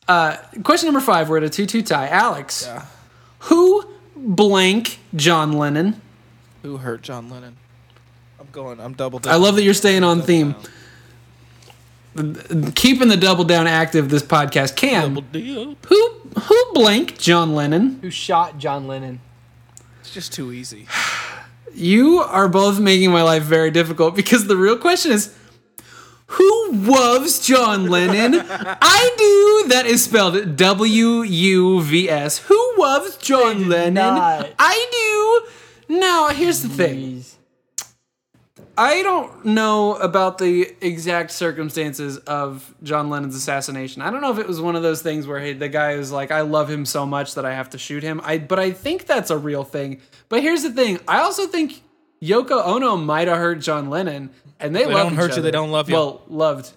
uh, 0.09 0.37
question 0.63 0.87
number 0.87 1.01
five. 1.01 1.29
We're 1.29 1.39
at 1.39 1.43
a 1.45 1.51
two-two 1.51 1.83
tie. 1.83 2.09
Alex, 2.09 2.65
Yeah. 2.67 2.85
who 3.41 3.85
blank 4.15 4.99
John 5.17 5.53
Lennon? 5.55 6.01
Who 6.63 6.77
hurt 6.77 7.03
John 7.03 7.29
Lennon? 7.29 7.57
I'm 8.39 8.49
going. 8.53 8.79
I'm 8.81 8.93
double. 8.93 9.21
I 9.25 9.37
love 9.37 9.57
that 9.57 9.63
you're 9.65 9.75
staying 9.75 10.05
on 10.05 10.23
theme. 10.23 10.55
Keeping 12.75 13.09
the 13.09 13.17
double 13.17 13.45
down 13.45 13.67
active 13.67 14.11
this 14.11 14.23
podcast. 14.23 14.77
Cam, 14.77 15.15
deal. 15.33 15.77
who 15.87 16.11
who 16.41 16.65
blank 16.75 17.17
John 17.19 17.55
Lennon? 17.55 17.99
Who 18.03 18.11
shot 18.11 18.59
John 18.59 18.87
Lennon? 18.87 19.21
It's 20.01 20.13
just 20.13 20.33
too 20.33 20.53
easy. 20.53 20.87
You 21.75 22.19
are 22.19 22.51
both 22.51 22.79
making 22.79 23.13
my 23.13 23.23
life 23.23 23.45
very 23.45 23.71
difficult 23.71 24.15
because 24.15 24.47
the 24.47 24.59
real 24.59 24.77
question 24.77 25.11
is 25.11 25.35
who 26.27 26.73
loves 26.73 27.47
John 27.47 27.87
Lennon? 27.87 28.35
I 28.47 29.11
do. 29.17 29.69
That 29.71 29.87
is 29.87 30.05
spelled 30.05 30.55
W 30.57 31.23
U 31.23 31.81
V 31.83 32.11
S. 32.11 32.37
Who 32.41 32.75
loves 32.77 33.17
John 33.17 33.71
Lennon? 33.71 33.95
not. 33.95 34.51
I 34.59 35.47
do. 35.89 35.97
Now, 35.99 36.29
here's 36.29 36.61
the 36.61 36.69
thing. 36.69 36.99
Jeez. 36.99 37.32
I 38.77 39.03
don't 39.03 39.45
know 39.45 39.97
about 39.97 40.39
the 40.39 40.75
exact 40.81 41.31
circumstances 41.31 42.19
of 42.19 42.75
John 42.83 43.11
Lennon's 43.11 43.35
assassination. 43.35 44.01
I 44.01 44.11
don't 44.11 44.23
know 44.23 44.33
if 44.33 44.39
it 44.39 44.49
was 44.49 44.61
one 44.61 44.77
of 44.77 44.83
those 44.83 45.03
things 45.03 45.27
where 45.27 45.39
hey, 45.41 45.53
the 45.53 45.69
guy 45.69 45.97
was 45.97 46.11
like, 46.11 46.31
"I 46.31 46.41
love 46.41 46.71
him 46.71 46.87
so 46.87 47.05
much 47.05 47.35
that 47.35 47.45
I 47.45 47.55
have 47.55 47.71
to 47.71 47.79
shoot 47.79 48.03
him." 48.03 48.21
I, 48.25 48.39
but 48.39 48.59
I 48.59 48.71
think 48.71 49.07
that's 49.07 49.31
a 49.31 49.37
real 49.37 49.65
thing. 49.65 50.01
But 50.29 50.43
here's 50.43 50.63
the 50.63 50.71
thing: 50.73 51.01
I 51.07 51.21
also 51.21 51.47
think 51.47 51.83
Yoko 52.23 52.65
Ono 52.65 52.97
might 52.97 53.29
have 53.29 53.37
hurt 53.37 53.61
John 53.61 53.91
Lennon, 53.91 54.31
and 54.59 54.75
they, 54.75 54.85
They 54.85 54.95
love 54.95 55.05
don't 55.05 55.13
each 55.13 55.19
hurt 55.19 55.37
you, 55.37 55.43
they 55.43 55.51
don't 55.51 55.71
love 55.71 55.91
you. 55.91 55.97
Well, 55.97 56.23
loved. 56.29 56.73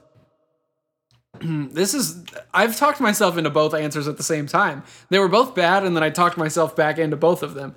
this 1.42 1.94
is 1.94 2.26
I've 2.54 2.76
talked 2.76 3.00
myself 3.00 3.38
into 3.38 3.50
both 3.50 3.74
answers 3.74 4.08
at 4.08 4.18
the 4.18 4.24
same 4.24 4.48
time. 4.48 4.84
They 5.10 5.20
were 5.20 5.28
both 5.28 5.56
bad, 5.56 5.84
and 5.84 5.96
then 5.96 6.04
I 6.04 6.10
talked 6.10 6.38
myself 6.38 6.76
back 6.76 6.98
into 6.98 7.16
both 7.16 7.44
of 7.44 7.54
them. 7.54 7.76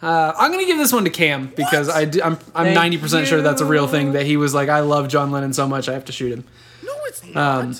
Uh, 0.00 0.32
I'm 0.36 0.50
gonna 0.50 0.66
give 0.66 0.76
this 0.76 0.92
one 0.92 1.04
to 1.04 1.10
Cam 1.10 1.50
because 1.56 1.88
I 1.88 2.04
do, 2.04 2.20
I'm 2.22 2.34
I'm 2.54 2.66
Thank 2.66 2.74
90 2.74 2.98
percent 2.98 3.26
sure 3.26 3.40
that's 3.40 3.62
a 3.62 3.64
real 3.64 3.88
thing 3.88 4.12
that 4.12 4.26
he 4.26 4.36
was 4.36 4.52
like 4.52 4.68
I 4.68 4.80
love 4.80 5.08
John 5.08 5.30
Lennon 5.30 5.54
so 5.54 5.66
much 5.66 5.88
I 5.88 5.94
have 5.94 6.04
to 6.06 6.12
shoot 6.12 6.32
him. 6.32 6.44
No, 6.84 6.92
it's 7.06 7.24
not. 7.24 7.64
Um, 7.64 7.74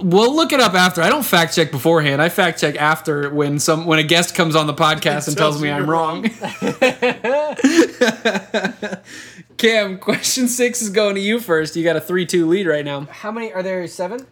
We'll 0.00 0.34
look 0.34 0.54
it 0.54 0.60
up 0.60 0.72
after. 0.72 1.02
I 1.02 1.10
don't 1.10 1.24
fact 1.24 1.54
check 1.54 1.70
beforehand. 1.70 2.22
I 2.22 2.30
fact 2.30 2.58
check 2.58 2.76
after 2.76 3.28
when 3.28 3.58
some 3.58 3.84
when 3.84 3.98
a 3.98 4.02
guest 4.02 4.34
comes 4.34 4.56
on 4.56 4.66
the 4.66 4.72
podcast 4.72 5.28
and 5.28 5.36
tells 5.36 5.60
tells 5.60 5.62
me 5.62 5.70
I'm 5.70 5.84
you're 5.84 5.86
wrong. 5.86 6.22
Cam, 9.58 9.98
question 9.98 10.48
six 10.48 10.80
is 10.80 10.88
going 10.88 11.16
to 11.16 11.20
you 11.20 11.38
first. 11.38 11.76
You 11.76 11.84
got 11.84 11.96
a 11.96 12.00
three 12.00 12.24
two 12.24 12.46
lead 12.46 12.66
right 12.66 12.84
now. 12.84 13.02
How 13.10 13.30
many 13.30 13.52
are 13.52 13.62
there? 13.62 13.86
Seven. 13.88 14.26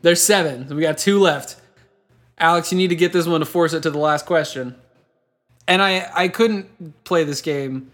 There's 0.00 0.22
seven. 0.22 0.74
We 0.74 0.80
got 0.80 0.96
two 0.96 1.20
left. 1.20 1.56
Alex, 2.38 2.72
you 2.72 2.78
need 2.78 2.88
to 2.88 2.96
get 2.96 3.12
this 3.12 3.26
one 3.26 3.40
to 3.40 3.46
force 3.46 3.74
it 3.74 3.82
to 3.82 3.90
the 3.90 3.98
last 3.98 4.24
question. 4.24 4.76
And 5.70 5.80
I 5.80 6.10
I 6.14 6.28
couldn't 6.28 7.04
play 7.04 7.22
this 7.22 7.40
game 7.40 7.92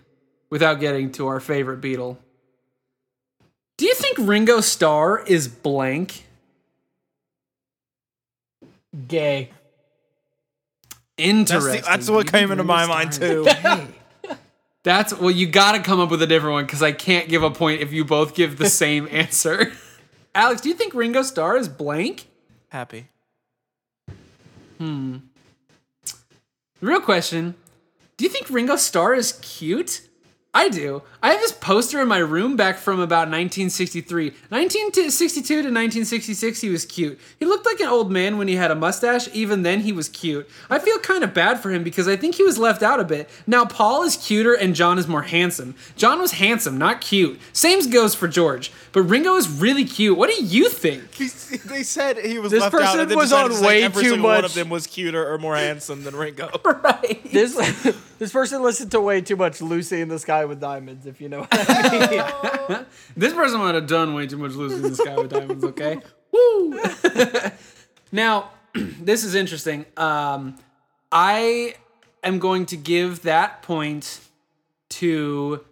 without 0.49 0.81
getting 0.81 1.13
to 1.13 1.27
our 1.27 1.41
favorite 1.41 1.83
Beatle. 1.83 2.17
Do 3.77 3.85
you 3.85 3.95
think 3.95 4.17
Ringo 4.19 4.61
Starr 4.63 5.23
is 5.27 5.47
blank? 5.47 6.25
Gay. 9.07 9.51
That's, 11.19 11.29
Interesting. 11.29 11.83
the, 11.83 11.87
that's 11.87 12.09
what 12.09 12.33
came 12.33 12.51
into 12.51 12.65
my 12.65 12.87
mind 12.87 13.13
too. 13.13 13.47
That's 14.83 15.13
well, 15.19 15.33
you 15.33 15.49
got 15.49 15.73
to 15.73 15.81
come 15.81 15.99
up 15.99 16.11
with 16.13 16.23
a 16.23 16.29
different 16.29 16.53
one 16.53 16.65
because 16.65 16.81
I 16.81 16.93
can't 16.93 17.29
give 17.29 17.43
a 17.43 17.51
point 17.51 17.81
if 17.81 17.93
you 17.93 18.05
both 18.05 18.37
give 18.37 18.57
the 18.57 18.71
same 18.71 19.09
answer. 19.11 19.73
Alex, 20.33 20.61
do 20.61 20.69
you 20.69 20.77
think 20.77 20.95
Ringo 20.95 21.23
Starr 21.23 21.57
is 21.57 21.69
blank? 21.69 22.27
Happy. 22.69 23.09
Hmm. 24.79 25.17
The 26.05 26.87
real 26.87 27.01
question: 27.01 27.57
Do 28.17 28.25
you 28.25 28.31
think 28.31 28.49
Ringo 28.49 28.77
Starr 28.77 29.15
is 29.15 29.33
cute? 29.43 30.01
I 30.57 30.71
do. 30.71 31.03
I 31.23 31.33
have 31.33 31.41
this 31.41 31.53
poster 31.53 32.01
in 32.01 32.09
my 32.09 32.17
room 32.19 32.57
back 32.57 32.79
from 32.79 32.95
about 32.99 33.29
1963. 33.29 34.31
1962 34.49 35.43
to 35.47 35.57
1966, 35.59 36.61
he 36.63 36.69
was 36.71 36.87
cute. 36.87 37.21
He 37.39 37.45
looked 37.45 37.67
like 37.67 37.79
an 37.81 37.89
old 37.89 38.11
man 38.11 38.39
when 38.39 38.49
he 38.49 38.55
had 38.57 38.71
a 38.71 38.75
mustache. 38.75 39.29
Even 39.35 39.63
then, 39.63 39.81
he 39.81 39.93
was 39.93 40.09
cute. 40.09 40.49
I 40.71 40.79
feel 40.79 40.99
kind 41.01 41.23
of 41.23 41.35
bad 41.35 41.61
for 41.61 41.71
him 41.71 41.85
because 41.85 42.09
I 42.09 42.17
think 42.17 42.37
he 42.37 42.43
was 42.43 42.57
left 42.59 42.83
out 42.83 43.01
a 43.01 43.05
bit. 43.05 43.29
Now, 43.47 43.67
Paul 43.67 44.03
is 44.05 44.17
cuter 44.17 44.55
and 44.55 44.75
John 44.75 44.99
is 44.99 45.07
more 45.07 45.23
handsome. 45.23 45.75
John 45.97 46.21
was 46.21 46.33
handsome, 46.33 46.79
not 46.79 47.01
cute. 47.03 47.39
Same 47.53 47.77
goes 47.91 48.15
for 48.15 48.27
George. 48.27 48.73
But 48.93 49.03
Ringo 49.03 49.37
is 49.37 49.49
really 49.49 49.85
cute. 49.85 50.17
What 50.17 50.31
do 50.35 50.43
you 50.43 50.71
think? 50.71 51.11
they 51.67 51.83
said 51.83 52.17
he 52.19 52.39
was 52.39 52.51
This 52.51 52.63
left 52.63 52.75
out. 52.75 52.81
person 52.81 53.01
and 53.01 53.15
was 53.15 53.33
on 53.33 53.51
to 53.51 53.57
say 53.57 53.67
way 53.67 53.83
every 53.83 54.03
too 54.03 54.11
single 54.11 54.29
One 54.31 54.43
much- 54.43 54.51
of 54.51 54.55
them 54.55 54.71
was 54.71 54.87
cuter 54.87 55.31
or 55.31 55.37
more 55.39 55.55
handsome 55.57 56.03
than 56.05 56.17
Ringo. 56.17 56.49
right. 56.65 57.21
This 57.31 57.55
this 58.19 58.33
person 58.33 58.63
listened 58.63 58.91
to 58.93 59.01
way 59.01 59.21
too 59.21 59.37
much 59.37 59.61
Lucy 59.61 60.01
in 60.01 60.09
the 60.09 60.19
Sky 60.19 60.45
with 60.45 60.61
Diamonds. 60.61 61.07
If 61.07 61.21
you 61.21 61.29
know 61.29 61.41
what 61.41 61.49
I 61.53 62.67
mean. 62.69 62.87
This 63.17 63.33
person 63.33 63.61
might 63.61 63.75
have 63.75 63.87
done 63.87 64.15
way 64.15 64.27
too 64.27 64.37
much 64.37 64.53
Lucy 64.53 64.77
in 64.77 64.83
the 64.83 64.95
Sky 64.97 65.17
with 65.17 65.31
Diamonds, 65.31 65.65
okay? 65.65 66.01
Woo! 66.33 66.81
now, 68.13 68.51
this 68.75 69.25
is 69.25 69.35
interesting. 69.35 69.87
Um, 69.97 70.57
I 71.11 71.75
am 72.23 72.39
going 72.39 72.67
to 72.67 72.77
give 72.77 73.23
that 73.23 73.63
point 73.63 74.21
to 74.91 75.65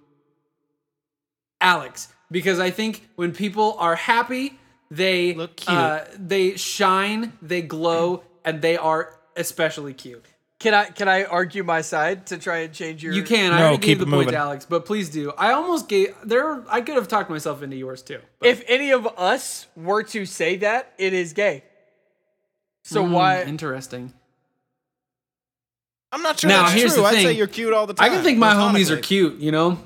Alex 1.61 2.09
because 2.31 2.59
I 2.61 2.71
think 2.71 3.07
when 3.17 3.33
people 3.33 3.77
are 3.79 3.97
happy, 3.97 4.59
They 4.91 5.35
Look 5.35 5.57
cute. 5.57 5.77
Uh, 5.77 6.05
they 6.17 6.57
shine, 6.57 7.33
they 7.43 7.63
glow, 7.63 8.23
and 8.45 8.63
they 8.63 8.77
are 8.77 9.19
especially 9.37 9.95
cute. 9.95 10.25
Can 10.65 10.73
I 10.73 10.85
can 10.87 11.09
I 11.09 11.25
argue 11.25 11.63
my 11.63 11.83
side 11.83 12.25
to 12.29 12.39
try 12.39 12.61
and 12.61 12.73
change 12.73 13.03
your? 13.03 13.13
You 13.13 13.23
can. 13.23 13.53
I 13.53 13.59
No, 13.59 13.63
already 13.65 13.77
keep 13.77 13.87
gave 13.87 13.99
the 13.99 14.05
it 14.05 14.09
point 14.09 14.19
moving. 14.21 14.33
to 14.33 14.39
Alex, 14.39 14.65
but 14.65 14.87
please 14.87 15.11
do. 15.11 15.31
I 15.37 15.53
almost 15.53 15.91
gave 15.91 16.15
there. 16.25 16.65
I 16.71 16.81
could 16.81 16.95
have 16.95 17.07
talked 17.07 17.29
myself 17.29 17.63
into 17.63 17.77
yours 17.77 18.01
too. 18.01 18.21
but- 18.39 18.49
If 18.49 18.65
any 18.67 18.91
of 18.91 19.07
us 19.19 19.67
were 19.77 20.03
to 20.05 20.25
say 20.25 20.57
that, 20.57 20.95
it 20.97 21.13
is 21.13 21.35
gay. 21.35 21.65
So 22.83 23.05
Hmm, 23.05 23.13
why? 23.13 23.43
Interesting. 23.43 24.15
I'm 26.13 26.23
not 26.23 26.41
sure 26.41 26.49
Now, 26.49 26.63
that's 26.63 26.73
here's 26.75 26.95
true. 26.95 27.03
the 27.03 27.09
I'd 27.09 27.15
say 27.17 27.25
thing. 27.25 27.37
you're 27.37 27.47
cute 27.47 27.75
all 27.75 27.87
the 27.87 27.93
time. 27.93 28.07
I 28.11 28.15
can 28.15 28.25
think 28.25 28.39
my 28.39 28.55
homies 28.55 28.89
are 28.91 28.97
cute. 28.97 29.41
You 29.41 29.53
know, 29.53 29.79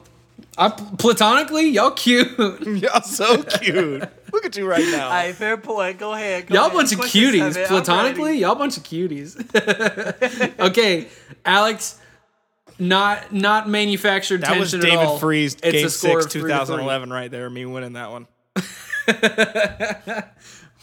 I 0.57 0.69
platonically, 0.71 1.69
y'all 1.69 1.91
cute. 1.93 2.37
Y'all 2.67 3.03
so 3.03 3.43
cute. 3.45 4.03
Look 4.33 4.45
at 4.45 4.57
you 4.57 4.69
right 4.69 4.85
now. 4.91 5.11
I 5.11 5.33
fair 5.33 5.57
point. 5.57 5.99
Go 5.99 6.13
ahead. 6.15 6.49
Go 6.49 6.55
Y'all 6.55 6.65
ahead. 6.67 6.77
bunch 6.77 6.93
of 6.93 6.99
Questions 6.99 7.35
cuties. 7.35 7.39
have 7.41 7.57
it. 7.57 7.61
I'm 7.63 7.69
Platonically, 7.69 8.39
y'all 8.39 8.55
bunch 8.57 8.77
of 8.77 8.83
cuties. 8.83 9.39
okay, 10.61 11.07
Alex, 11.45 11.99
not 12.79 13.33
not 13.33 13.69
manufactured 13.69 14.41
that 14.43 14.59
was 14.59 14.73
tension 14.73 14.89
David 14.91 15.03
at 15.03 15.07
all. 15.07 15.19
Freese, 15.19 15.55
It's 15.55 15.73
Game 15.73 15.87
a 15.87 15.91
score 15.91 16.23
Six, 16.23 16.27
of 16.27 16.33
three 16.33 16.41
to 16.43 16.47
three. 16.49 16.53
2011, 16.55 17.11
right 17.11 17.31
there. 17.31 17.49
Me 17.51 17.65
winning 17.67 17.93
that 17.95 18.11
one. 18.11 18.27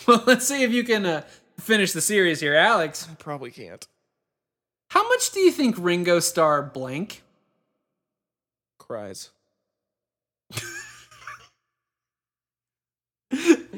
Well, 0.08 0.24
let's 0.28 0.47
see 0.47 0.62
if 0.64 0.72
you 0.72 0.84
can 0.84 1.03
uh, 1.06 1.24
finish 1.60 1.91
the 1.91 2.01
series 2.01 2.39
here, 2.39 2.53
Alex. 2.53 3.08
Probably 3.18 3.49
can't. 3.49 3.88
How 4.89 5.08
much 5.08 5.32
do 5.32 5.39
you 5.39 5.51
think 5.51 5.76
Ringo 5.80 6.20
Starr 6.20 6.62
blank? 6.62 7.24
Cries. 8.78 9.32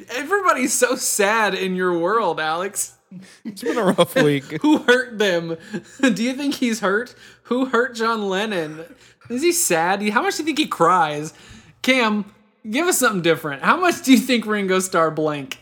Everybody's 0.10 0.74
so 0.74 0.96
sad 0.96 1.54
in 1.54 1.76
your 1.76 1.98
world, 1.98 2.40
Alex. 2.40 2.98
It's 3.46 3.64
been 3.64 3.78
a 3.78 3.84
rough 3.84 4.16
week. 4.16 4.44
Who 4.62 4.80
hurt 4.80 5.18
them? 5.18 5.58
Do 6.02 6.24
you 6.24 6.34
think 6.34 6.56
he's 6.56 6.82
hurt? 6.82 7.16
Who 7.44 7.66
hurt 7.66 7.96
John 7.96 8.28
Lennon? 8.28 8.84
Is 9.30 9.42
he 9.42 9.52
sad? 9.52 10.08
How 10.10 10.22
much 10.22 10.36
do 10.36 10.44
you 10.44 10.46
think 10.46 10.60
he 10.60 10.68
cries? 10.68 11.34
Cam, 11.82 12.26
give 12.70 12.88
us 12.88 13.00
something 13.00 13.22
different. 13.22 13.64
How 13.64 13.78
much 13.78 14.04
do 14.04 14.12
you 14.12 14.18
think 14.18 14.46
Ringo 14.46 14.80
Starr 14.80 15.12
blank? 15.12 15.60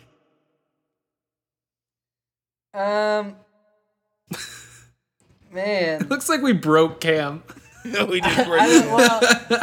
Um. 2.74 3.36
Man. 5.52 6.08
Looks 6.10 6.28
like 6.28 6.42
we 6.42 6.54
broke 6.54 7.00
Cam. 7.00 7.44
we 8.10 8.22
just 8.22 8.40
I, 8.40 8.80
well, 8.96 9.20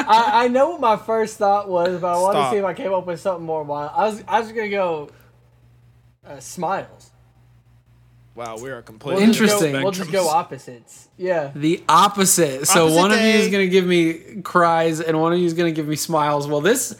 I, 0.08 0.44
I 0.44 0.48
know 0.48 0.70
what 0.70 0.80
my 0.80 0.96
first 0.96 1.38
thought 1.38 1.68
was, 1.68 2.00
but 2.00 2.06
I 2.06 2.20
wanted 2.20 2.38
Stop. 2.38 2.50
to 2.50 2.54
see 2.54 2.58
if 2.58 2.64
I 2.64 2.74
came 2.74 2.92
up 2.92 3.06
with 3.06 3.20
something 3.20 3.44
more 3.44 3.64
wild. 3.64 3.90
I 3.94 4.06
was 4.06 4.24
I 4.28 4.40
was 4.40 4.52
gonna 4.52 4.68
go 4.68 5.10
uh, 6.24 6.38
smiles. 6.38 7.10
Wow, 8.34 8.56
we 8.56 8.70
are 8.70 8.76
We'll 8.76 8.82
completely 8.82 9.26
just 9.26 9.38
go- 9.38 9.44
Interesting. 9.44 9.82
We'll 9.82 9.92
just 9.92 10.12
go 10.12 10.28
opposites. 10.28 11.08
Yeah. 11.18 11.50
The 11.54 11.82
opposite. 11.88 12.66
So 12.66 12.84
Opposite 12.84 12.96
one 12.98 13.12
of 13.12 13.18
you 13.18 13.24
is 13.24 13.50
going 13.50 13.66
to 13.66 13.70
give 13.70 13.86
me 13.86 14.40
cries 14.42 15.00
and 15.02 15.20
one 15.20 15.34
of 15.34 15.38
you 15.38 15.44
is 15.44 15.52
going 15.52 15.72
to 15.72 15.76
give 15.78 15.86
me 15.86 15.96
smiles. 15.96 16.48
Well, 16.48 16.62
this, 16.62 16.96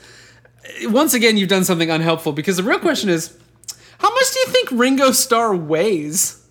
once 0.83 1.15
again, 1.15 1.39
you've 1.39 1.49
done 1.49 1.65
something 1.65 1.91
unhelpful 1.91 2.33
because 2.33 2.59
the 2.59 2.63
real 2.63 2.79
question 2.81 3.09
is 3.09 3.35
how 3.99 4.11
much 4.11 4.33
do 4.33 4.41
you 4.41 4.47
think 4.47 4.71
Ringo 4.73 5.11
Starr 5.11 5.57
weighs? 5.57 6.42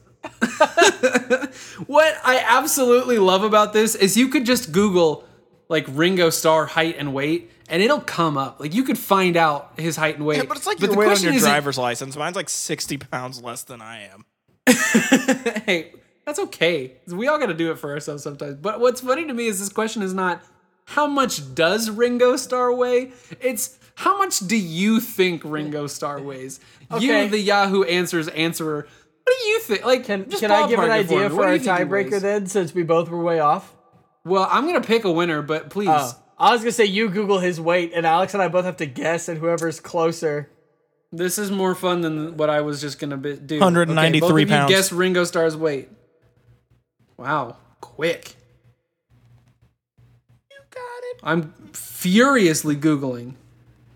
what 1.87 2.17
I 2.23 2.43
absolutely 2.47 3.19
love 3.19 3.43
about 3.43 3.73
this 3.73 3.95
is 3.95 4.17
you 4.17 4.27
could 4.27 4.45
just 4.45 4.71
Google 4.71 5.25
like 5.69 5.85
Ringo 5.89 6.29
Starr 6.29 6.65
height 6.65 6.95
and 6.97 7.13
weight 7.13 7.51
and 7.71 7.81
it'll 7.81 8.01
come 8.01 8.37
up. 8.37 8.59
Like 8.59 8.75
you 8.75 8.83
could 8.83 8.97
find 8.97 9.37
out 9.37 9.73
his 9.77 9.95
height 9.95 10.17
and 10.17 10.25
weight. 10.25 10.37
Yeah, 10.37 10.43
but 10.43 10.57
it's 10.57 10.67
like 10.67 10.77
the 10.77 10.87
your 10.87 10.95
weight 10.95 11.17
on 11.17 11.23
your 11.23 11.39
driver's 11.39 11.77
license. 11.77 12.15
Mine's 12.15 12.35
like 12.35 12.49
60 12.49 12.97
pounds 12.97 13.41
less 13.41 13.63
than 13.63 13.81
I 13.81 14.09
am. 14.09 14.25
hey, 15.65 15.93
that's 16.25 16.37
okay. 16.39 16.93
We 17.07 17.27
all 17.27 17.39
got 17.39 17.47
to 17.47 17.53
do 17.53 17.71
it 17.71 17.79
for 17.79 17.91
ourselves 17.91 18.23
sometimes. 18.23 18.57
But 18.57 18.79
what's 18.79 19.01
funny 19.01 19.25
to 19.25 19.33
me 19.33 19.47
is 19.47 19.59
this 19.59 19.69
question 19.69 20.01
is 20.01 20.13
not 20.13 20.43
how 20.85 21.07
much 21.07 21.55
does 21.55 21.89
Ringo 21.89 22.35
Starr 22.35 22.73
weigh? 22.73 23.13
It's 23.39 23.79
how 23.95 24.17
much 24.17 24.39
do 24.39 24.57
you 24.57 24.99
think 24.99 25.41
Ringo 25.45 25.87
Starr 25.87 26.21
weighs? 26.21 26.59
Okay. 26.91 27.23
You, 27.23 27.29
the 27.29 27.39
Yahoo 27.39 27.83
Answers 27.83 28.27
answerer. 28.27 28.87
What 29.32 29.39
do 29.41 29.47
you 29.47 29.59
think? 29.61 29.86
Like, 29.86 30.03
Can 30.05 30.29
just 30.29 30.41
Can 30.41 30.51
I 30.51 30.67
give 30.67 30.79
an 30.79 30.91
idea 30.91 31.19
me. 31.19 31.29
for 31.29 31.36
What 31.36 31.41
do 31.43 31.47
our 31.47 31.53
you 31.53 31.59
think 31.59 31.77
he 31.77 31.84
tiebreaker 31.86 32.19
then, 32.19 32.47
since 32.47 32.73
we 32.73 32.84
both 32.84 33.07
were 33.09 33.23
way 33.23 33.39
off? 33.39 33.73
Well, 34.25 34.45
I'm 34.51 34.65
gonna 34.65 34.82
pick 34.82 35.05
a 35.05 35.11
winner, 35.11 35.41
but 35.41 35.69
please. 35.69 35.88
Oh, 35.89 36.21
I 36.38 36.51
was 36.51 36.61
gonna 36.61 36.73
say 36.73 36.84
you 36.86 37.07
Google 37.07 37.39
his 37.39 37.59
weight, 37.61 37.93
and 37.95 38.05
Alex 38.05 38.34
and 38.34 38.43
I 38.43 38.49
both 38.49 38.65
have 38.65 38.75
to 38.77 38.86
guess, 38.86 39.29
and 39.29 39.39
whoever's 39.39 39.79
closer. 39.79 40.49
This 41.13 41.38
is 41.38 41.49
more 41.49 41.75
fun 41.75 42.01
than 42.01 42.36
what 42.36 42.49
I 42.49 42.59
was 42.59 42.82
just 42.82 42.99
gonna 42.99 43.15
be, 43.15 43.38
do. 43.38 43.59
193 43.59 44.09
okay, 44.11 44.19
both 44.19 44.32
of 44.32 44.39
you 44.39 44.45
pounds. 44.47 44.69
Guess 44.69 44.91
Ringo 44.91 45.23
Starr's 45.23 45.55
weight. 45.55 45.88
Wow, 47.15 47.55
quick. 47.79 48.36
You 50.49 50.57
got 50.69 51.03
it. 51.03 51.19
I'm 51.23 51.53
furiously 51.71 52.75
googling. 52.75 53.36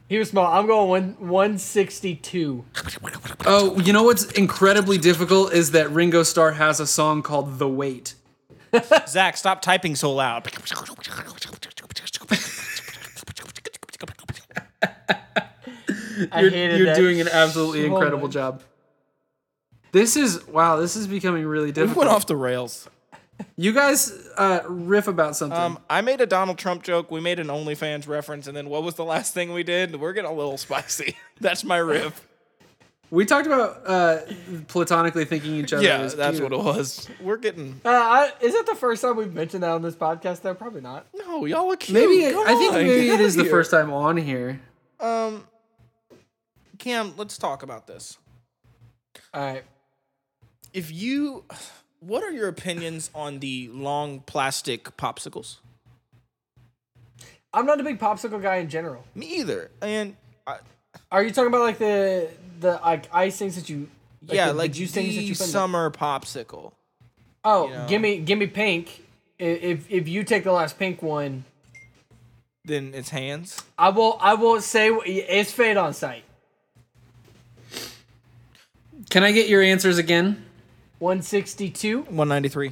He 0.07 0.19
was 0.19 0.29
small. 0.29 0.45
I'm 0.45 0.67
going 0.67 0.87
one 0.89 1.29
one 1.29 1.57
sixty 1.57 2.15
two. 2.15 2.63
Oh, 3.45 3.79
you 3.79 3.91
know 3.91 4.03
what's 4.03 4.25
incredibly 4.33 4.97
difficult 4.99 5.51
is 5.53 5.71
that 5.71 5.89
Ringo 5.91 6.21
Starr 6.23 6.51
has 6.53 6.79
a 6.79 6.85
song 6.87 7.23
called 7.23 7.57
"The 7.57 7.67
Wait." 7.67 8.13
Zach, 9.07 9.35
stop 9.37 9.61
typing 9.61 9.95
so 9.95 10.13
loud. 10.13 10.47
I 16.31 16.41
You're, 16.41 16.49
hated 16.49 16.77
you're 16.77 16.85
that. 16.87 16.95
doing 16.95 17.19
an 17.21 17.27
absolutely 17.27 17.81
so 17.81 17.93
incredible 17.93 18.23
much. 18.27 18.33
job. 18.33 18.61
This 19.91 20.15
is 20.15 20.45
wow. 20.47 20.77
This 20.77 20.95
is 20.95 21.07
becoming 21.07 21.45
really 21.45 21.71
difficult. 21.71 21.97
We 21.97 21.99
went 22.07 22.15
off 22.15 22.27
the 22.27 22.35
rails. 22.35 22.89
You 23.57 23.73
guys 23.73 24.11
uh, 24.37 24.61
riff 24.67 25.07
about 25.07 25.35
something. 25.35 25.57
Um, 25.57 25.79
I 25.89 26.01
made 26.01 26.21
a 26.21 26.25
Donald 26.25 26.57
Trump 26.57 26.83
joke. 26.83 27.11
We 27.11 27.19
made 27.19 27.39
an 27.39 27.47
OnlyFans 27.47 28.07
reference, 28.07 28.47
and 28.47 28.55
then 28.55 28.69
what 28.69 28.83
was 28.83 28.95
the 28.95 29.05
last 29.05 29.33
thing 29.33 29.53
we 29.53 29.63
did? 29.63 29.95
We're 29.95 30.13
getting 30.13 30.29
a 30.29 30.33
little 30.33 30.57
spicy. 30.57 31.17
That's 31.41 31.63
my 31.63 31.77
riff. 31.77 32.27
we 33.11 33.25
talked 33.25 33.47
about 33.47 33.81
uh, 33.85 34.19
platonically 34.67 35.25
thinking 35.25 35.55
each 35.55 35.73
other. 35.73 35.83
Yeah, 35.83 36.03
is 36.03 36.15
that's 36.15 36.39
cute. 36.39 36.51
what 36.51 36.59
it 36.59 36.63
was. 36.63 37.09
We're 37.21 37.37
getting. 37.37 37.79
Uh, 37.85 37.89
I, 37.89 38.31
is 38.41 38.53
that 38.53 38.65
the 38.65 38.75
first 38.75 39.01
time 39.01 39.15
we've 39.15 39.33
mentioned 39.33 39.63
that 39.63 39.71
on 39.71 39.81
this 39.81 39.95
podcast? 39.95 40.41
Though 40.41 40.53
probably 40.53 40.81
not. 40.81 41.07
No, 41.13 41.45
y'all 41.45 41.71
are 41.71 41.77
cute. 41.77 41.93
Maybe 41.93 42.31
Come 42.31 42.47
I 42.47 42.55
think 42.55 42.73
maybe 42.73 43.05
get 43.05 43.19
it 43.19 43.23
is 43.23 43.35
outta 43.37 43.43
the 43.43 43.49
first 43.49 43.71
time 43.71 43.91
on 43.91 44.17
here. 44.17 44.59
Um, 44.99 45.45
Cam, 46.77 47.13
let's 47.17 47.37
talk 47.37 47.63
about 47.63 47.87
this. 47.87 48.17
All 49.33 49.41
right. 49.41 49.63
If 50.73 50.91
you, 50.91 51.45
what 52.05 52.23
are 52.23 52.31
your 52.31 52.47
opinions 52.47 53.09
on 53.15 53.39
the 53.39 53.69
long 53.73 54.19
plastic 54.21 54.95
popsicles? 54.97 55.57
I'm 57.53 57.65
not 57.65 57.79
a 57.79 57.83
big 57.83 57.99
popsicle 57.99 58.41
guy 58.41 58.57
in 58.57 58.69
general. 58.69 59.05
Me 59.15 59.25
either. 59.37 59.71
And 59.81 60.15
I, 60.45 60.57
Are 61.11 61.23
you 61.23 61.31
talking 61.31 61.47
about 61.47 61.61
like 61.61 61.77
the 61.77 62.29
the 62.59 62.73
like 62.83 63.07
ice 63.13 63.37
things 63.37 63.55
that 63.55 63.69
you? 63.69 63.89
yeah, 64.27 64.47
the, 64.47 64.53
like 64.53 64.71
the 64.71 64.79
juice 64.79 64.91
things 64.91 65.15
that 65.15 65.21
you 65.21 65.33
put 65.33 65.41
in 65.41 65.47
the- 65.47 65.51
summer 65.51 65.89
popsicle. 65.91 66.73
Oh, 67.43 67.67
you 67.67 67.73
know. 67.73 67.85
give 67.87 68.01
me 68.01 68.17
give 68.17 68.37
me 68.39 68.47
pink. 68.47 69.03
If 69.39 69.89
if 69.89 70.07
you 70.07 70.23
take 70.23 70.43
the 70.43 70.51
last 70.51 70.77
pink 70.79 71.01
one, 71.01 71.45
Then 72.65 72.93
it's 72.93 73.09
hands. 73.09 73.61
I 73.77 73.89
will 73.89 74.17
I 74.19 74.33
will 74.33 74.59
say 74.61 74.89
it's 74.89 75.51
fade 75.51 75.77
on 75.77 75.93
sight. 75.93 76.23
Can 79.09 79.23
I 79.23 79.31
get 79.31 79.47
your 79.47 79.61
answers 79.61 79.97
again? 79.97 80.44
162. 81.05 81.99
193. 81.99 82.71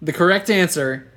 The 0.00 0.12
correct 0.14 0.48
answer 0.48 1.12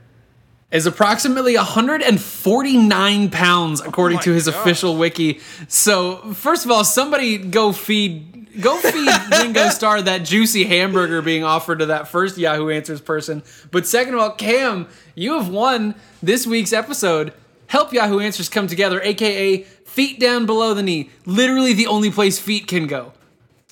is 0.69 0.85
approximately 0.85 1.55
149 1.55 3.29
pounds 3.29 3.79
according 3.79 4.17
oh 4.17 4.19
my 4.19 4.23
to 4.23 4.33
his 4.33 4.47
gosh. 4.47 4.55
official 4.55 4.97
wiki. 4.97 5.39
So, 5.69 6.33
first 6.33 6.65
of 6.65 6.71
all, 6.71 6.83
somebody 6.83 7.37
go 7.37 7.71
feed 7.71 8.59
go 8.59 8.77
feed 8.79 9.09
Ringo 9.31 9.69
Starr 9.69 10.01
that 10.01 10.25
juicy 10.25 10.65
hamburger 10.65 11.21
being 11.21 11.45
offered 11.45 11.79
to 11.79 11.85
that 11.85 12.09
first 12.09 12.37
Yahoo 12.37 12.69
Answers 12.69 12.99
person. 12.99 13.43
But 13.71 13.87
second 13.87 14.15
of 14.15 14.19
all, 14.19 14.31
Cam, 14.31 14.89
you 15.15 15.37
have 15.37 15.47
won 15.47 15.95
this 16.21 16.45
week's 16.45 16.73
episode. 16.73 17.31
Help 17.67 17.93
Yahoo 17.93 18.19
Answers 18.19 18.49
come 18.49 18.67
together, 18.67 18.99
aka 19.01 19.63
feet 19.63 20.19
down 20.19 20.45
below 20.45 20.73
the 20.73 20.83
knee. 20.83 21.11
Literally 21.25 21.71
the 21.71 21.87
only 21.87 22.11
place 22.11 22.39
feet 22.39 22.67
can 22.67 22.85
go. 22.85 23.13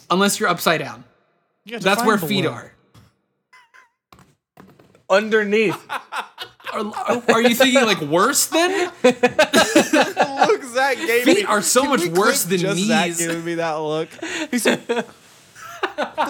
Unless 0.09 0.39
you're 0.39 0.49
upside 0.49 0.79
down. 0.79 1.03
That's 1.65 2.03
where 2.03 2.17
feet 2.17 2.45
are. 2.45 2.73
Underneath. 5.09 5.77
Are, 6.73 7.23
are 7.29 7.41
you 7.41 7.55
thinking 7.55 7.85
like 7.85 8.01
worse 8.01 8.47
than? 8.47 8.91
Look, 9.03 10.63
Zach 10.63 10.97
gave 10.97 11.23
Feet 11.23 11.37
me. 11.37 11.43
are 11.45 11.61
so 11.61 11.81
Can 11.81 11.89
much 11.91 12.01
we 12.01 12.09
worse 12.09 12.45
clip 12.45 12.59
than 12.61 12.69
just 12.75 12.87
Zach 12.87 13.07
knees. 13.07 13.17
giving 13.19 13.45
me 13.45 13.55
that 13.55 13.73
look. 13.75 14.09
He's 14.51 14.63
the, 14.63 15.05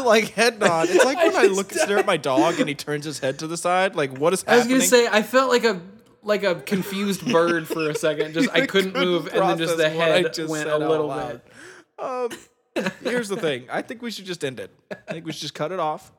like 0.06 0.30
head 0.34 0.60
nod. 0.60 0.90
It's 0.90 1.04
like 1.04 1.18
when 1.24 1.36
I, 1.36 1.46
look 1.48 1.72
stare 1.72 1.98
at 1.98 2.06
my 2.06 2.18
dog 2.18 2.60
and 2.60 2.70
he 2.70 2.76
turns 2.76 3.04
his 3.04 3.20
head 3.20 3.40
to 3.40 3.48
the 3.48 3.58
side. 3.58 3.96
Like 3.96 4.18
what 4.18 4.32
is 4.34 4.44
I 4.48 4.58
was 4.58 4.68
gonna 4.68 4.82
say 4.82 5.08
I 5.08 5.24
felt 5.24 5.50
like 5.50 5.64
a 5.64 5.82
like 6.24 6.44
a 6.44 6.56
confused 6.56 7.26
bird 7.32 7.68
for 7.68 7.90
a 7.90 7.96
second. 7.96 8.34
Just 8.34 8.50
I 8.52 8.66
couldn't, 8.68 8.94
couldn't 8.94 9.08
move, 9.08 9.28
and 9.28 9.42
then 9.42 9.58
just 9.58 9.78
the 9.78 9.84
process 9.84 9.98
what 9.98 10.12
I 10.12 10.22
head 10.22 10.34
just 10.34 10.50
went 10.52 10.70
a 10.70 10.78
little 10.78 11.08
loud. 11.08 11.42
bit. 11.44 12.06
Um, 12.06 12.30
here's 13.04 13.30
the 13.30 13.38
thing. 13.38 13.66
I 13.72 13.82
think 13.82 14.02
we 14.02 14.12
should 14.12 14.26
just 14.26 14.44
end 14.44 14.60
it. 14.60 14.72
I 14.92 15.14
think 15.14 15.26
we 15.26 15.32
should 15.32 15.42
just 15.42 15.54
cut 15.56 15.72
it 15.72 15.80
off. 15.80 16.12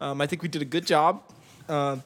Um, 0.00 0.20
I 0.20 0.26
think 0.26 0.42
we 0.42 0.48
did 0.48 0.62
a 0.62 0.66
good 0.66 0.86
job. 0.86 1.22
Um 1.68 2.02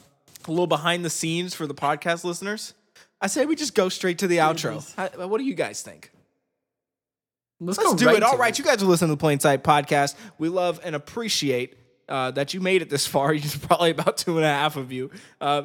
a 0.48 0.50
little 0.50 0.66
behind 0.66 1.04
the 1.04 1.10
scenes 1.10 1.54
for 1.54 1.66
the 1.66 1.74
podcast 1.74 2.24
listeners. 2.24 2.72
I 3.20 3.26
say 3.26 3.44
we 3.44 3.54
just 3.56 3.74
go 3.74 3.90
straight 3.90 4.18
to 4.20 4.26
the 4.26 4.38
outro. 4.38 4.82
I- 4.96 5.26
what 5.26 5.36
do 5.38 5.44
you 5.44 5.54
guys 5.54 5.82
think? 5.82 6.10
Let's, 7.60 7.76
Let's 7.78 7.90
go 7.90 7.96
do 7.96 8.06
right 8.06 8.16
it. 8.16 8.22
All 8.22 8.32
right, 8.32 8.40
right, 8.40 8.58
you 8.58 8.64
guys 8.64 8.82
are 8.82 8.86
listening 8.86 9.08
to 9.10 9.16
the 9.16 9.20
Plain 9.20 9.38
Sight 9.38 9.62
podcast. 9.62 10.14
We 10.38 10.48
love 10.48 10.80
and 10.82 10.94
appreciate 10.96 11.76
uh, 12.08 12.30
that 12.30 12.54
you 12.54 12.60
made 12.62 12.80
it 12.80 12.88
this 12.88 13.06
far. 13.06 13.34
You're 13.34 13.52
probably 13.60 13.90
about 13.90 14.16
two 14.16 14.36
and 14.38 14.46
a 14.46 14.48
half 14.48 14.76
of 14.76 14.92
you. 14.92 15.10
Uh, 15.42 15.64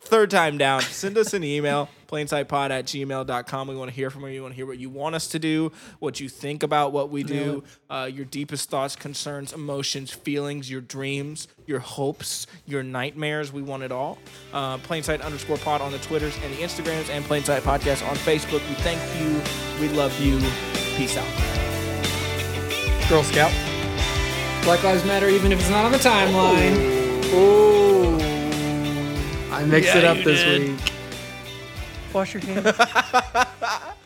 third 0.00 0.30
time 0.30 0.58
down, 0.58 0.80
send 0.82 1.16
us 1.18 1.34
an 1.34 1.44
email, 1.44 1.88
plainsightpod 2.08 2.70
at 2.70 2.84
gmail.com. 2.86 3.68
We 3.68 3.76
want 3.76 3.90
to 3.90 3.94
hear 3.94 4.10
from 4.10 4.22
you. 4.22 4.28
We 4.28 4.40
want 4.40 4.52
to 4.52 4.56
hear 4.56 4.66
what 4.66 4.78
you 4.78 4.90
want 4.90 5.14
us 5.14 5.26
to 5.28 5.38
do, 5.38 5.72
what 5.98 6.20
you 6.20 6.28
think 6.28 6.62
about 6.62 6.92
what 6.92 7.10
we 7.10 7.22
do, 7.22 7.64
uh, 7.90 8.08
your 8.12 8.24
deepest 8.24 8.70
thoughts, 8.70 8.96
concerns, 8.96 9.52
emotions, 9.52 10.10
feelings, 10.10 10.70
your 10.70 10.80
dreams, 10.80 11.48
your 11.66 11.80
hopes, 11.80 12.46
your 12.66 12.82
nightmares. 12.82 13.52
We 13.52 13.62
want 13.62 13.82
it 13.82 13.92
all. 13.92 14.18
Uh, 14.52 14.78
Plainsight 14.78 15.22
underscore 15.22 15.58
pod 15.58 15.80
on 15.80 15.92
the 15.92 15.98
Twitters 15.98 16.36
and 16.44 16.52
the 16.54 16.58
Instagrams, 16.58 17.10
and 17.10 17.24
Plainsight 17.24 17.60
podcast 17.60 18.06
on 18.08 18.16
Facebook. 18.16 18.66
We 18.68 18.74
thank 18.76 19.00
you. 19.20 19.40
We 19.80 19.92
love 19.94 20.18
you. 20.20 20.38
Peace 20.96 21.16
out. 21.16 21.26
Girl 23.08 23.22
Scout. 23.22 23.52
Black 24.64 24.82
Lives 24.82 25.04
Matter, 25.04 25.28
even 25.28 25.52
if 25.52 25.60
it's 25.60 25.70
not 25.70 25.84
on 25.84 25.92
the 25.92 25.98
timeline. 25.98 26.74
Oh. 27.32 28.35
I 29.56 29.64
mixed 29.64 29.94
Yeah, 29.94 29.98
it 30.00 30.04
up 30.04 30.18
this 30.22 30.40
did. 30.40 30.68
week. 30.68 30.92
Wash 32.12 32.34
your 32.34 32.42
hands. 32.42 32.76